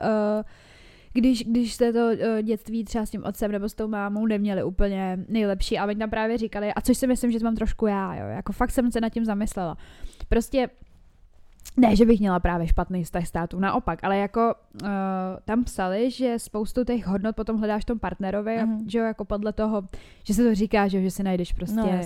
když, 1.13 1.43
když 1.43 1.73
jste 1.73 1.93
to 1.93 1.99
uh, 1.99 2.41
dětství 2.41 2.83
třeba 2.83 3.05
s 3.05 3.09
tím 3.09 3.23
otcem 3.25 3.51
nebo 3.51 3.69
s 3.69 3.73
tou 3.73 3.87
mámou 3.87 4.25
neměli 4.25 4.63
úplně 4.63 5.17
nejlepší, 5.27 5.77
ale 5.77 5.91
oni 5.91 5.99
tam 5.99 6.09
právě 6.09 6.37
říkali, 6.37 6.73
a 6.73 6.81
což 6.81 6.97
si 6.97 7.07
myslím, 7.07 7.31
že 7.31 7.39
to 7.39 7.45
mám 7.45 7.55
trošku 7.55 7.87
já, 7.87 8.15
jo, 8.15 8.25
jako 8.27 8.53
fakt 8.53 8.71
jsem 8.71 8.91
se 8.91 9.01
nad 9.01 9.09
tím 9.09 9.25
zamyslela. 9.25 9.77
Prostě 10.29 10.69
ne, 11.77 11.95
že 11.95 12.05
bych 12.05 12.19
měla 12.19 12.39
právě 12.39 12.67
špatný 12.67 13.03
vztah 13.03 13.27
státu, 13.27 13.59
naopak, 13.59 14.03
ale 14.03 14.17
jako 14.17 14.53
uh, 14.83 14.89
tam 15.45 15.63
psali, 15.63 16.11
že 16.11 16.39
spoustu 16.39 16.83
těch 16.83 17.07
hodnot 17.07 17.35
potom 17.35 17.57
hledáš 17.57 17.85
tom 17.85 17.99
partnerovi, 17.99 18.65
mm. 18.65 18.89
že 18.89 18.99
jo, 18.99 19.05
jako 19.05 19.25
podle 19.25 19.53
toho, 19.53 19.83
že 20.23 20.33
se 20.33 20.43
to 20.43 20.55
říká, 20.55 20.87
že, 20.87 21.01
že 21.01 21.11
si 21.11 21.23
najdeš 21.23 21.53
prostě 21.53 21.75
no, 21.75 22.01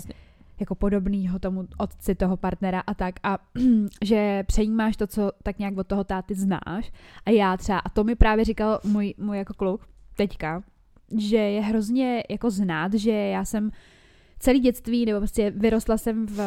jako 0.60 0.76
podobného 0.76 1.40
tomu 1.40 1.68
otci 1.78 2.16
toho 2.16 2.38
partnera 2.38 2.84
a 2.88 2.94
tak 2.94 3.16
a 3.24 3.38
že 4.04 4.44
přejímáš 4.48 4.98
to, 4.98 5.08
co 5.08 5.32
tak 5.44 5.60
nějak 5.60 5.78
od 5.78 5.88
toho 5.88 6.04
táty 6.04 6.36
znáš 6.36 6.92
a 7.26 7.30
já 7.30 7.58
třeba, 7.58 7.80
a 7.80 7.90
to 7.90 8.04
mi 8.04 8.16
právě 8.16 8.46
říkal 8.46 8.80
můj, 8.84 9.14
můj 9.18 9.38
jako 9.38 9.54
kluk 9.54 9.88
teďka, 10.16 10.64
že 11.18 11.38
je 11.38 11.62
hrozně 11.62 12.24
jako 12.30 12.50
znát, 12.50 12.94
že 12.94 13.12
já 13.12 13.46
jsem 13.46 13.72
celý 14.44 14.60
dětství, 14.60 15.06
nebo 15.06 15.20
prostě 15.20 15.52
vyrostla 15.52 15.98
jsem 15.98 16.26
v 16.26 16.40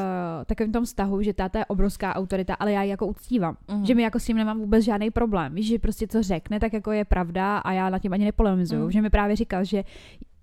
takovém 0.46 0.72
tom 0.72 0.84
vztahu, 0.84 1.22
že 1.22 1.32
táta 1.32 1.58
je 1.58 1.66
obrovská 1.66 2.16
autorita, 2.16 2.54
ale 2.54 2.72
já 2.72 2.82
ji 2.82 2.90
jako 2.90 3.06
uctívám. 3.06 3.56
Mm. 3.70 3.84
Že 3.84 3.94
mi 3.94 4.02
jako 4.02 4.18
s 4.18 4.24
tím 4.24 4.36
nemám 4.36 4.58
vůbec 4.58 4.84
žádný 4.84 5.10
problém. 5.10 5.54
Víš, 5.54 5.66
že 5.66 5.78
prostě 5.78 6.06
co 6.06 6.22
řekne, 6.22 6.60
tak 6.60 6.72
jako 6.72 6.92
je 6.92 7.04
pravda 7.04 7.58
a 7.58 7.72
já 7.72 7.90
na 7.90 7.98
tím 7.98 8.12
ani 8.12 8.24
nepolemizuju. 8.24 8.84
Mm. 8.84 8.90
Že 8.90 9.02
mi 9.02 9.10
právě 9.10 9.36
říkal, 9.36 9.64
že 9.64 9.84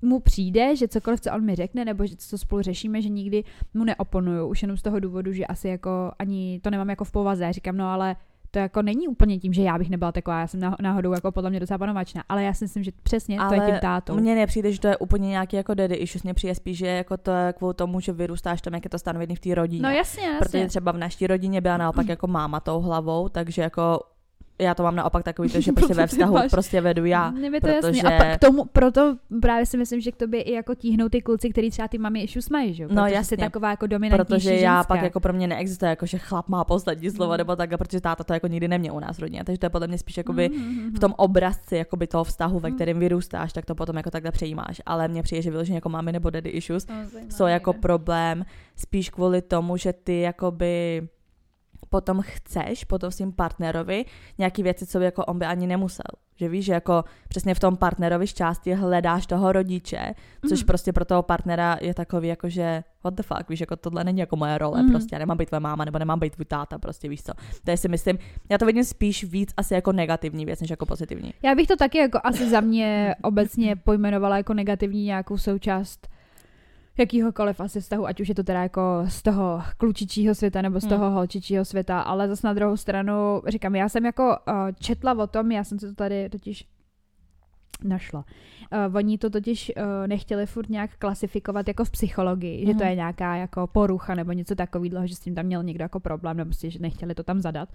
mu 0.03 0.19
přijde, 0.19 0.75
že 0.75 0.87
cokoliv, 0.87 1.21
co 1.21 1.31
on 1.33 1.45
mi 1.45 1.55
řekne, 1.55 1.85
nebo 1.85 2.05
že 2.05 2.15
co 2.15 2.37
spolu 2.37 2.61
řešíme, 2.61 3.01
že 3.01 3.09
nikdy 3.09 3.43
mu 3.73 3.83
neoponuju, 3.83 4.47
už 4.47 4.61
jenom 4.61 4.77
z 4.77 4.81
toho 4.81 4.99
důvodu, 4.99 5.33
že 5.33 5.45
asi 5.45 5.67
jako 5.67 6.11
ani 6.19 6.59
to 6.63 6.69
nemám 6.69 6.89
jako 6.89 7.03
v 7.03 7.11
povaze. 7.11 7.53
Říkám, 7.53 7.77
no 7.77 7.87
ale 7.89 8.15
to 8.53 8.59
jako 8.59 8.81
není 8.81 9.07
úplně 9.07 9.39
tím, 9.39 9.53
že 9.53 9.61
já 9.61 9.77
bych 9.77 9.89
nebyla 9.89 10.11
taková, 10.11 10.39
já 10.39 10.47
jsem 10.47 10.59
náhodou 10.81 11.13
jako 11.13 11.31
podle 11.31 11.49
mě 11.49 11.59
docela 11.59 11.77
panovačná, 11.77 12.23
ale 12.29 12.43
já 12.43 12.53
si 12.53 12.65
myslím, 12.65 12.83
že 12.83 12.91
přesně 13.03 13.39
ale 13.39 13.57
to 13.57 13.63
je 13.63 13.71
tím 13.71 13.79
tátou. 13.79 14.15
Mně 14.15 14.35
nepřijde, 14.35 14.71
že 14.71 14.79
to 14.79 14.87
je 14.87 14.97
úplně 14.97 15.29
nějaký 15.29 15.55
jako 15.55 15.73
daddy 15.73 15.95
issues, 15.95 16.23
mně 16.23 16.33
přijde 16.33 16.55
spíš, 16.55 16.77
že 16.77 16.87
jako 16.87 17.17
to 17.17 17.31
je 17.31 17.53
kvůli 17.53 17.73
tomu, 17.73 17.99
že 17.99 18.13
vyrůstáš 18.13 18.61
tam, 18.61 18.73
jak 18.73 18.83
je 18.85 18.89
to 18.89 18.99
stanovený 18.99 19.35
v 19.35 19.39
té 19.39 19.55
rodině. 19.55 19.81
No 19.81 19.89
jasně, 19.89 20.23
jasně. 20.23 20.39
Protože 20.39 20.67
třeba 20.67 20.91
v 20.91 20.97
naší 20.97 21.27
rodině 21.27 21.61
byla 21.61 21.77
naopak 21.77 22.07
jako 22.09 22.27
máma 22.27 22.59
tou 22.59 22.79
hlavou, 22.79 23.29
takže 23.29 23.61
jako 23.61 23.99
já 24.59 24.75
to 24.75 24.83
mám 24.83 24.95
naopak 24.95 25.23
takový, 25.23 25.49
to, 25.49 25.61
že 25.61 25.71
prostě 25.75 25.93
ve 25.93 26.07
vztahu 26.07 26.33
máš... 26.33 26.51
prostě 26.51 26.81
vedu 26.81 27.05
já. 27.05 27.31
Mě 27.31 27.51
to 27.61 27.67
protože... 27.67 27.97
jasný. 27.97 28.03
A 28.03 28.35
k 28.35 28.39
tomu, 28.39 28.65
proto 28.65 29.17
právě 29.41 29.65
si 29.65 29.77
myslím, 29.77 30.01
že 30.01 30.11
k 30.11 30.15
tobě 30.15 30.41
i 30.41 30.51
jako 30.51 30.75
tíhnou 30.75 31.09
ty 31.09 31.21
kluci, 31.21 31.49
kteří 31.49 31.69
třeba 31.69 31.87
ty 31.87 31.97
mami 31.97 32.21
issues 32.21 32.49
mají, 32.49 32.73
že? 32.73 32.87
No 32.91 33.07
jasně. 33.07 33.23
jsi 33.23 33.37
taková 33.37 33.69
jako 33.69 33.87
dominantní 33.87 34.25
Protože 34.25 34.49
ženská. 34.49 34.65
já 34.65 34.83
pak 34.83 35.01
jako 35.01 35.19
pro 35.19 35.33
mě 35.33 35.47
neexistuje, 35.47 35.89
jako 35.89 36.05
že 36.05 36.17
chlap 36.17 36.47
má 36.47 36.63
poslední 36.63 37.09
slovo, 37.09 37.31
mm. 37.31 37.37
nebo 37.37 37.55
tak, 37.55 37.69
protože 37.77 38.01
táta 38.01 38.23
to 38.23 38.33
jako 38.33 38.47
nikdy 38.47 38.67
neměl 38.67 38.95
u 38.95 38.99
nás 38.99 39.19
rodině. 39.19 39.43
Takže 39.43 39.59
to 39.59 39.65
je 39.65 39.69
podle 39.69 39.87
mě 39.87 39.97
spíš 39.97 40.17
jakoby 40.17 40.49
mm. 40.49 40.91
v 40.95 40.99
tom 40.99 41.13
obrazci 41.17 41.75
jakoby 41.75 42.07
toho 42.07 42.23
vztahu, 42.23 42.59
ve 42.59 42.69
mm. 42.69 42.75
kterém 42.75 42.99
vyrůstáš, 42.99 43.53
tak 43.53 43.65
to 43.65 43.75
potom 43.75 43.97
jako 43.97 44.11
takhle 44.11 44.31
přejímáš. 44.31 44.81
Ale 44.85 45.07
mně 45.07 45.23
přijde, 45.23 45.41
že 45.41 45.51
vyloženě 45.51 45.77
jako 45.77 45.89
máme 45.89 46.11
nebo 46.11 46.29
daddy 46.29 46.49
issues 46.49 46.87
jsou 47.29 47.45
jako 47.45 47.73
problém 47.73 48.45
spíš 48.75 49.09
kvůli 49.09 49.41
tomu, 49.41 49.77
že 49.77 49.93
ty 49.93 50.19
jakoby 50.21 51.07
potom 51.93 52.25
chceš 52.25 52.89
potom 52.89 53.11
svým 53.13 53.31
partnerovi 53.31 54.05
nějaký 54.37 54.63
věci, 54.63 54.85
co 54.85 54.99
by 54.99 55.05
jako 55.05 55.25
on 55.25 55.39
by 55.39 55.45
ani 55.45 55.67
nemusel. 55.67 56.09
Že 56.35 56.49
víš, 56.49 56.65
že 56.65 56.73
jako 56.73 57.03
přesně 57.29 57.53
v 57.53 57.59
tom 57.59 57.77
partnerovi 57.77 58.27
části 58.27 58.73
hledáš 58.73 59.27
toho 59.27 59.51
rodiče, 59.51 60.13
což 60.49 60.61
mm. 60.61 60.65
prostě 60.65 60.93
pro 60.93 61.05
toho 61.05 61.21
partnera 61.21 61.77
je 61.81 61.93
takový 61.93 62.27
jako, 62.27 62.49
že 62.49 62.83
what 63.03 63.13
the 63.13 63.23
fuck, 63.23 63.49
víš, 63.49 63.59
jako 63.59 63.75
tohle 63.75 64.03
není 64.03 64.19
jako 64.19 64.35
moje 64.35 64.57
role, 64.57 64.83
mm. 64.83 64.89
prostě 64.89 65.15
já 65.15 65.19
nemám 65.19 65.37
být 65.37 65.49
tvoje 65.49 65.59
máma, 65.59 65.85
nebo 65.85 65.99
nemám 65.99 66.19
být 66.19 66.33
tvůj 66.33 66.45
táta, 66.45 66.77
prostě 66.79 67.09
víš 67.09 67.23
co. 67.23 67.33
To 67.63 67.71
je 67.71 67.77
si 67.77 67.87
myslím, 67.87 68.17
já 68.49 68.57
to 68.57 68.65
vidím 68.65 68.83
spíš 68.83 69.23
víc 69.23 69.53
asi 69.57 69.73
jako 69.73 69.91
negativní 69.91 70.45
věc, 70.45 70.61
než 70.61 70.69
jako 70.69 70.85
pozitivní. 70.85 71.33
Já 71.43 71.55
bych 71.55 71.67
to 71.67 71.75
taky 71.75 71.97
jako 71.97 72.19
asi 72.23 72.49
za 72.49 72.61
mě 72.61 73.15
obecně 73.21 73.75
pojmenovala 73.75 74.37
jako 74.37 74.53
negativní 74.53 75.03
nějakou 75.03 75.37
součást 75.37 76.12
jakýhokoliv 76.97 77.59
asi 77.59 77.81
vztahu, 77.81 78.07
ať 78.07 78.21
už 78.21 78.29
je 78.29 78.35
to 78.35 78.43
teda 78.43 78.61
jako 78.61 78.81
z 79.07 79.21
toho 79.21 79.61
klučičího 79.77 80.35
světa 80.35 80.61
nebo 80.61 80.79
z 80.79 80.83
hmm. 80.83 80.89
toho 80.89 81.05
hmm. 81.05 81.15
holčičího 81.15 81.65
světa, 81.65 82.01
ale 82.01 82.27
zase 82.27 82.47
na 82.47 82.53
druhou 82.53 82.77
stranu 82.77 83.41
říkám, 83.47 83.75
já 83.75 83.89
jsem 83.89 84.05
jako 84.05 84.23
uh, 84.23 84.53
četla 84.79 85.13
o 85.13 85.27
tom, 85.27 85.51
já 85.51 85.63
jsem 85.63 85.79
se 85.79 85.87
to 85.87 85.95
tady 85.95 86.29
totiž 86.29 86.65
našla. 87.83 88.25
Uh, 88.89 88.95
oni 88.95 89.17
to 89.17 89.29
totiž 89.29 89.71
uh, 89.77 90.07
nechtěli 90.07 90.45
furt 90.45 90.69
nějak 90.69 90.97
klasifikovat 90.97 91.67
jako 91.67 91.85
v 91.85 91.91
psychologii, 91.91 92.61
mm. 92.61 92.65
že 92.67 92.73
to 92.73 92.83
mhm. 92.83 92.87
je 92.89 92.95
nějaká 92.95 93.35
jako 93.35 93.67
porucha 93.67 94.15
nebo 94.15 94.31
něco 94.31 94.55
takového, 94.55 95.07
že 95.07 95.15
s 95.15 95.19
tím 95.19 95.35
tam 95.35 95.45
měl 95.45 95.63
někdo 95.63 95.83
jako 95.83 95.99
problém, 95.99 96.37
nebo 96.37 96.53
si, 96.53 96.69
že 96.69 96.79
nechtěli 96.79 97.15
to 97.15 97.23
tam 97.23 97.41
zadat. 97.41 97.69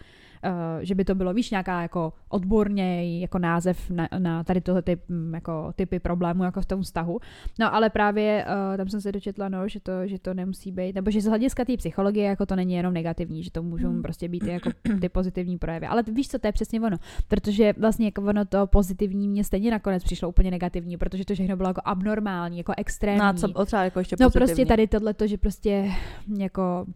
Uh, 0.45 0.51
že 0.81 0.95
by 0.95 1.05
to 1.05 1.15
bylo, 1.15 1.35
víš, 1.35 1.51
nějaká 1.51 1.83
jako 1.83 2.13
odborně 2.29 3.21
jako 3.21 3.39
název 3.39 3.91
na, 3.91 4.09
na 4.19 4.45
tady 4.45 4.61
tohle 4.61 4.83
typ, 4.83 5.01
jako 5.35 5.73
typy 5.77 5.99
problémů 5.99 6.45
jako 6.45 6.61
v 6.61 6.67
tom 6.67 6.83
vztahu. 6.83 7.21
No 7.59 7.75
ale 7.75 7.91
právě 7.91 8.47
uh, 8.71 8.77
tam 8.77 8.89
jsem 8.89 9.01
se 9.01 9.13
dočetla, 9.13 9.49
no, 9.49 9.69
že 9.69 9.81
to, 9.81 10.07
že 10.07 10.19
to 10.19 10.35
nemusí 10.35 10.73
být, 10.73 10.95
nebo 10.95 11.11
že 11.11 11.21
z 11.21 11.27
hlediska 11.27 11.65
té 11.65 11.77
psychologie 11.77 12.27
jako 12.27 12.47
to 12.47 12.57
není 12.57 12.75
jenom 12.75 12.95
negativní, 12.95 13.43
že 13.43 13.51
to 13.51 13.63
můžou 13.63 13.91
mm. 13.91 14.03
prostě 14.03 14.29
být 14.29 14.43
jako 14.43 14.71
ty 15.01 15.09
pozitivní 15.09 15.59
projevy. 15.59 15.87
Ale 15.87 16.03
víš 16.03 16.29
co, 16.29 16.39
to 16.39 16.47
je 16.47 16.53
přesně 16.53 16.81
ono, 16.81 16.97
protože 17.29 17.75
vlastně 17.79 18.07
jako 18.07 18.23
ono 18.23 18.45
to 18.45 18.67
pozitivní 18.67 19.29
mě 19.29 19.45
stejně 19.45 19.71
nakonec 19.71 19.98
přišlo 20.05 20.29
úplně 20.29 20.51
negativní, 20.51 20.97
protože 20.97 21.25
to 21.25 21.35
všechno 21.35 21.57
bylo 21.57 21.69
jako 21.69 21.81
abnormální, 21.85 22.59
jako 22.59 22.73
extrémní. 22.77 23.19
No 23.19 23.25
a 23.25 23.33
co 23.33 23.65
třeba 23.65 23.85
jako 23.85 23.99
ještě 23.99 24.17
pozitivní? 24.17 24.41
No 24.41 24.47
prostě 24.47 24.67
tady 24.67 24.87
tohle 24.87 25.15
to, 25.15 25.27
že 25.27 25.39
prostě 25.39 25.91
jako 26.39 26.87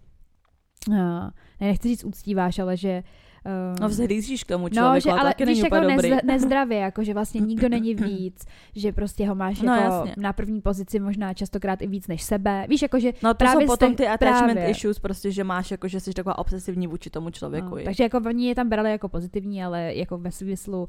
uh, 0.88 0.96
ne, 0.96 1.32
nechci 1.60 1.88
říct 1.88 2.04
uctíváš, 2.04 2.58
ale 2.58 2.76
že 2.76 3.02
Uh, 3.44 3.80
no 3.80 3.88
vzhlížíš 3.88 4.44
k 4.44 4.48
tomu 4.48 4.64
no, 4.64 4.70
člověku, 4.70 5.08
no, 5.08 5.14
že, 5.14 5.20
ale 5.20 5.30
taky 5.30 5.46
víš, 5.46 5.58
jako 5.58 5.80
dobrý. 5.80 6.10
Nez, 6.10 6.20
nezdravě, 6.24 6.78
jako 6.78 7.04
že 7.04 7.14
vlastně 7.14 7.40
nikdo 7.50 7.68
není 7.68 7.94
víc, 7.94 8.46
že 8.76 8.92
prostě 8.92 9.28
ho 9.28 9.34
máš 9.34 9.62
no, 9.62 9.74
jako 9.74 9.94
jasně. 9.94 10.14
na 10.16 10.32
první 10.32 10.60
pozici 10.60 11.00
možná 11.00 11.34
častokrát 11.34 11.82
i 11.82 11.86
víc 11.86 12.08
než 12.08 12.22
sebe. 12.22 12.66
Víš, 12.68 12.82
jako 12.82 13.00
že 13.00 13.12
No 13.22 13.30
to 13.30 13.34
právě 13.34 13.66
jsou 13.66 13.72
potom 13.72 13.94
ty 13.94 14.08
attachment 14.08 14.52
právě. 14.52 14.70
issues, 14.70 14.98
prostě, 14.98 15.30
že 15.30 15.44
máš 15.44 15.70
jako, 15.70 15.88
že 15.88 16.00
jsi 16.00 16.12
taková 16.12 16.38
obsesivní 16.38 16.86
vůči 16.86 17.10
tomu 17.10 17.30
člověku. 17.30 17.76
No, 17.76 17.84
takže 17.84 18.02
jako 18.02 18.20
oni 18.26 18.48
je 18.48 18.54
tam 18.54 18.68
brali 18.68 18.90
jako 18.90 19.08
pozitivní, 19.08 19.64
ale 19.64 19.94
jako 19.94 20.18
ve 20.18 20.32
smyslu 20.32 20.88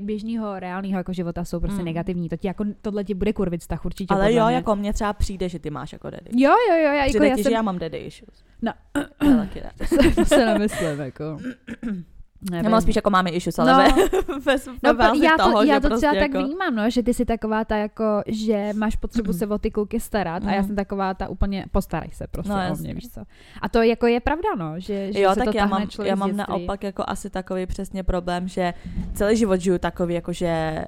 běžného, 0.00 0.58
reálného 0.58 0.96
jako 0.96 1.12
života 1.12 1.44
jsou 1.44 1.60
prostě 1.60 1.78
mm. 1.78 1.84
negativní. 1.84 2.28
To 2.28 2.36
ti 2.36 2.46
jako, 2.46 2.64
tohle 2.82 3.04
ti 3.04 3.14
bude 3.14 3.32
kurvit 3.32 3.60
vztah 3.60 3.84
určitě. 3.84 4.14
Ale 4.14 4.32
jo, 4.32 4.46
mě. 4.46 4.54
jako 4.54 4.76
mně 4.76 4.92
třeba 4.92 5.12
přijde, 5.12 5.48
že 5.48 5.58
ty 5.58 5.70
máš 5.70 5.92
jako 5.92 6.10
daddy. 6.10 6.30
Jo, 6.32 6.50
jo, 6.70 6.76
jo. 6.76 6.92
Já, 6.92 7.04
jako 7.04 7.24
já, 7.24 7.34
jsem... 7.34 7.44
že 7.44 7.50
já 7.50 7.62
mám 7.62 7.78
daddy 7.78 7.98
issues. 7.98 8.44
No, 8.62 8.72
to 10.14 10.24
se 10.24 10.46
nemyslím, 10.46 11.00
jako. 11.00 11.38
Nevím. 12.50 12.64
Já 12.64 12.70
mám 12.70 12.80
spíš 12.80 12.96
jako 12.96 13.10
máme 13.10 13.30
issues, 13.30 13.58
ale 13.58 13.72
no. 13.72 13.78
ve, 13.78 14.56
ve, 14.82 14.92
ve 14.92 15.08
no, 15.08 15.14
já 15.14 15.36
to, 15.36 15.42
toho, 15.42 15.62
já 15.62 15.80
to 15.80 15.88
prostě 15.88 16.06
třeba 16.06 16.14
jako... 16.14 16.32
tak 16.32 16.44
vnímám, 16.44 16.74
no, 16.74 16.90
že 16.90 17.02
ty 17.02 17.14
jsi 17.14 17.24
taková 17.24 17.64
ta 17.64 17.76
jako, 17.76 18.22
že 18.26 18.72
máš 18.74 18.96
potřebu 18.96 19.32
se 19.32 19.46
o 19.46 19.58
ty 19.58 19.70
kluky 19.70 20.00
starat 20.00 20.42
mm. 20.42 20.48
a 20.48 20.52
já 20.52 20.62
jsem 20.62 20.76
taková 20.76 21.14
ta 21.14 21.28
úplně 21.28 21.64
postaraj 21.70 22.08
se 22.12 22.26
prostě 22.26 22.52
no, 22.52 22.72
o 22.72 22.76
mě, 22.76 22.94
víš 22.94 23.08
co. 23.08 23.20
A 23.62 23.68
to 23.68 23.82
jako 23.82 24.06
je 24.06 24.20
pravda, 24.20 24.48
no, 24.58 24.74
že, 24.80 25.12
že 25.12 25.20
jo, 25.20 25.30
se 25.30 25.40
tak 25.40 25.50
to 25.50 25.56
já 25.56 25.66
mám, 25.66 25.86
já 26.04 26.14
mám 26.14 26.36
naopak 26.36 26.82
jako 26.82 27.04
asi 27.06 27.30
takový 27.30 27.66
přesně 27.66 28.02
problém, 28.02 28.48
že 28.48 28.74
celý 29.14 29.36
život 29.36 29.60
žiju 29.60 29.78
takový, 29.78 30.14
jako 30.14 30.32
že 30.32 30.84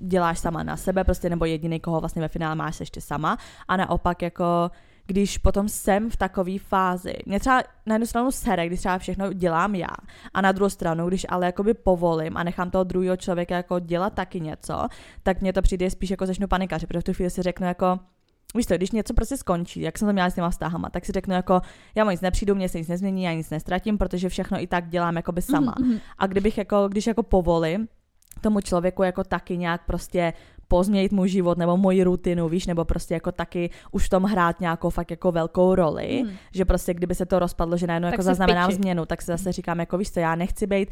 děláš 0.00 0.38
sama 0.38 0.62
na 0.62 0.76
sebe, 0.76 1.04
prostě 1.04 1.30
nebo 1.30 1.44
jediný, 1.44 1.80
koho 1.80 2.00
vlastně 2.00 2.22
ve 2.22 2.28
finále 2.28 2.54
máš 2.54 2.80
ještě 2.80 3.00
sama 3.00 3.38
a 3.68 3.76
naopak 3.76 4.22
jako 4.22 4.70
když 5.10 5.38
potom 5.38 5.68
jsem 5.68 6.10
v 6.10 6.16
takové 6.16 6.58
fázi. 6.58 7.14
Mě 7.26 7.40
třeba 7.40 7.62
na 7.86 7.94
jednu 7.94 8.06
stranu 8.06 8.30
sere, 8.30 8.66
když 8.66 8.78
třeba 8.78 8.98
všechno 8.98 9.32
dělám 9.32 9.74
já, 9.74 9.94
a 10.34 10.40
na 10.40 10.52
druhou 10.52 10.70
stranu, 10.70 11.08
když 11.08 11.26
ale 11.28 11.46
jakoby 11.46 11.74
povolím 11.74 12.36
a 12.36 12.42
nechám 12.42 12.70
toho 12.70 12.84
druhého 12.84 13.16
člověka 13.16 13.56
jako 13.56 13.78
dělat 13.78 14.14
taky 14.14 14.40
něco, 14.40 14.88
tak 15.22 15.40
mně 15.40 15.52
to 15.52 15.62
přijde 15.62 15.90
spíš 15.90 16.10
jako 16.10 16.26
začnu 16.26 16.48
panikařit, 16.48 16.88
protože 16.88 17.00
v 17.00 17.04
tu 17.04 17.12
chvíli 17.12 17.30
si 17.30 17.42
řeknu 17.42 17.66
jako, 17.66 17.98
Víš 18.54 18.66
to, 18.66 18.74
když 18.74 18.90
něco 18.90 19.14
prostě 19.14 19.36
skončí, 19.36 19.80
jak 19.80 19.98
jsem 19.98 20.08
to 20.08 20.12
měla 20.12 20.30
s 20.30 20.34
těma 20.34 20.50
vztahama, 20.50 20.90
tak 20.90 21.06
si 21.06 21.12
řeknu 21.12 21.34
jako, 21.34 21.60
já 21.94 22.10
nic 22.10 22.20
nepřijdu, 22.20 22.54
mě 22.54 22.68
se 22.68 22.78
nic 22.78 22.88
nezmění, 22.88 23.22
já 23.22 23.32
nic 23.32 23.50
nestratím, 23.50 23.98
protože 23.98 24.28
všechno 24.28 24.62
i 24.62 24.66
tak 24.66 24.88
dělám 24.88 25.16
jakoby 25.16 25.42
sama. 25.42 25.72
Mm-hmm. 25.72 26.00
A 26.18 26.26
kdybych 26.26 26.58
jako, 26.58 26.88
když 26.88 27.06
jako 27.06 27.22
povolím 27.22 27.88
tomu 28.40 28.60
člověku 28.60 29.02
jako 29.02 29.24
taky 29.24 29.56
nějak 29.56 29.86
prostě 29.86 30.32
pozměnit 30.70 31.12
můj 31.12 31.28
život 31.28 31.58
nebo 31.58 31.76
moji 31.76 32.04
rutinu, 32.04 32.48
víš, 32.48 32.66
nebo 32.66 32.84
prostě 32.84 33.14
jako 33.14 33.32
taky 33.32 33.70
už 33.92 34.06
v 34.06 34.08
tom 34.08 34.22
hrát 34.22 34.60
nějakou 34.60 34.90
fakt 34.90 35.10
jako 35.10 35.32
velkou 35.32 35.74
roli, 35.74 36.22
hmm. 36.24 36.36
že 36.54 36.64
prostě 36.64 36.94
kdyby 36.94 37.14
se 37.14 37.26
to 37.26 37.38
rozpadlo, 37.38 37.76
že 37.76 37.86
najednou 37.86 38.08
jako 38.08 38.22
zaznamenám 38.22 38.72
změnu, 38.72 39.06
tak 39.06 39.22
se 39.22 39.32
zase 39.32 39.52
říkám 39.52 39.80
jako 39.80 39.98
víš 39.98 40.10
co, 40.10 40.20
já 40.20 40.34
nechci 40.34 40.66
být 40.66 40.88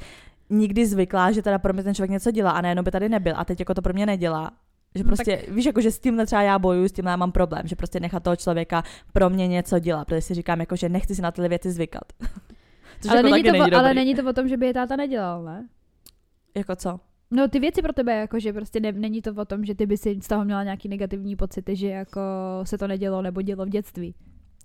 nikdy 0.51 0.87
zvyklá, 0.87 1.33
že 1.33 1.43
teda 1.43 1.59
pro 1.59 1.73
mě 1.73 1.83
ten 1.83 1.95
člověk 1.95 2.11
něco 2.11 2.31
dělá 2.31 2.51
a 2.51 2.61
najednou 2.61 2.83
by 2.83 2.91
tady 2.91 3.09
nebyl 3.09 3.35
a 3.37 3.45
teď 3.45 3.61
jako 3.61 3.75
to 3.75 3.83
pro 3.83 3.93
mě 3.93 4.07
nedělá. 4.07 4.51
Že 4.95 5.05
no 5.05 5.09
prostě, 5.09 5.37
tak... 5.37 5.49
víš, 5.55 5.67
jako, 5.67 5.81
že 5.81 5.91
s 5.91 5.99
tímhle 5.99 6.27
třeba 6.27 6.43
já 6.43 6.59
bojuju, 6.59 6.89
s 6.89 6.93
tím 6.93 7.07
já 7.07 7.17
mám 7.17 7.33
problém, 7.33 7.63
že 7.67 7.77
prostě 7.77 8.01
nechat 8.01 8.23
toho 8.23 8.37
člověka 8.37 8.83
pro 9.13 9.31
mě 9.31 9.47
něco 9.47 9.79
dělat, 9.79 10.05
protože 10.05 10.21
si 10.21 10.35
říkám, 10.35 10.61
jako, 10.61 10.77
že 10.77 10.89
nechci 10.89 11.15
si 11.15 11.23
na 11.23 11.31
tyhle 11.31 11.49
věci 11.49 11.71
zvykat. 11.71 12.05
Což 13.01 13.11
ale, 13.11 13.19
jako 13.19 13.29
není 13.29 13.45
to, 13.45 13.53
není 13.53 13.73
ale 13.73 13.95
není 13.95 14.15
to 14.15 14.31
o 14.31 14.33
tom, 14.33 14.49
že 14.49 14.57
by 14.57 14.67
je 14.67 14.75
táta 14.75 14.97
nedělal, 14.97 15.43
ne? 15.43 15.69
Jako 16.55 16.77
co? 16.77 17.01
No 17.31 17.49
ty 17.49 17.61
věci 17.61 17.83
pro 17.83 17.93
tebe, 17.93 18.17
jako 18.17 18.41
že 18.41 18.53
prostě 18.53 18.81
ne, 18.81 18.93
není 18.93 19.23
to 19.23 19.35
o 19.35 19.45
tom, 19.45 19.65
že 19.65 19.75
ty 19.75 19.87
by 19.87 19.97
si 19.97 20.19
z 20.23 20.29
toho 20.29 20.45
měla 20.45 20.63
nějaký 20.63 20.89
negativní 20.89 21.37
pocity, 21.37 21.77
že 21.77 21.89
jako 21.89 22.21
se 22.63 22.79
to 22.79 22.87
nedělo 22.87 23.23
nebo 23.23 23.43
dělo 23.43 23.65
v 23.65 23.69
dětství. 23.69 24.15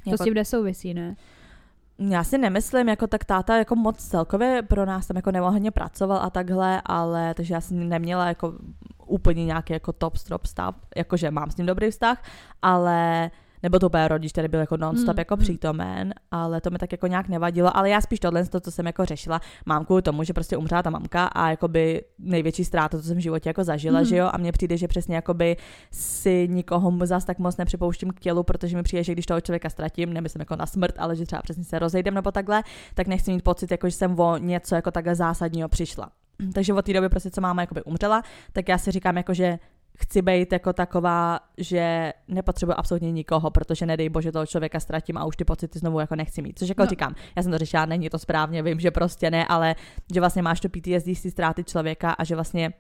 To 0.04 0.10
jako... 0.10 0.24
s 0.24 0.26
tím 0.26 0.34
nesouvisí, 0.34 0.94
ne? 0.94 1.16
Já 2.00 2.24
si 2.24 2.38
nemyslím, 2.38 2.90
jako 2.90 3.08
tak 3.08 3.26
táta 3.26 3.58
jako 3.58 3.76
moc 3.76 3.98
celkově 3.98 4.62
pro 4.62 4.86
nás 4.86 5.08
tam 5.08 5.16
jako 5.16 5.32
nemohl 5.32 5.52
hodně 5.52 5.72
pracoval 5.72 6.18
a 6.18 6.30
takhle, 6.30 6.82
ale 6.86 7.34
takže 7.34 7.54
já 7.54 7.62
jsem 7.62 7.90
neměla 7.90 8.28
jako 8.28 8.54
úplně 9.06 9.46
nějaký 9.46 9.74
jako 9.74 9.94
top 9.94 10.16
strop 10.16 10.46
stav, 10.46 10.76
jakože 10.96 11.32
mám 11.32 11.52
s 11.52 11.58
ním 11.58 11.66
dobrý 11.66 11.92
vztah, 11.92 12.24
ale 12.62 13.32
nebo 13.64 13.80
to 13.80 13.86
úplně 13.86 14.08
rodič, 14.08 14.32
který 14.32 14.48
byl 14.48 14.60
jako 14.60 14.78
non-stop 14.78 15.16
Mm, 15.16 15.20
jako 15.20 15.38
přítomen, 15.38 16.14
ale 16.32 16.62
to 16.62 16.70
mi 16.70 16.78
tak 16.78 16.92
jako 16.92 17.08
nějak 17.08 17.28
nevadilo, 17.28 17.78
ale 17.78 17.90
já 17.90 18.02
spíš 18.02 18.20
tohle, 18.20 18.46
to, 18.46 18.60
co 18.60 18.72
jsem 18.72 18.86
jako 18.86 19.06
řešila, 19.06 19.42
mám 19.66 19.86
kvůli 19.86 20.02
tomu, 20.02 20.24
že 20.24 20.34
prostě 20.34 20.58
umřela 20.58 20.84
ta 20.84 20.90
mamka 20.90 21.26
a 21.26 21.50
jakoby 21.50 22.04
největší 22.20 22.66
ztráta, 22.66 22.98
co 22.98 23.04
jsem 23.04 23.18
v 23.18 23.22
životě 23.22 23.50
jako 23.50 23.64
zažila, 23.64 24.00
Mm. 24.00 24.06
že 24.06 24.18
jo, 24.18 24.30
a 24.34 24.38
mně 24.38 24.52
přijde, 24.52 24.78
že 24.78 24.88
přesně 24.88 25.16
jakoby 25.16 25.58
si 25.92 26.48
nikoho 26.52 26.94
zas 27.06 27.26
tak 27.26 27.40
moc 27.40 27.58
nepřipouštím 27.58 28.10
k 28.12 28.20
tělu, 28.20 28.44
protože 28.44 28.78
mi 28.78 28.84
přijde, 28.84 29.04
že 29.04 29.12
když 29.12 29.26
toho 29.26 29.42
člověka 29.42 29.70
ztratím, 29.70 30.14
nemyslím 30.14 30.42
jako 30.42 30.56
na 30.56 30.66
smrt, 30.66 30.96
ale 30.98 31.16
že 31.16 31.26
třeba 31.26 31.42
přesně 31.42 31.64
se 31.64 31.80
rozejdem 31.80 32.14
nebo 32.14 32.32
takhle, 32.32 32.64
tak 32.94 33.08
nechci 33.08 33.32
mít 33.32 33.44
pocit, 33.44 33.72
jako 33.72 33.90
že 33.90 33.96
jsem 33.96 34.20
o 34.20 34.38
něco 34.38 34.76
jako 34.76 34.92
takhle 34.92 35.16
zásadního 35.16 35.70
přišla. 35.70 36.10
Takže 36.54 36.74
od 36.74 36.86
té 36.86 36.94
doby 36.94 37.10
prostě, 37.10 37.32
co 37.32 37.42
máma 37.42 37.62
jakoby 37.62 37.84
umřela, 37.84 38.24
tak 38.54 38.70
já 38.70 38.78
si 38.78 38.92
říkám 38.92 39.18
jako, 39.18 39.34
že 39.34 39.60
chci 39.98 40.22
být 40.22 40.52
jako 40.54 40.74
taková, 40.74 41.40
že 41.58 42.14
nepotřebuji 42.28 42.72
absolutně 42.72 43.12
nikoho, 43.12 43.52
protože 43.52 43.86
nedej 43.86 44.10
bože 44.10 44.32
toho 44.32 44.46
člověka 44.46 44.80
ztratím 44.80 45.18
a 45.18 45.26
už 45.26 45.36
ty 45.38 45.46
pocity 45.46 45.80
znovu 45.80 46.00
jako 46.00 46.16
nechci 46.16 46.42
mít. 46.42 46.60
Což 46.60 46.70
jako 46.70 46.82
No. 46.82 46.88
říkám, 46.88 47.16
já 47.36 47.44
jsem 47.44 47.52
to 47.52 47.58
řešila, 47.58 47.86
není 47.86 48.10
to 48.10 48.20
správně, 48.20 48.64
vím, 48.64 48.80
že 48.80 48.92
prostě 48.92 49.32
ne, 49.32 49.46
ale 49.48 49.76
že 50.14 50.20
vlastně 50.20 50.42
máš 50.42 50.60
to 50.60 50.70
PTSD 50.70 51.08
z 51.16 51.30
ztráty 51.32 51.64
člověka 51.64 52.12
a 52.12 52.24
že 52.24 52.36
vlastně 52.36 52.74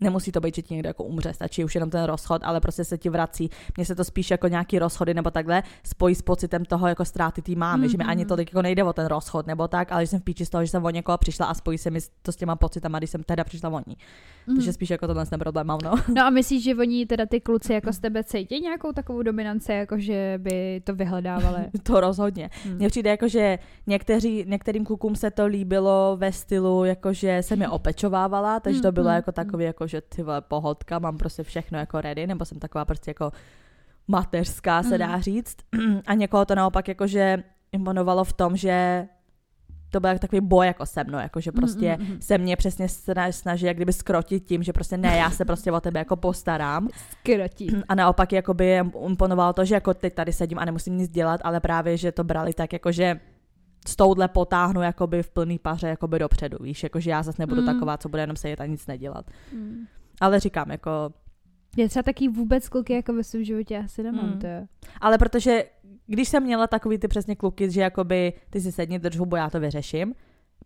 Nemusí 0.00 0.32
to 0.32 0.40
být, 0.40 0.54
že 0.56 0.62
ti 0.62 0.74
někdo 0.74 0.88
jako 0.88 1.04
umře, 1.04 1.32
stačí 1.34 1.64
už 1.64 1.74
jenom 1.74 1.90
ten 1.90 2.04
rozchod, 2.04 2.42
ale 2.44 2.60
prostě 2.60 2.84
se 2.84 2.98
ti 2.98 3.10
vrací. 3.10 3.50
Mně 3.76 3.86
se 3.86 3.94
to 3.94 4.04
spíš 4.04 4.30
jako 4.30 4.48
nějaký 4.48 4.78
rozchody 4.78 5.14
nebo 5.14 5.30
takhle 5.30 5.62
spojí 5.84 6.14
s 6.14 6.22
pocitem 6.22 6.64
toho 6.64 6.86
jako 6.86 7.04
ztráty 7.04 7.42
té 7.42 7.52
mámy, 7.54 7.86
mm-hmm. 7.86 7.90
že 7.90 7.96
mi 7.98 8.04
ani 8.04 8.22
Mhm. 8.22 8.28
tolik 8.28 8.50
jako 8.50 8.62
nejde 8.62 8.84
o 8.84 8.92
ten 8.92 9.06
rozchod 9.06 9.46
nebo 9.46 9.68
tak, 9.68 9.92
ale 9.92 10.02
že 10.02 10.06
jsem 10.06 10.20
v 10.20 10.24
píči 10.24 10.46
z 10.46 10.50
toho, 10.50 10.64
že 10.64 10.70
jsem 10.70 10.84
o 10.84 10.90
někoho 10.90 11.18
přišla 11.18 11.46
a 11.46 11.54
spojí 11.54 11.78
se 11.78 11.90
mi 11.90 11.98
to 12.22 12.32
s 12.32 12.36
těma 12.36 12.56
pocitama, 12.56 12.98
když 12.98 13.10
jsem 13.10 13.22
teda 13.22 13.44
přišla 13.44 13.70
o 13.70 13.78
ní. 13.86 13.96
Mm. 14.46 14.56
Takže 14.56 14.72
spíš 14.72 14.90
jako 14.90 15.06
tohle 15.06 15.26
ten 15.26 15.38
problém 15.38 15.66
mám, 15.66 15.78
no. 15.84 15.94
No 16.14 16.22
a 16.22 16.30
myslíš, 16.30 16.64
že 16.64 16.74
oni 16.74 17.06
teda 17.06 17.26
ty 17.26 17.40
kluci 17.40 17.72
jako 17.72 17.92
z 17.92 17.98
tebe 17.98 18.24
cítí 18.24 18.60
nějakou 18.60 18.92
takovou 18.92 19.22
dominanci, 19.22 19.72
jako 19.72 19.98
že 19.98 20.34
by 20.42 20.80
to 20.84 20.94
vyhledávali? 20.94 21.60
to 21.82 22.00
rozhodně. 22.00 22.50
Hmm. 22.64 22.74
Mně 22.76 22.88
přijde 22.88 23.10
jako, 23.10 23.28
že 23.28 23.58
někteří, 23.86 24.44
některým 24.48 24.84
klukům 24.84 25.16
se 25.16 25.30
to 25.30 25.46
líbilo 25.46 26.16
ve 26.20 26.32
stylu, 26.32 26.84
jako 26.84 27.12
že 27.12 27.38
jsem 27.42 27.60
je 27.62 27.68
opečovávala, 27.78 28.60
takže 28.60 28.82
to 28.82 28.88
Mm, 28.88 28.94
bylo 28.94 29.08
mm, 29.08 29.14
jako 29.14 29.30
mm. 29.30 29.34
takový, 29.34 29.64
jako 29.64 29.85
že 29.86 30.00
ty 30.00 30.22
vole, 30.22 30.40
pohodka, 30.40 30.98
mám 30.98 31.18
prostě 31.18 31.42
všechno 31.42 31.78
jako 31.78 32.00
ready, 32.00 32.26
nebo 32.26 32.44
jsem 32.44 32.58
taková 32.58 32.84
prostě 32.84 33.10
jako 33.10 33.32
mateřská, 34.08 34.82
se 34.82 34.98
dá 34.98 35.20
říct. 35.20 35.56
A 36.06 36.14
někoho 36.14 36.44
to 36.44 36.54
naopak 36.54 36.88
jako, 36.88 37.06
že 37.06 37.42
imponovalo 37.72 38.24
v 38.24 38.32
tom, 38.32 38.56
že 38.56 39.06
to 39.90 40.00
byl 40.00 40.18
takový 40.18 40.40
boj 40.40 40.66
jako 40.66 40.86
se 40.86 41.04
mnou, 41.04 41.18
jako 41.18 41.40
že 41.40 41.52
prostě 41.52 41.96
Mm, 42.00 42.06
mm, 42.06 42.12
mm. 42.12 42.20
se 42.20 42.38
mě 42.38 42.56
přesně 42.56 42.86
sna- 42.86 43.30
snaží 43.30 43.66
jak 43.66 43.76
kdyby 43.76 43.92
skrotit 43.92 44.44
tím, 44.44 44.62
že 44.62 44.72
prostě 44.72 44.96
ne, 44.96 45.16
já 45.16 45.30
se 45.30 45.44
prostě 45.44 45.72
o 45.72 45.80
tebe 45.80 46.00
jako 46.00 46.16
postarám. 46.16 46.88
Skrotí. 47.10 47.70
A 47.88 47.94
naopak 47.94 48.32
jakoby 48.32 48.66
jim 48.66 48.92
imponovalo 49.06 49.52
to, 49.52 49.64
že 49.64 49.74
jako 49.74 49.94
teď 49.94 50.14
tady 50.14 50.32
sedím 50.32 50.58
a 50.58 50.64
nemusím 50.64 50.96
nic 50.98 51.10
dělat, 51.10 51.40
ale 51.44 51.60
právě, 51.60 51.96
že 51.96 52.12
to 52.12 52.24
brali 52.24 52.52
tak 52.52 52.72
jako, 52.72 52.92
že 52.92 53.20
s 53.86 53.96
touhle 53.96 54.28
potáhnu 54.28 54.82
jakoby 54.82 55.22
v 55.22 55.30
plný 55.30 55.58
paře 55.58 55.88
jakoby 55.88 56.18
dopředu, 56.18 56.56
víš, 56.60 56.82
jakože 56.82 57.10
já 57.10 57.22
zase 57.22 57.42
nebudu 57.42 57.60
Mm. 57.60 57.66
taková, 57.66 57.96
co 57.98 58.08
bude 58.08 58.22
jenom 58.22 58.36
sedět 58.36 58.60
a 58.60 58.66
nic 58.66 58.86
nedělat. 58.86 59.26
Mm. 59.52 59.86
Ale 60.20 60.40
říkám, 60.40 60.70
jako, 60.70 60.90
Já 61.76 61.88
třeba 61.88 62.02
taky 62.02 62.28
vůbec 62.28 62.68
kluky 62.68 62.92
jako 62.92 63.12
ve 63.12 63.24
svém 63.24 63.44
životě 63.44 63.78
asi 63.78 64.02
nemám, 64.02 64.26
Mm. 64.30 64.38
to 64.38 64.46
je. 64.46 64.66
ale 65.00 65.18
protože 65.18 65.64
když 66.06 66.28
jsem 66.28 66.42
měla 66.42 66.66
takový 66.66 66.98
ty 66.98 67.08
přesně 67.08 67.36
kluky, 67.36 67.70
že 67.70 67.80
jakoby 67.80 68.32
ty 68.50 68.60
si 68.60 68.72
sedni, 68.72 68.98
drž 68.98 69.16
hubu, 69.18 69.36
já 69.36 69.50
to 69.50 69.60
vyřeším, 69.60 70.14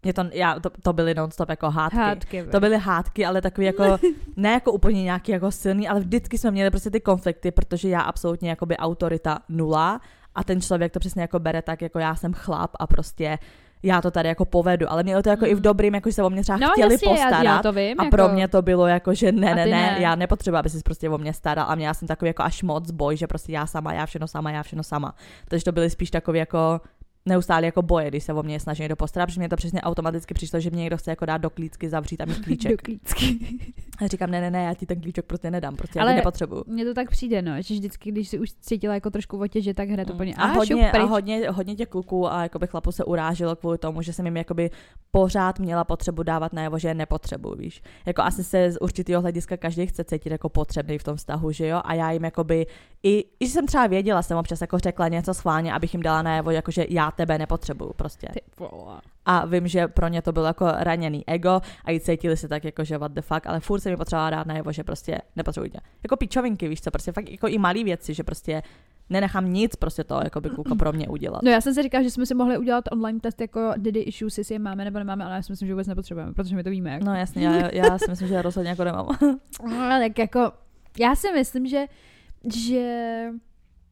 mě 0.02 0.12
to, 0.12 0.24
já, 0.32 0.60
to, 0.60 0.70
to 0.82 0.92
byly 0.92 1.14
non-stop 1.14 1.48
jako 1.48 1.70
hádky. 1.70 1.96
Hádky. 1.96 2.44
To 2.52 2.60
byly 2.60 2.78
hádky, 2.78 3.26
ale 3.26 3.42
takový 3.42 3.66
jako, 3.66 3.84
ne 4.36 4.50
jako 4.52 4.72
úplně 4.72 5.02
nějaký 5.02 5.32
jako 5.32 5.50
silný, 5.50 5.88
ale 5.88 6.00
vždycky 6.00 6.38
jsme 6.38 6.50
měli 6.50 6.70
prostě 6.70 6.90
ty 6.90 7.00
konflikty, 7.00 7.50
protože 7.50 7.88
já 7.88 8.00
absolutně 8.00 8.50
jakoby 8.50 8.76
autorita 8.76 9.38
nula 9.48 10.00
a 10.34 10.44
ten 10.44 10.60
člověk 10.60 10.92
to 10.92 11.00
přesně 11.00 11.22
jako 11.22 11.38
bere 11.38 11.62
tak, 11.62 11.82
jako 11.82 11.98
já 11.98 12.14
jsem 12.14 12.32
chlap 12.32 12.70
a 12.80 12.86
prostě 12.86 13.38
já 13.82 14.00
to 14.00 14.10
tady 14.10 14.28
jako 14.28 14.44
povedu, 14.44 14.92
ale 14.92 15.02
mělo 15.02 15.22
to 15.22 15.28
jako 15.30 15.44
Mm. 15.44 15.50
i 15.50 15.54
v 15.54 15.60
dobrým, 15.60 15.94
jako 15.94 16.08
že 16.08 16.12
se 16.14 16.22
o 16.22 16.30
mě 16.30 16.42
třeba 16.42 16.58
no, 16.58 16.68
chtěli 16.72 16.94
jasně, 16.94 17.08
já, 17.08 17.14
postarat. 17.14 17.42
já 17.44 17.62
to 17.62 17.72
vím. 17.72 18.00
a 18.00 18.04
jako... 18.04 18.16
pro 18.16 18.28
mě 18.28 18.48
to 18.48 18.62
bylo 18.62 18.86
jako, 18.86 19.14
že 19.14 19.32
ne, 19.32 19.54
ne, 19.54 19.54
ne, 19.54 19.70
ne. 19.70 19.96
já 20.00 20.14
nepotřebuji, 20.14 20.56
aby 20.56 20.70
si 20.70 20.80
prostě 20.84 21.10
o 21.10 21.18
mě 21.18 21.32
staral 21.32 21.66
a 21.68 21.74
měla 21.74 21.94
jsem 21.94 22.08
takový 22.08 22.28
jako 22.28 22.42
až 22.42 22.62
moc 22.62 22.90
boj, 22.90 23.16
že 23.16 23.26
prostě 23.26 23.52
já 23.52 23.66
sama, 23.66 23.92
já 23.92 24.06
všechno 24.06 24.28
sama, 24.28 24.50
já 24.50 24.62
všechno 24.62 24.82
sama. 24.82 25.14
Takže 25.48 25.64
to 25.64 25.72
byly 25.72 25.90
spíš 25.90 26.10
takový 26.10 26.38
jako 26.38 26.80
neustále 27.26 27.66
jako 27.66 27.82
boje, 27.82 28.08
když 28.08 28.24
se 28.24 28.32
o 28.32 28.42
mě 28.42 28.60
snaží 28.60 28.82
někdo 28.82 28.96
postarat, 28.96 29.26
protože 29.26 29.40
mě 29.40 29.48
to 29.48 29.56
přesně 29.56 29.80
automaticky 29.80 30.34
přišlo, 30.34 30.60
že 30.60 30.70
mě 30.70 30.80
někdo 30.80 30.96
chce 30.96 31.10
jako 31.10 31.26
dát 31.26 31.36
do 31.38 31.50
klícky, 31.50 31.88
zavřít 31.88 32.20
a 32.20 32.24
mít 32.24 32.38
Do 32.38 32.44
klíček. 32.44 32.82
klícky. 32.82 33.38
A 33.98 34.06
říkám, 34.06 34.30
ne, 34.30 34.40
ne, 34.40 34.50
ne, 34.50 34.64
já 34.64 34.74
ti 34.74 34.86
ten 34.86 35.00
klíček 35.00 35.24
prostě 35.24 35.50
nedám, 35.50 35.76
prostě 35.76 36.00
Ale- 36.00 36.10
já 36.10 36.16
nepotřebuju. 36.16 36.64
Mně 36.66 36.84
to 36.84 36.94
tak 36.94 37.10
přijde, 37.10 37.42
no, 37.42 37.62
že 37.62 37.74
vždycky, 37.74 38.12
když 38.12 38.28
si 38.28 38.38
už 38.38 38.52
cítila 38.60 38.94
jako 38.94 39.10
trošku 39.10 39.40
otěže, 39.40 39.74
tak 39.74 39.88
hned 39.88 40.10
úplně. 40.10 40.34
Mm. 40.36 40.42
a, 40.42 40.46
hodně, 40.46 40.92
a 40.92 41.04
hodně, 41.04 41.50
hodně 41.50 41.74
těch 41.76 41.88
kluků 41.88 42.32
a 42.32 42.42
jakoby 42.42 42.66
chlapů 42.66 42.92
se 42.92 43.04
uráželo 43.04 43.56
kvůli 43.56 43.78
tomu, 43.78 44.02
že 44.02 44.12
jsem 44.12 44.24
jim 44.26 44.36
jakoby 44.36 44.70
pořád 45.10 45.58
měla 45.58 45.84
potřebu 45.84 46.22
dávat 46.22 46.52
najevo, 46.52 46.78
že 46.78 46.88
je 46.88 46.94
nepotřebuju, 46.94 47.54
víš. 47.56 47.82
Jako 48.06 48.22
asi 48.22 48.44
se 48.44 48.70
z 48.72 48.76
určitého 48.80 49.22
hlediska 49.22 49.56
každý 49.56 49.86
chce 49.86 50.04
cítit 50.04 50.30
jako 50.32 50.48
potřebný 50.48 50.98
v 50.98 51.04
tom 51.04 51.16
vztahu, 51.16 51.52
že 51.52 51.66
jo? 51.66 51.80
A 51.84 51.94
já 51.94 52.10
jim 52.10 52.24
jakoby, 52.24 52.66
i, 53.02 53.24
i 53.40 53.48
jsem 53.48 53.66
třeba 53.66 53.86
věděla, 53.86 54.22
jsem 54.22 54.38
občas 54.38 54.60
jako 54.60 54.78
řekla 54.78 55.08
něco 55.08 55.34
schválně, 55.34 55.72
abych 55.72 55.94
jim 55.94 56.02
dala 56.02 56.22
najevo, 56.22 56.50
jako 56.50 56.70
že 56.70 56.86
já 56.88 57.09
tebe 57.10 57.38
nepotřebuju 57.38 57.92
prostě. 57.96 58.28
Ty 58.32 58.40
vole. 58.58 59.00
A 59.24 59.46
vím, 59.46 59.68
že 59.68 59.88
pro 59.88 60.08
ně 60.08 60.22
to 60.22 60.32
bylo 60.32 60.46
jako 60.46 60.66
raněný 60.78 61.24
ego 61.28 61.60
a 61.84 61.90
i 61.90 62.00
cítili 62.00 62.36
se 62.36 62.48
tak 62.48 62.64
jako, 62.64 62.84
že 62.84 62.98
what 62.98 63.12
the 63.12 63.20
fuck, 63.20 63.46
ale 63.46 63.60
furt 63.60 63.80
se 63.80 63.90
mi 63.90 63.96
potřebovala 63.96 64.30
dát 64.30 64.46
najevo, 64.46 64.72
že 64.72 64.84
prostě 64.84 65.18
nepotřebuji 65.36 65.70
tě. 65.70 65.78
Jako 66.02 66.16
pičovinky, 66.16 66.68
víš 66.68 66.80
co, 66.80 66.90
prostě 66.90 67.12
fakt 67.12 67.30
jako 67.30 67.48
i 67.48 67.58
malé 67.58 67.84
věci, 67.84 68.14
že 68.14 68.24
prostě 68.24 68.62
nenechám 69.10 69.52
nic 69.52 69.76
prostě 69.76 70.04
to 70.04 70.20
jako 70.24 70.40
by 70.40 70.50
kluka 70.50 70.74
pro 70.74 70.92
mě 70.92 71.08
udělat. 71.08 71.42
No 71.42 71.50
já 71.50 71.60
jsem 71.60 71.74
si 71.74 71.82
říkala, 71.82 72.02
že 72.02 72.10
jsme 72.10 72.26
si 72.26 72.34
mohli 72.34 72.58
udělat 72.58 72.84
online 72.92 73.20
test 73.20 73.40
jako 73.40 73.72
daddy 73.76 74.00
issues, 74.00 74.38
jestli 74.38 74.54
je 74.54 74.58
máme 74.58 74.84
nebo 74.84 74.98
nemáme, 74.98 75.24
ale 75.24 75.34
já 75.34 75.42
si 75.42 75.52
myslím, 75.52 75.68
že 75.68 75.74
vůbec 75.74 75.86
nepotřebujeme, 75.86 76.32
protože 76.32 76.56
my 76.56 76.64
to 76.64 76.70
víme. 76.70 76.90
Jako. 76.90 77.04
No 77.04 77.14
jasně, 77.14 77.46
já, 77.46 77.74
já 77.74 77.98
si 77.98 78.10
myslím, 78.10 78.28
že 78.28 78.34
já 78.34 78.42
rozhodně 78.42 78.70
jako 78.70 78.84
nemám. 78.84 79.08
No, 79.62 79.88
tak 79.88 80.18
jako, 80.18 80.52
já 80.98 81.14
si 81.14 81.32
myslím, 81.32 81.66
že 81.66 81.86
že 82.44 83.26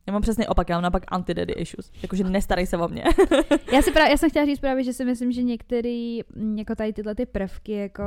Já 0.09 0.12
mám 0.12 0.23
přesně 0.23 0.49
opak, 0.49 0.68
já 0.68 0.77
mám 0.77 0.83
napak 0.83 1.03
anti-daddy 1.12 1.53
issues. 1.53 1.92
Jakože 2.03 2.25
nestarej 2.25 2.66
se 2.66 2.77
o 2.77 2.88
mě. 2.88 3.05
já, 3.73 3.83
si 3.83 3.92
právě, 3.92 4.11
já 4.11 4.16
jsem 4.16 4.31
chtěla 4.31 4.47
říct 4.47 4.59
právě, 4.61 4.85
že 4.85 4.92
si 4.92 5.05
myslím, 5.05 5.33
že 5.33 5.42
některý, 5.42 6.21
mm, 6.37 6.59
jako 6.59 6.75
tady 6.75 6.92
tyhle 6.92 7.14
ty 7.14 7.27
prvky, 7.27 7.73
jako 7.73 8.03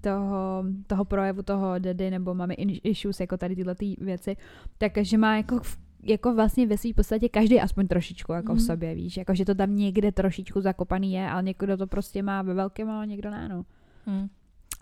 toho, 0.00 0.64
toho 0.86 1.04
projevu 1.04 1.42
toho 1.42 1.78
daddy 1.78 2.10
nebo 2.10 2.34
máme 2.34 2.54
issues, 2.54 3.20
jako 3.20 3.36
tady 3.36 3.56
tyhle 3.56 3.74
ty 3.74 3.96
věci, 4.00 4.36
takže 4.78 5.18
má 5.18 5.36
jako 5.36 5.58
v- 5.58 5.78
jako 6.02 6.34
vlastně 6.34 6.66
ve 6.66 6.78
své 6.78 6.90
podstatě 6.94 7.28
každý 7.28 7.60
aspoň 7.60 7.88
trošičku 7.88 8.32
jako 8.32 8.52
v 8.52 8.56
Mhm. 8.56 8.64
sobě, 8.64 8.94
víš, 8.94 9.16
jako 9.16 9.34
že 9.34 9.44
to 9.44 9.54
tam 9.54 9.76
někde 9.76 10.12
trošičku 10.12 10.60
zakopaný 10.60 11.12
je, 11.12 11.30
ale 11.30 11.42
někdo 11.42 11.76
to 11.76 11.86
prostě 11.86 12.22
má 12.22 12.42
ve 12.42 12.54
velkém, 12.54 12.90
ale 12.90 13.06
někdo 13.06 13.30
ne, 13.30 13.48
no. 13.48 13.62
Hmm. 14.06 14.28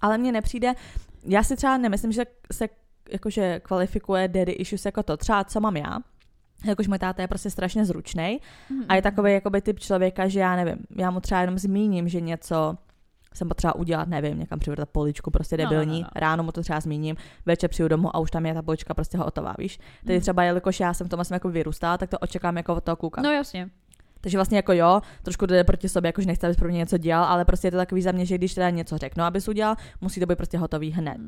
Ale 0.00 0.18
mně 0.18 0.33
nepřijde, 0.33 0.72
já 1.24 1.42
si 1.42 1.57
třeba 1.57 1.78
nemyslím, 1.78 2.12
že 2.12 2.24
se 2.52 2.68
jakože 3.12 3.61
kvalifikuje 3.64 4.28
daddy 4.28 4.52
issues 4.52 4.85
jako 4.85 5.02
to. 5.02 5.16
Třeba 5.16 5.44
co 5.44 5.61
mám 5.61 5.76
já, 5.76 5.98
jakož 6.64 6.88
můj 6.88 6.99
táta 6.99 7.23
je 7.23 7.29
prostě 7.29 7.51
strašně 7.51 7.85
zručný 7.85 8.40
a 8.88 8.94
je 8.94 9.03
takový 9.03 9.33
jakoby 9.33 9.61
typ 9.62 9.81
člověka, 9.81 10.29
že 10.29 10.40
já 10.40 10.57
nevím, 10.57 10.77
já 10.97 11.11
mu 11.11 11.21
třeba 11.21 11.40
jenom 11.40 11.59
zmíním, 11.59 12.09
že 12.09 12.21
něco 12.21 12.77
jsem 13.35 13.49
potřeba 13.49 13.75
udělat, 13.75 14.09
nevím, 14.09 14.38
někam 14.38 14.59
přivrtat 14.59 14.88
poličku, 14.88 15.31
prostě 15.31 15.57
No, 15.57 15.64
no, 15.64 15.71
debilní, 15.71 16.01
no, 16.01 16.09
no. 16.14 16.21
ráno 16.21 16.42
mu 16.42 16.53
to 16.53 16.62
třeba 16.62 16.81
zmíním, 16.81 17.16
večer 17.47 17.71
přijdu 17.71 17.88
domů 17.88 18.16
a 18.16 18.18
už 18.18 18.31
tam 18.31 18.47
je 18.47 18.55
ta 18.55 18.62
polička 18.62 18.94
prostě 18.94 19.18
hotová, 19.18 19.55
víš. 19.59 19.79
Tedy 20.05 20.14
Mhm. 20.14 20.21
třeba, 20.21 20.42
jelikož 20.42 20.81
já 20.81 20.94
jsem 20.94 21.07
v 21.07 21.11
tom 21.11 21.25
jsem 21.25 21.35
jako 21.35 21.49
vyrůstala, 21.49 21.99
tak 21.99 22.11
to 22.11 22.18
očekám 22.18 22.57
jako 22.57 22.75
od 22.75 22.85
toho 22.85 22.97
kluka. 22.97 23.23
No 23.23 23.31
jasně. 23.31 23.68
Takže 24.28 24.38
vlastně 24.38 24.56
jako 24.58 24.72
jo, 24.72 25.00
trošku 25.22 25.46
jde 25.46 25.64
proti 25.64 25.88
sobě, 25.88 26.08
jakože 26.08 26.26
nechce, 26.26 26.46
abys 26.46 26.56
pro 26.56 26.68
mě 26.68 26.78
něco 26.78 26.98
dělal, 26.98 27.24
ale 27.24 27.44
prostě 27.44 27.66
je 27.66 27.70
to 27.70 27.76
takový 27.76 28.02
za 28.02 28.12
mě, 28.12 28.26
že 28.26 28.38
když 28.38 28.54
teda 28.54 28.70
něco 28.70 28.98
řeknu, 28.98 29.24
abys 29.24 29.48
udělal, 29.48 29.76
musí 30.00 30.20
to 30.20 30.26
být 30.26 30.36
prostě 30.36 30.58
hotový 30.58 30.90
hned. 30.90 31.18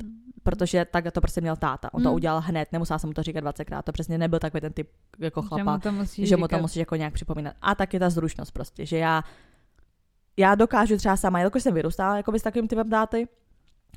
Protože 0.43 0.85
tak 0.91 1.05
to 1.11 1.21
prostě 1.21 1.41
měl 1.41 1.55
táta. 1.55 1.93
On 1.93 2.03
to 2.03 2.09
Mm. 2.09 2.15
udělal 2.15 2.41
hned, 2.41 2.67
nemusela 2.71 2.99
jsem 2.99 3.07
mu 3.09 3.13
to 3.13 3.23
říkat 3.23 3.43
20krát. 3.43 3.81
To 3.83 3.91
přesně 3.91 4.17
nebyl 4.17 4.39
takový 4.39 4.61
ten 4.61 4.73
typ 4.73 4.89
jako 5.19 5.41
Že 5.41 5.47
chlapa, 5.47 5.73
mu 5.73 5.79
to 5.79 5.91
musíš 5.91 6.29
že 6.29 6.37
mu 6.37 6.47
to 6.47 6.59
musíš 6.59 6.79
jako 6.79 6.95
nějak 6.95 7.13
připomínat. 7.13 7.53
A 7.61 7.75
taky 7.75 7.99
ta 7.99 8.09
zručnost 8.09 8.51
prostě, 8.53 8.85
že 8.85 8.97
já, 8.97 9.23
já 10.37 10.55
dokážu 10.55 10.97
třeba 10.97 11.17
sama, 11.17 11.39
jelikož 11.39 11.63
jsem 11.63 11.73
vyrůstala 11.73 12.17
jako 12.17 12.39
s 12.39 12.41
takovým 12.41 12.67
typem 12.67 12.89
táty, 12.89 13.27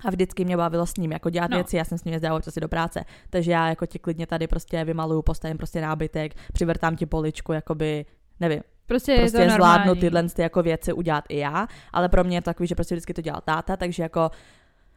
a 0.04 0.10
vždycky 0.10 0.44
mě 0.44 0.56
bavilo 0.56 0.86
s 0.86 0.96
ním 0.96 1.12
jako 1.12 1.30
dělat 1.30 1.50
No. 1.50 1.56
věci, 1.56 1.76
já 1.76 1.84
jsem 1.84 1.98
s 1.98 2.04
ním 2.04 2.12
jezdila 2.12 2.36
občas 2.36 2.54
do 2.54 2.68
práce. 2.68 3.04
Takže 3.30 3.52
já 3.52 3.68
jako 3.68 3.86
ti 3.86 3.98
klidně 3.98 4.26
tady 4.26 4.46
prostě 4.46 4.84
vymaluju, 4.84 5.22
postavím 5.22 5.56
prostě 5.56 5.80
nábytek, 5.80 6.34
přivrtám 6.52 6.96
ti 6.96 7.06
poličku, 7.06 7.52
jakoby, 7.52 8.06
nevím, 8.40 8.60
Prostě, 8.86 9.12
je 9.12 9.18
prostě 9.18 9.38
to 9.38 9.50
zvládnu 9.50 9.86
normální. 9.86 10.00
tyhle 10.00 10.22
ty 10.28 10.42
jako 10.42 10.62
věci 10.62 10.92
udělat 10.92 11.24
i 11.28 11.38
já, 11.38 11.68
ale 11.92 12.08
pro 12.08 12.24
mě 12.24 12.36
je 12.36 12.40
to 12.40 12.44
takový, 12.44 12.66
že 12.66 12.74
prostě 12.74 12.94
vždycky 12.94 13.14
to 13.14 13.20
dělal 13.20 13.40
táta, 13.44 13.76
takže 13.76 14.02
jako 14.02 14.30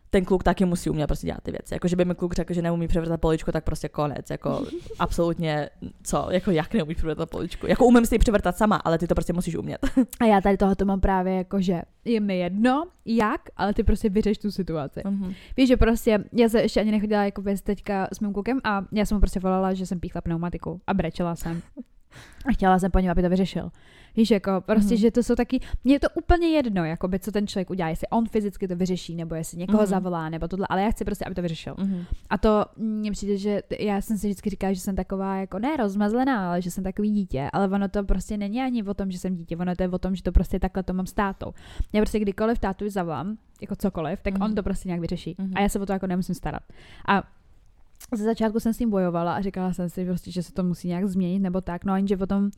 ten 0.09 0.25
kluk 0.25 0.43
taky 0.43 0.65
musí 0.65 0.89
umět 0.89 1.07
prostě 1.07 1.27
dělat 1.27 1.43
ty 1.43 1.51
věci. 1.51 1.73
Jako, 1.73 1.87
že 1.87 1.95
by 1.95 2.05
mi 2.05 2.15
kluk 2.15 2.33
řekl, 2.33 2.53
že 2.53 2.61
neumí 2.61 2.87
převrtat 2.87 3.21
poličku, 3.21 3.51
tak 3.51 3.63
prostě 3.63 3.89
konec. 3.89 4.29
Jako, 4.29 4.65
absolutně, 4.99 5.69
co, 6.03 6.27
jako 6.31 6.51
jak 6.51 6.73
neumí 6.73 6.95
převrtat 6.95 7.29
poličku. 7.29 7.67
Jako 7.67 7.85
umím 7.85 8.05
si 8.05 8.15
ji 8.15 8.19
převrtat 8.19 8.57
sama, 8.57 8.75
ale 8.75 8.97
ty 8.97 9.07
to 9.07 9.15
prostě 9.15 9.33
musíš 9.33 9.55
umět. 9.55 9.77
A 10.19 10.25
já 10.25 10.41
tady 10.41 10.57
tohoto 10.57 10.85
mám 10.85 10.99
právě 10.99 11.33
jako, 11.35 11.61
že 11.61 11.81
je 12.05 12.19
mi 12.19 12.37
jedno, 12.37 12.87
jak, 13.05 13.41
ale 13.57 13.73
ty 13.73 13.83
prostě 13.83 14.09
vyřeš 14.09 14.37
tu 14.37 14.51
situaci. 14.51 15.01
Mhm. 15.05 15.33
Víš, 15.57 15.67
že 15.67 15.77
prostě, 15.77 16.23
já 16.33 16.49
se 16.49 16.61
ještě 16.61 16.79
ani 16.79 16.91
nechodila 16.91 17.25
jako 17.25 17.41
bez 17.41 17.61
teďka 17.61 18.07
s 18.13 18.19
mým 18.19 18.33
klukem 18.33 18.59
a 18.63 18.85
já 18.91 19.05
jsem 19.05 19.15
mu 19.15 19.19
prostě 19.19 19.39
volala, 19.39 19.73
že 19.73 19.85
jsem 19.85 19.99
píchla 19.99 20.21
pneumatiku 20.21 20.81
a 20.87 20.93
brečela 20.93 21.35
jsem. 21.35 21.61
A 22.45 22.51
chtěla 22.53 22.79
jsem 22.79 22.91
po 22.91 22.99
něm, 22.99 23.11
aby 23.11 23.21
to 23.21 23.29
vyřešil. 23.29 23.71
Víš, 24.15 24.31
jako 24.31 24.51
prostě, 24.65 24.93
Mhm. 24.93 25.01
že 25.01 25.11
to 25.11 25.23
jsou 25.23 25.35
taky, 25.35 25.59
mně 25.83 25.95
je 25.95 25.99
to 25.99 26.07
úplně 26.15 26.47
jedno, 26.47 26.85
jakoby, 26.85 27.19
co 27.19 27.31
ten 27.31 27.47
člověk 27.47 27.69
udělá, 27.69 27.89
jestli 27.89 28.07
on 28.07 28.27
fyzicky 28.27 28.67
to 28.67 28.75
vyřeší, 28.75 29.15
nebo 29.15 29.35
jestli 29.35 29.57
někoho 29.57 29.77
Mhm. 29.77 29.87
zavolá, 29.87 30.29
nebo 30.29 30.47
tohle, 30.47 30.67
ale 30.69 30.81
já 30.83 30.91
chci 30.91 31.05
prostě, 31.05 31.25
aby 31.25 31.35
to 31.35 31.41
vyřešil. 31.41 31.75
Mhm. 31.77 32.03
A 32.29 32.37
to 32.37 32.65
mně 32.77 33.11
přijde, 33.11 33.37
že 33.37 33.61
já 33.79 34.01
jsem 34.01 34.17
si 34.17 34.27
vždycky 34.27 34.49
říkala, 34.49 34.73
že 34.73 34.79
jsem 34.79 34.95
taková 34.95 35.35
jako 35.35 35.59
ne 35.59 35.77
rozmazlená, 35.77 36.47
ale 36.49 36.61
že 36.61 36.71
jsem 36.71 36.83
takový 36.83 37.11
dítě, 37.11 37.49
ale 37.53 37.67
ono 37.67 37.87
to 37.89 38.03
prostě 38.03 38.37
není 38.37 38.61
ani 38.61 38.83
o 38.83 38.93
tom, 38.93 39.11
že 39.11 39.19
jsem 39.19 39.35
dítě, 39.35 39.57
ono 39.57 39.75
to 39.75 39.83
je 39.83 39.89
o 39.89 39.97
tom, 39.99 40.15
že 40.15 40.23
to 40.23 40.31
prostě 40.31 40.59
takhle 40.59 40.83
to 40.83 40.93
mám 40.93 41.05
s 41.05 41.13
tátou. 41.13 41.53
Já 41.93 42.01
prostě 42.01 42.19
kdykoliv 42.19 42.59
tátu 42.59 42.89
zavolám, 42.89 43.37
jako 43.61 43.75
cokoliv, 43.75 44.21
tak 44.21 44.33
Mhm. 44.33 44.43
on 44.43 44.55
to 44.55 44.63
prostě 44.63 44.89
nějak 44.89 45.01
vyřeší. 45.01 45.35
Mhm. 45.37 45.51
A 45.55 45.61
já 45.61 45.69
se 45.69 45.79
o 45.79 45.85
to 45.85 45.93
jako 45.93 46.07
nemusím 46.07 46.35
starat. 46.35 46.61
A 47.07 47.23
ze 48.15 48.23
začátku 48.23 48.59
jsem 48.59 48.73
s 48.73 48.77
tím 48.77 48.89
bojovala 48.89 49.33
a 49.35 49.41
říkala 49.41 49.73
jsem 49.73 49.89
si 49.89 50.05
prostě, 50.05 50.31
že 50.31 50.43
se 50.43 50.53
to 50.53 50.63
musí 50.63 50.87
nějak 50.87 51.05
změnit 51.07 51.39
nebo 51.39 51.61
tak, 51.61 51.85
no 51.85 51.93
a 51.93 51.97
jenže 51.97 52.17
potom 52.17 52.49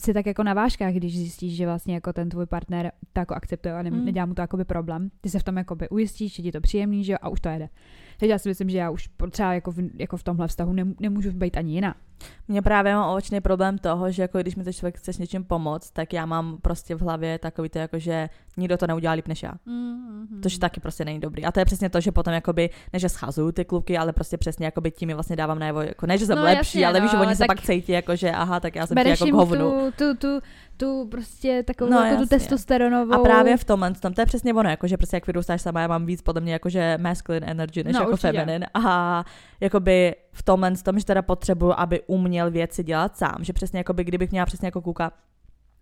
si 0.00 0.14
tak 0.14 0.26
jako 0.26 0.42
na 0.42 0.54
vážkách, 0.54 0.94
když 0.94 1.16
zjistíš, 1.18 1.56
že 1.56 1.66
vlastně 1.66 1.94
jako 1.94 2.12
ten 2.12 2.28
tvůj 2.28 2.46
partner 2.46 2.92
to 3.12 3.20
jako 3.20 3.34
akceptuje 3.34 3.74
a 3.74 3.82
ne, 3.82 3.90
Mm. 3.90 4.04
nedělá 4.04 4.26
mu 4.26 4.34
to 4.34 4.40
jakoby 4.40 4.64
problém, 4.64 5.10
ty 5.20 5.30
se 5.30 5.38
v 5.38 5.42
tom 5.42 5.56
jakoby 5.56 5.88
ujistíš, 5.88 6.34
že 6.34 6.42
ti 6.42 6.48
je 6.48 6.52
to 6.52 6.60
příjemný, 6.60 7.04
že 7.04 7.12
jo, 7.12 7.18
a 7.22 7.28
už 7.28 7.40
to 7.40 7.48
jede. 7.48 7.68
Takže 8.18 8.32
já 8.32 8.38
si 8.38 8.48
myslím, 8.48 8.70
že 8.70 8.78
já 8.78 8.90
už 8.90 9.08
třeba 9.30 9.54
jako 9.54 9.70
v, 9.72 9.76
jako 9.98 10.16
v 10.16 10.22
tomhle 10.22 10.48
vztahu 10.48 10.72
nem, 10.72 10.94
nemůžu 11.00 11.32
být 11.32 11.56
ani 11.56 11.72
jiná. 11.72 11.94
Mě 12.48 12.62
právě 12.62 12.94
mám 12.94 13.14
očný 13.16 13.40
problém 13.40 13.78
toho, 13.78 14.10
že 14.10 14.22
jako 14.22 14.38
když 14.38 14.56
mi 14.56 14.64
ten 14.64 14.72
člověk 14.72 14.98
chce 14.98 15.12
s 15.12 15.18
něčím 15.18 15.44
pomoct, 15.44 15.90
tak 15.90 16.12
já 16.12 16.26
mám 16.26 16.58
prostě 16.62 16.94
v 16.94 17.00
hlavě 17.00 17.38
takový 17.38 17.68
to, 17.68 17.78
jako 17.78 17.98
že 17.98 18.28
nikdo 18.56 18.76
to 18.76 18.86
neudělá 18.86 19.12
líp 19.14 19.28
než 19.28 19.42
já. 19.42 19.52
Mm-hmm. 19.52 20.42
Což 20.42 20.58
taky 20.58 20.80
prostě 20.80 21.04
není 21.04 21.20
dobrý. 21.20 21.44
A 21.44 21.52
to 21.52 21.58
je 21.58 21.64
přesně 21.64 21.90
to, 21.90 22.00
že 22.00 22.12
potom 22.12 22.32
jakoby, 22.34 22.70
ne 22.92 22.98
že 22.98 23.08
schazuju 23.08 23.52
ty 23.52 23.64
kluky, 23.64 23.98
ale 23.98 24.12
prostě 24.12 24.36
přesně 24.38 24.66
jakoby 24.66 24.90
tím 24.90 25.08
je 25.08 25.14
vlastně 25.14 25.36
dávám 25.36 25.58
najevo, 25.58 25.80
jako 25.80 26.06
ne, 26.06 26.18
že 26.18 26.26
jsem 26.26 26.36
No, 26.38 26.42
lepší, 26.44 26.78
jasně, 26.80 26.86
ale 26.86 27.00
víš, 27.00 27.10
že 27.10 27.16
no, 27.16 27.22
oni 27.22 27.34
se 27.36 27.38
tak- 27.38 27.46
pak 27.46 27.60
cítí, 27.66 27.92
jako 27.92 28.16
že 28.16 28.30
aha, 28.30 28.60
tak 28.60 28.74
já 28.76 28.86
jsem 28.86 28.94
Bereš 28.94 29.20
jako 29.20 29.36
hovnu. 29.36 29.70
tu, 29.96 30.14
tu, 30.16 30.16
tu, 30.18 30.40
tu 30.76 31.08
prostě 31.10 31.62
takovou 31.62 31.90
No, 31.90 32.00
jako 32.04 32.22
tu 32.22 32.28
testosteronovou. 32.28 33.12
A 33.14 33.18
právě 33.18 33.56
v 33.56 33.64
tomhle, 33.64 33.92
tom, 33.94 34.12
to 34.14 34.20
je 34.20 34.26
přesně 34.26 34.54
ono, 34.54 34.70
jako, 34.70 34.86
že 34.86 34.96
prostě 34.96 35.16
jak 35.16 35.26
vyrůstáš 35.26 35.62
sama, 35.62 35.80
já 35.80 35.88
mám 35.88 36.06
víc 36.06 36.22
podle 36.22 36.40
mě 36.40 36.52
jakože 36.52 36.98
masculine 37.00 37.46
energy, 37.46 37.84
než 37.84 37.94
No, 37.94 38.00
jako 38.00 38.12
určitě. 38.12 38.32
feminine. 38.32 38.66
A 38.74 39.24
jakoby 39.60 40.14
v 40.32 40.42
tomhle 40.42 40.72
tom, 40.76 40.98
že 40.98 41.04
teda 41.04 41.22
potřebuju, 41.22 41.72
aby 41.76 42.00
uměl 42.06 42.50
věci 42.50 42.84
dělat 42.84 43.16
sám, 43.16 43.36
že 43.40 43.52
přesně 43.52 43.78
jakoby, 43.80 44.04
kdybych 44.04 44.30
měla 44.30 44.46
přesně 44.46 44.66
jako 44.66 44.82
kluka, 44.82 45.12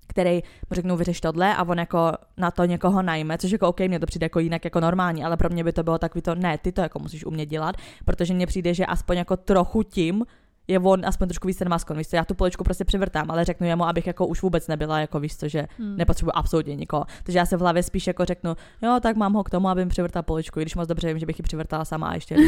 který 0.06 0.34
mu 0.70 0.74
řeknu 0.74 0.96
vyřeš 0.96 1.20
tohle 1.20 1.56
a 1.56 1.62
on 1.62 1.78
jako 1.78 2.12
na 2.36 2.50
to 2.50 2.64
někoho 2.64 3.02
najme, 3.02 3.38
což 3.38 3.50
jako 3.50 3.68
OK, 3.68 3.80
mně 3.80 4.00
to 4.00 4.06
přijde 4.06 4.24
jako 4.24 4.38
jinak 4.40 4.64
jako 4.64 4.80
normální, 4.80 5.24
ale 5.24 5.36
pro 5.36 5.48
mě 5.48 5.64
by 5.64 5.72
to 5.72 5.82
bylo 5.82 5.98
takový 5.98 6.22
to, 6.22 6.34
ne, 6.34 6.58
ty 6.58 6.72
to 6.72 6.80
jako 6.80 6.98
musíš 6.98 7.24
umět 7.24 7.46
dělat, 7.46 7.76
protože 8.04 8.34
mně 8.34 8.46
přijde, 8.46 8.74
že 8.74 8.86
aspoň 8.86 9.16
jako 9.16 9.36
trochu 9.36 9.82
tím 9.82 10.24
je 10.68 10.78
on 10.78 11.06
aspoň 11.06 11.28
trošku 11.28 11.48
víc 11.48 11.56
ten 11.56 11.68
maskon, 11.68 11.96
víš 11.98 12.08
co, 12.08 12.16
já 12.16 12.24
tu 12.24 12.34
poličku 12.34 12.64
prostě 12.64 12.84
přivrtám, 12.84 13.30
ale 13.30 13.44
řeknu 13.44 13.66
jemu, 13.66 13.84
abych 13.84 14.06
jako 14.06 14.26
už 14.26 14.42
vůbec 14.42 14.68
nebyla, 14.68 15.00
jako 15.00 15.20
víš 15.20 15.36
co, 15.36 15.48
že 15.48 15.66
Hmm. 15.78 15.96
nepotřebuji 15.96 16.30
absolutně 16.34 16.76
nikoho. 16.76 17.04
Takže 17.22 17.38
já 17.38 17.46
se 17.46 17.56
v 17.56 17.60
hlavě 17.60 17.82
spíš 17.82 18.06
jako 18.06 18.24
řeknu, 18.24 18.56
jo, 18.82 18.98
tak 19.02 19.16
mám 19.16 19.32
ho 19.32 19.44
k 19.44 19.50
tomu, 19.50 19.68
abym 19.68 19.88
přivrtala 19.88 20.22
poličku, 20.22 20.60
i 20.60 20.62
když 20.62 20.74
moc 20.74 20.88
dobře 20.88 21.08
vím, 21.08 21.18
že 21.18 21.26
bych 21.26 21.38
ji 21.38 21.42
přivrtala 21.42 21.84
sama 21.84 22.08
a 22.08 22.14
ještě. 22.14 22.36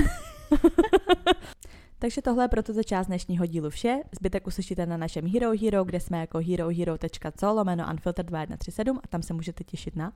Takže 1.98 2.22
tohle 2.22 2.44
je 2.44 2.48
pro 2.48 2.62
tuto 2.62 2.82
část 2.82 3.06
dnešního 3.06 3.46
dílu 3.46 3.70
vše. 3.70 3.96
Zbytek 4.18 4.46
uslyšíte 4.46 4.86
na 4.86 4.96
našem 4.96 5.32
Hero 5.32 5.50
Hero, 5.62 5.84
kde 5.84 6.00
jsme 6.00 6.20
jako 6.20 6.38
herohero.co 6.38 7.52
lomeno 7.54 7.84
unfiltered 7.90 8.26
2137 8.26 9.00
a 9.04 9.08
tam 9.08 9.22
se 9.22 9.34
můžete 9.34 9.64
těšit 9.64 9.96
na. 9.96 10.12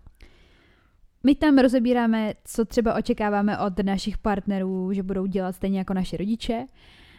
My 1.23 1.35
tam 1.35 1.59
rozebíráme, 1.59 2.35
co 2.45 2.65
třeba 2.65 2.95
očekáváme 2.95 3.59
od 3.59 3.79
našich 3.79 4.19
partnerů, 4.19 4.93
že 4.93 5.03
budou 5.03 5.27
dělat 5.27 5.57
stejně 5.57 5.79
jako 5.79 5.95
naši 5.95 6.17
rodiče. 6.17 6.67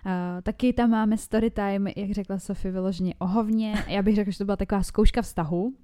Uh, 0.06 0.42
taky 0.44 0.74
tam 0.74 0.90
máme 0.90 1.18
story 1.18 1.50
time, 1.50 1.88
jak 1.96 2.12
řekla 2.12 2.40
Sofie, 2.40 2.72
vyloženě 2.72 3.14
o 3.20 3.28
hovně. 3.28 3.86
Já 3.88 4.02
bych 4.02 4.16
řekla, 4.16 4.32
že 4.32 4.38
to 4.38 4.46
byla 4.46 4.58
taková 4.58 4.84
zkouška 4.84 5.22
vztahu. 5.22 5.64
Uh, 5.64 5.76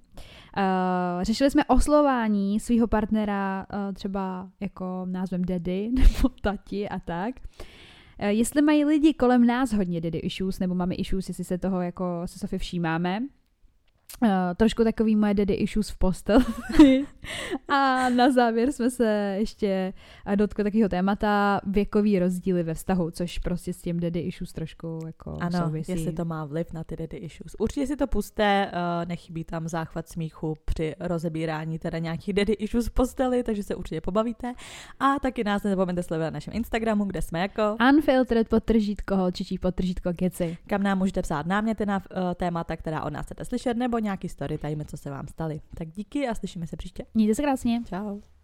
řešili 1.22 1.50
jsme 1.50 1.64
oslování 1.64 2.60
svého 2.60 2.86
partnera 2.86 3.66
uh, 3.72 3.94
třeba 3.94 4.50
jako 4.60 5.06
názvem 5.10 5.44
daddy 5.44 5.90
nebo 5.94 6.28
tati 6.42 6.88
a 6.88 6.98
tak. 6.98 7.34
Jestli 8.28 8.62
mají 8.62 8.84
lidi 8.84 9.14
kolem 9.14 9.46
nás 9.46 9.72
hodně 9.72 10.00
daddy 10.00 10.18
issues, 10.18 10.58
nebo 10.58 10.74
máme 10.74 10.94
issues, 10.94 11.28
jestli 11.28 11.44
se 11.44 11.58
toho 11.58 11.80
jako 11.80 12.22
se 12.26 12.38
Sofie 12.38 12.58
všímáme. 12.58 13.20
Uh, 14.22 14.28
trošku 14.56 14.84
takový 14.84 15.16
moje 15.16 15.34
daddy 15.34 15.54
issues 15.54 15.90
v 15.90 15.98
postel. 15.98 16.40
a 17.68 18.08
na 18.08 18.30
závěr 18.32 18.72
jsme 18.72 18.90
se 18.90 19.36
ještě 19.38 19.92
eh, 20.26 20.36
dotkli 20.36 20.64
takového 20.64 20.88
témata 20.88 21.60
věkový 21.66 22.18
rozdíly 22.18 22.62
ve 22.62 22.74
vztahu, 22.74 23.10
což 23.10 23.38
prostě 23.38 23.72
s 23.72 23.82
tím 23.82 24.00
daddy 24.00 24.20
issues 24.20 24.52
trošku 24.52 24.98
jako 25.06 25.36
Ano, 25.40 25.58
souvisí. 25.58 25.92
jestli 25.92 26.12
to 26.12 26.24
má 26.24 26.44
vliv 26.44 26.72
na 26.72 26.84
ty 26.84 26.96
daddy 26.96 27.16
issues. 27.16 27.56
Určitě 27.58 27.86
si 27.86 27.96
to 27.96 28.06
puste, 28.06 28.70
uh, 28.72 29.08
nechybí 29.08 29.44
tam 29.44 29.68
záchvat 29.68 30.08
smíchu 30.08 30.56
při 30.64 30.94
rozebírání 31.00 31.78
teda 31.78 31.98
nějakých 31.98 32.34
daddy 32.34 32.52
issues 32.52 32.86
v 32.86 32.90
posteli, 32.90 33.42
takže 33.42 33.62
se 33.62 33.74
určitě 33.74 34.00
pobavíte. 34.00 34.54
A 35.00 35.18
taky 35.18 35.44
nás 35.44 35.62
nezapomeňte 35.62 36.02
sledovat 36.02 36.26
na 36.30 36.34
našem 36.34 36.54
Instagramu, 36.56 37.04
kde 37.04 37.22
jsme 37.22 37.40
jako, 37.40 37.76
Unfiltered 37.92 38.48
podtržítko 38.48 39.16
holčičí 39.16 39.58
podtržítko 39.58 40.10
keci. 40.16 40.56
kam 40.66 40.82
nám 40.82 40.98
můžete 40.98 41.22
psát 41.22 41.46
náměty 41.46 41.86
na 41.86 41.96
uh, 41.96 42.34
témata, 42.34 42.76
která 42.76 43.02
od 43.02 43.12
nás 43.12 43.26
chcete 43.26 43.44
slyšet, 43.44 43.76
nebo 43.76 43.97
nějaký 43.98 44.28
story 44.28 44.58
time, 44.58 44.84
co 44.84 44.96
se 44.96 45.10
vám 45.10 45.28
staly. 45.28 45.60
Tak 45.74 45.88
díky 45.88 46.28
a 46.28 46.34
slyšíme 46.34 46.66
se 46.66 46.76
příště. 46.76 47.04
Mějte 47.14 47.34
se 47.34 47.42
krásně. 47.42 47.82
Ciao. 47.84 48.37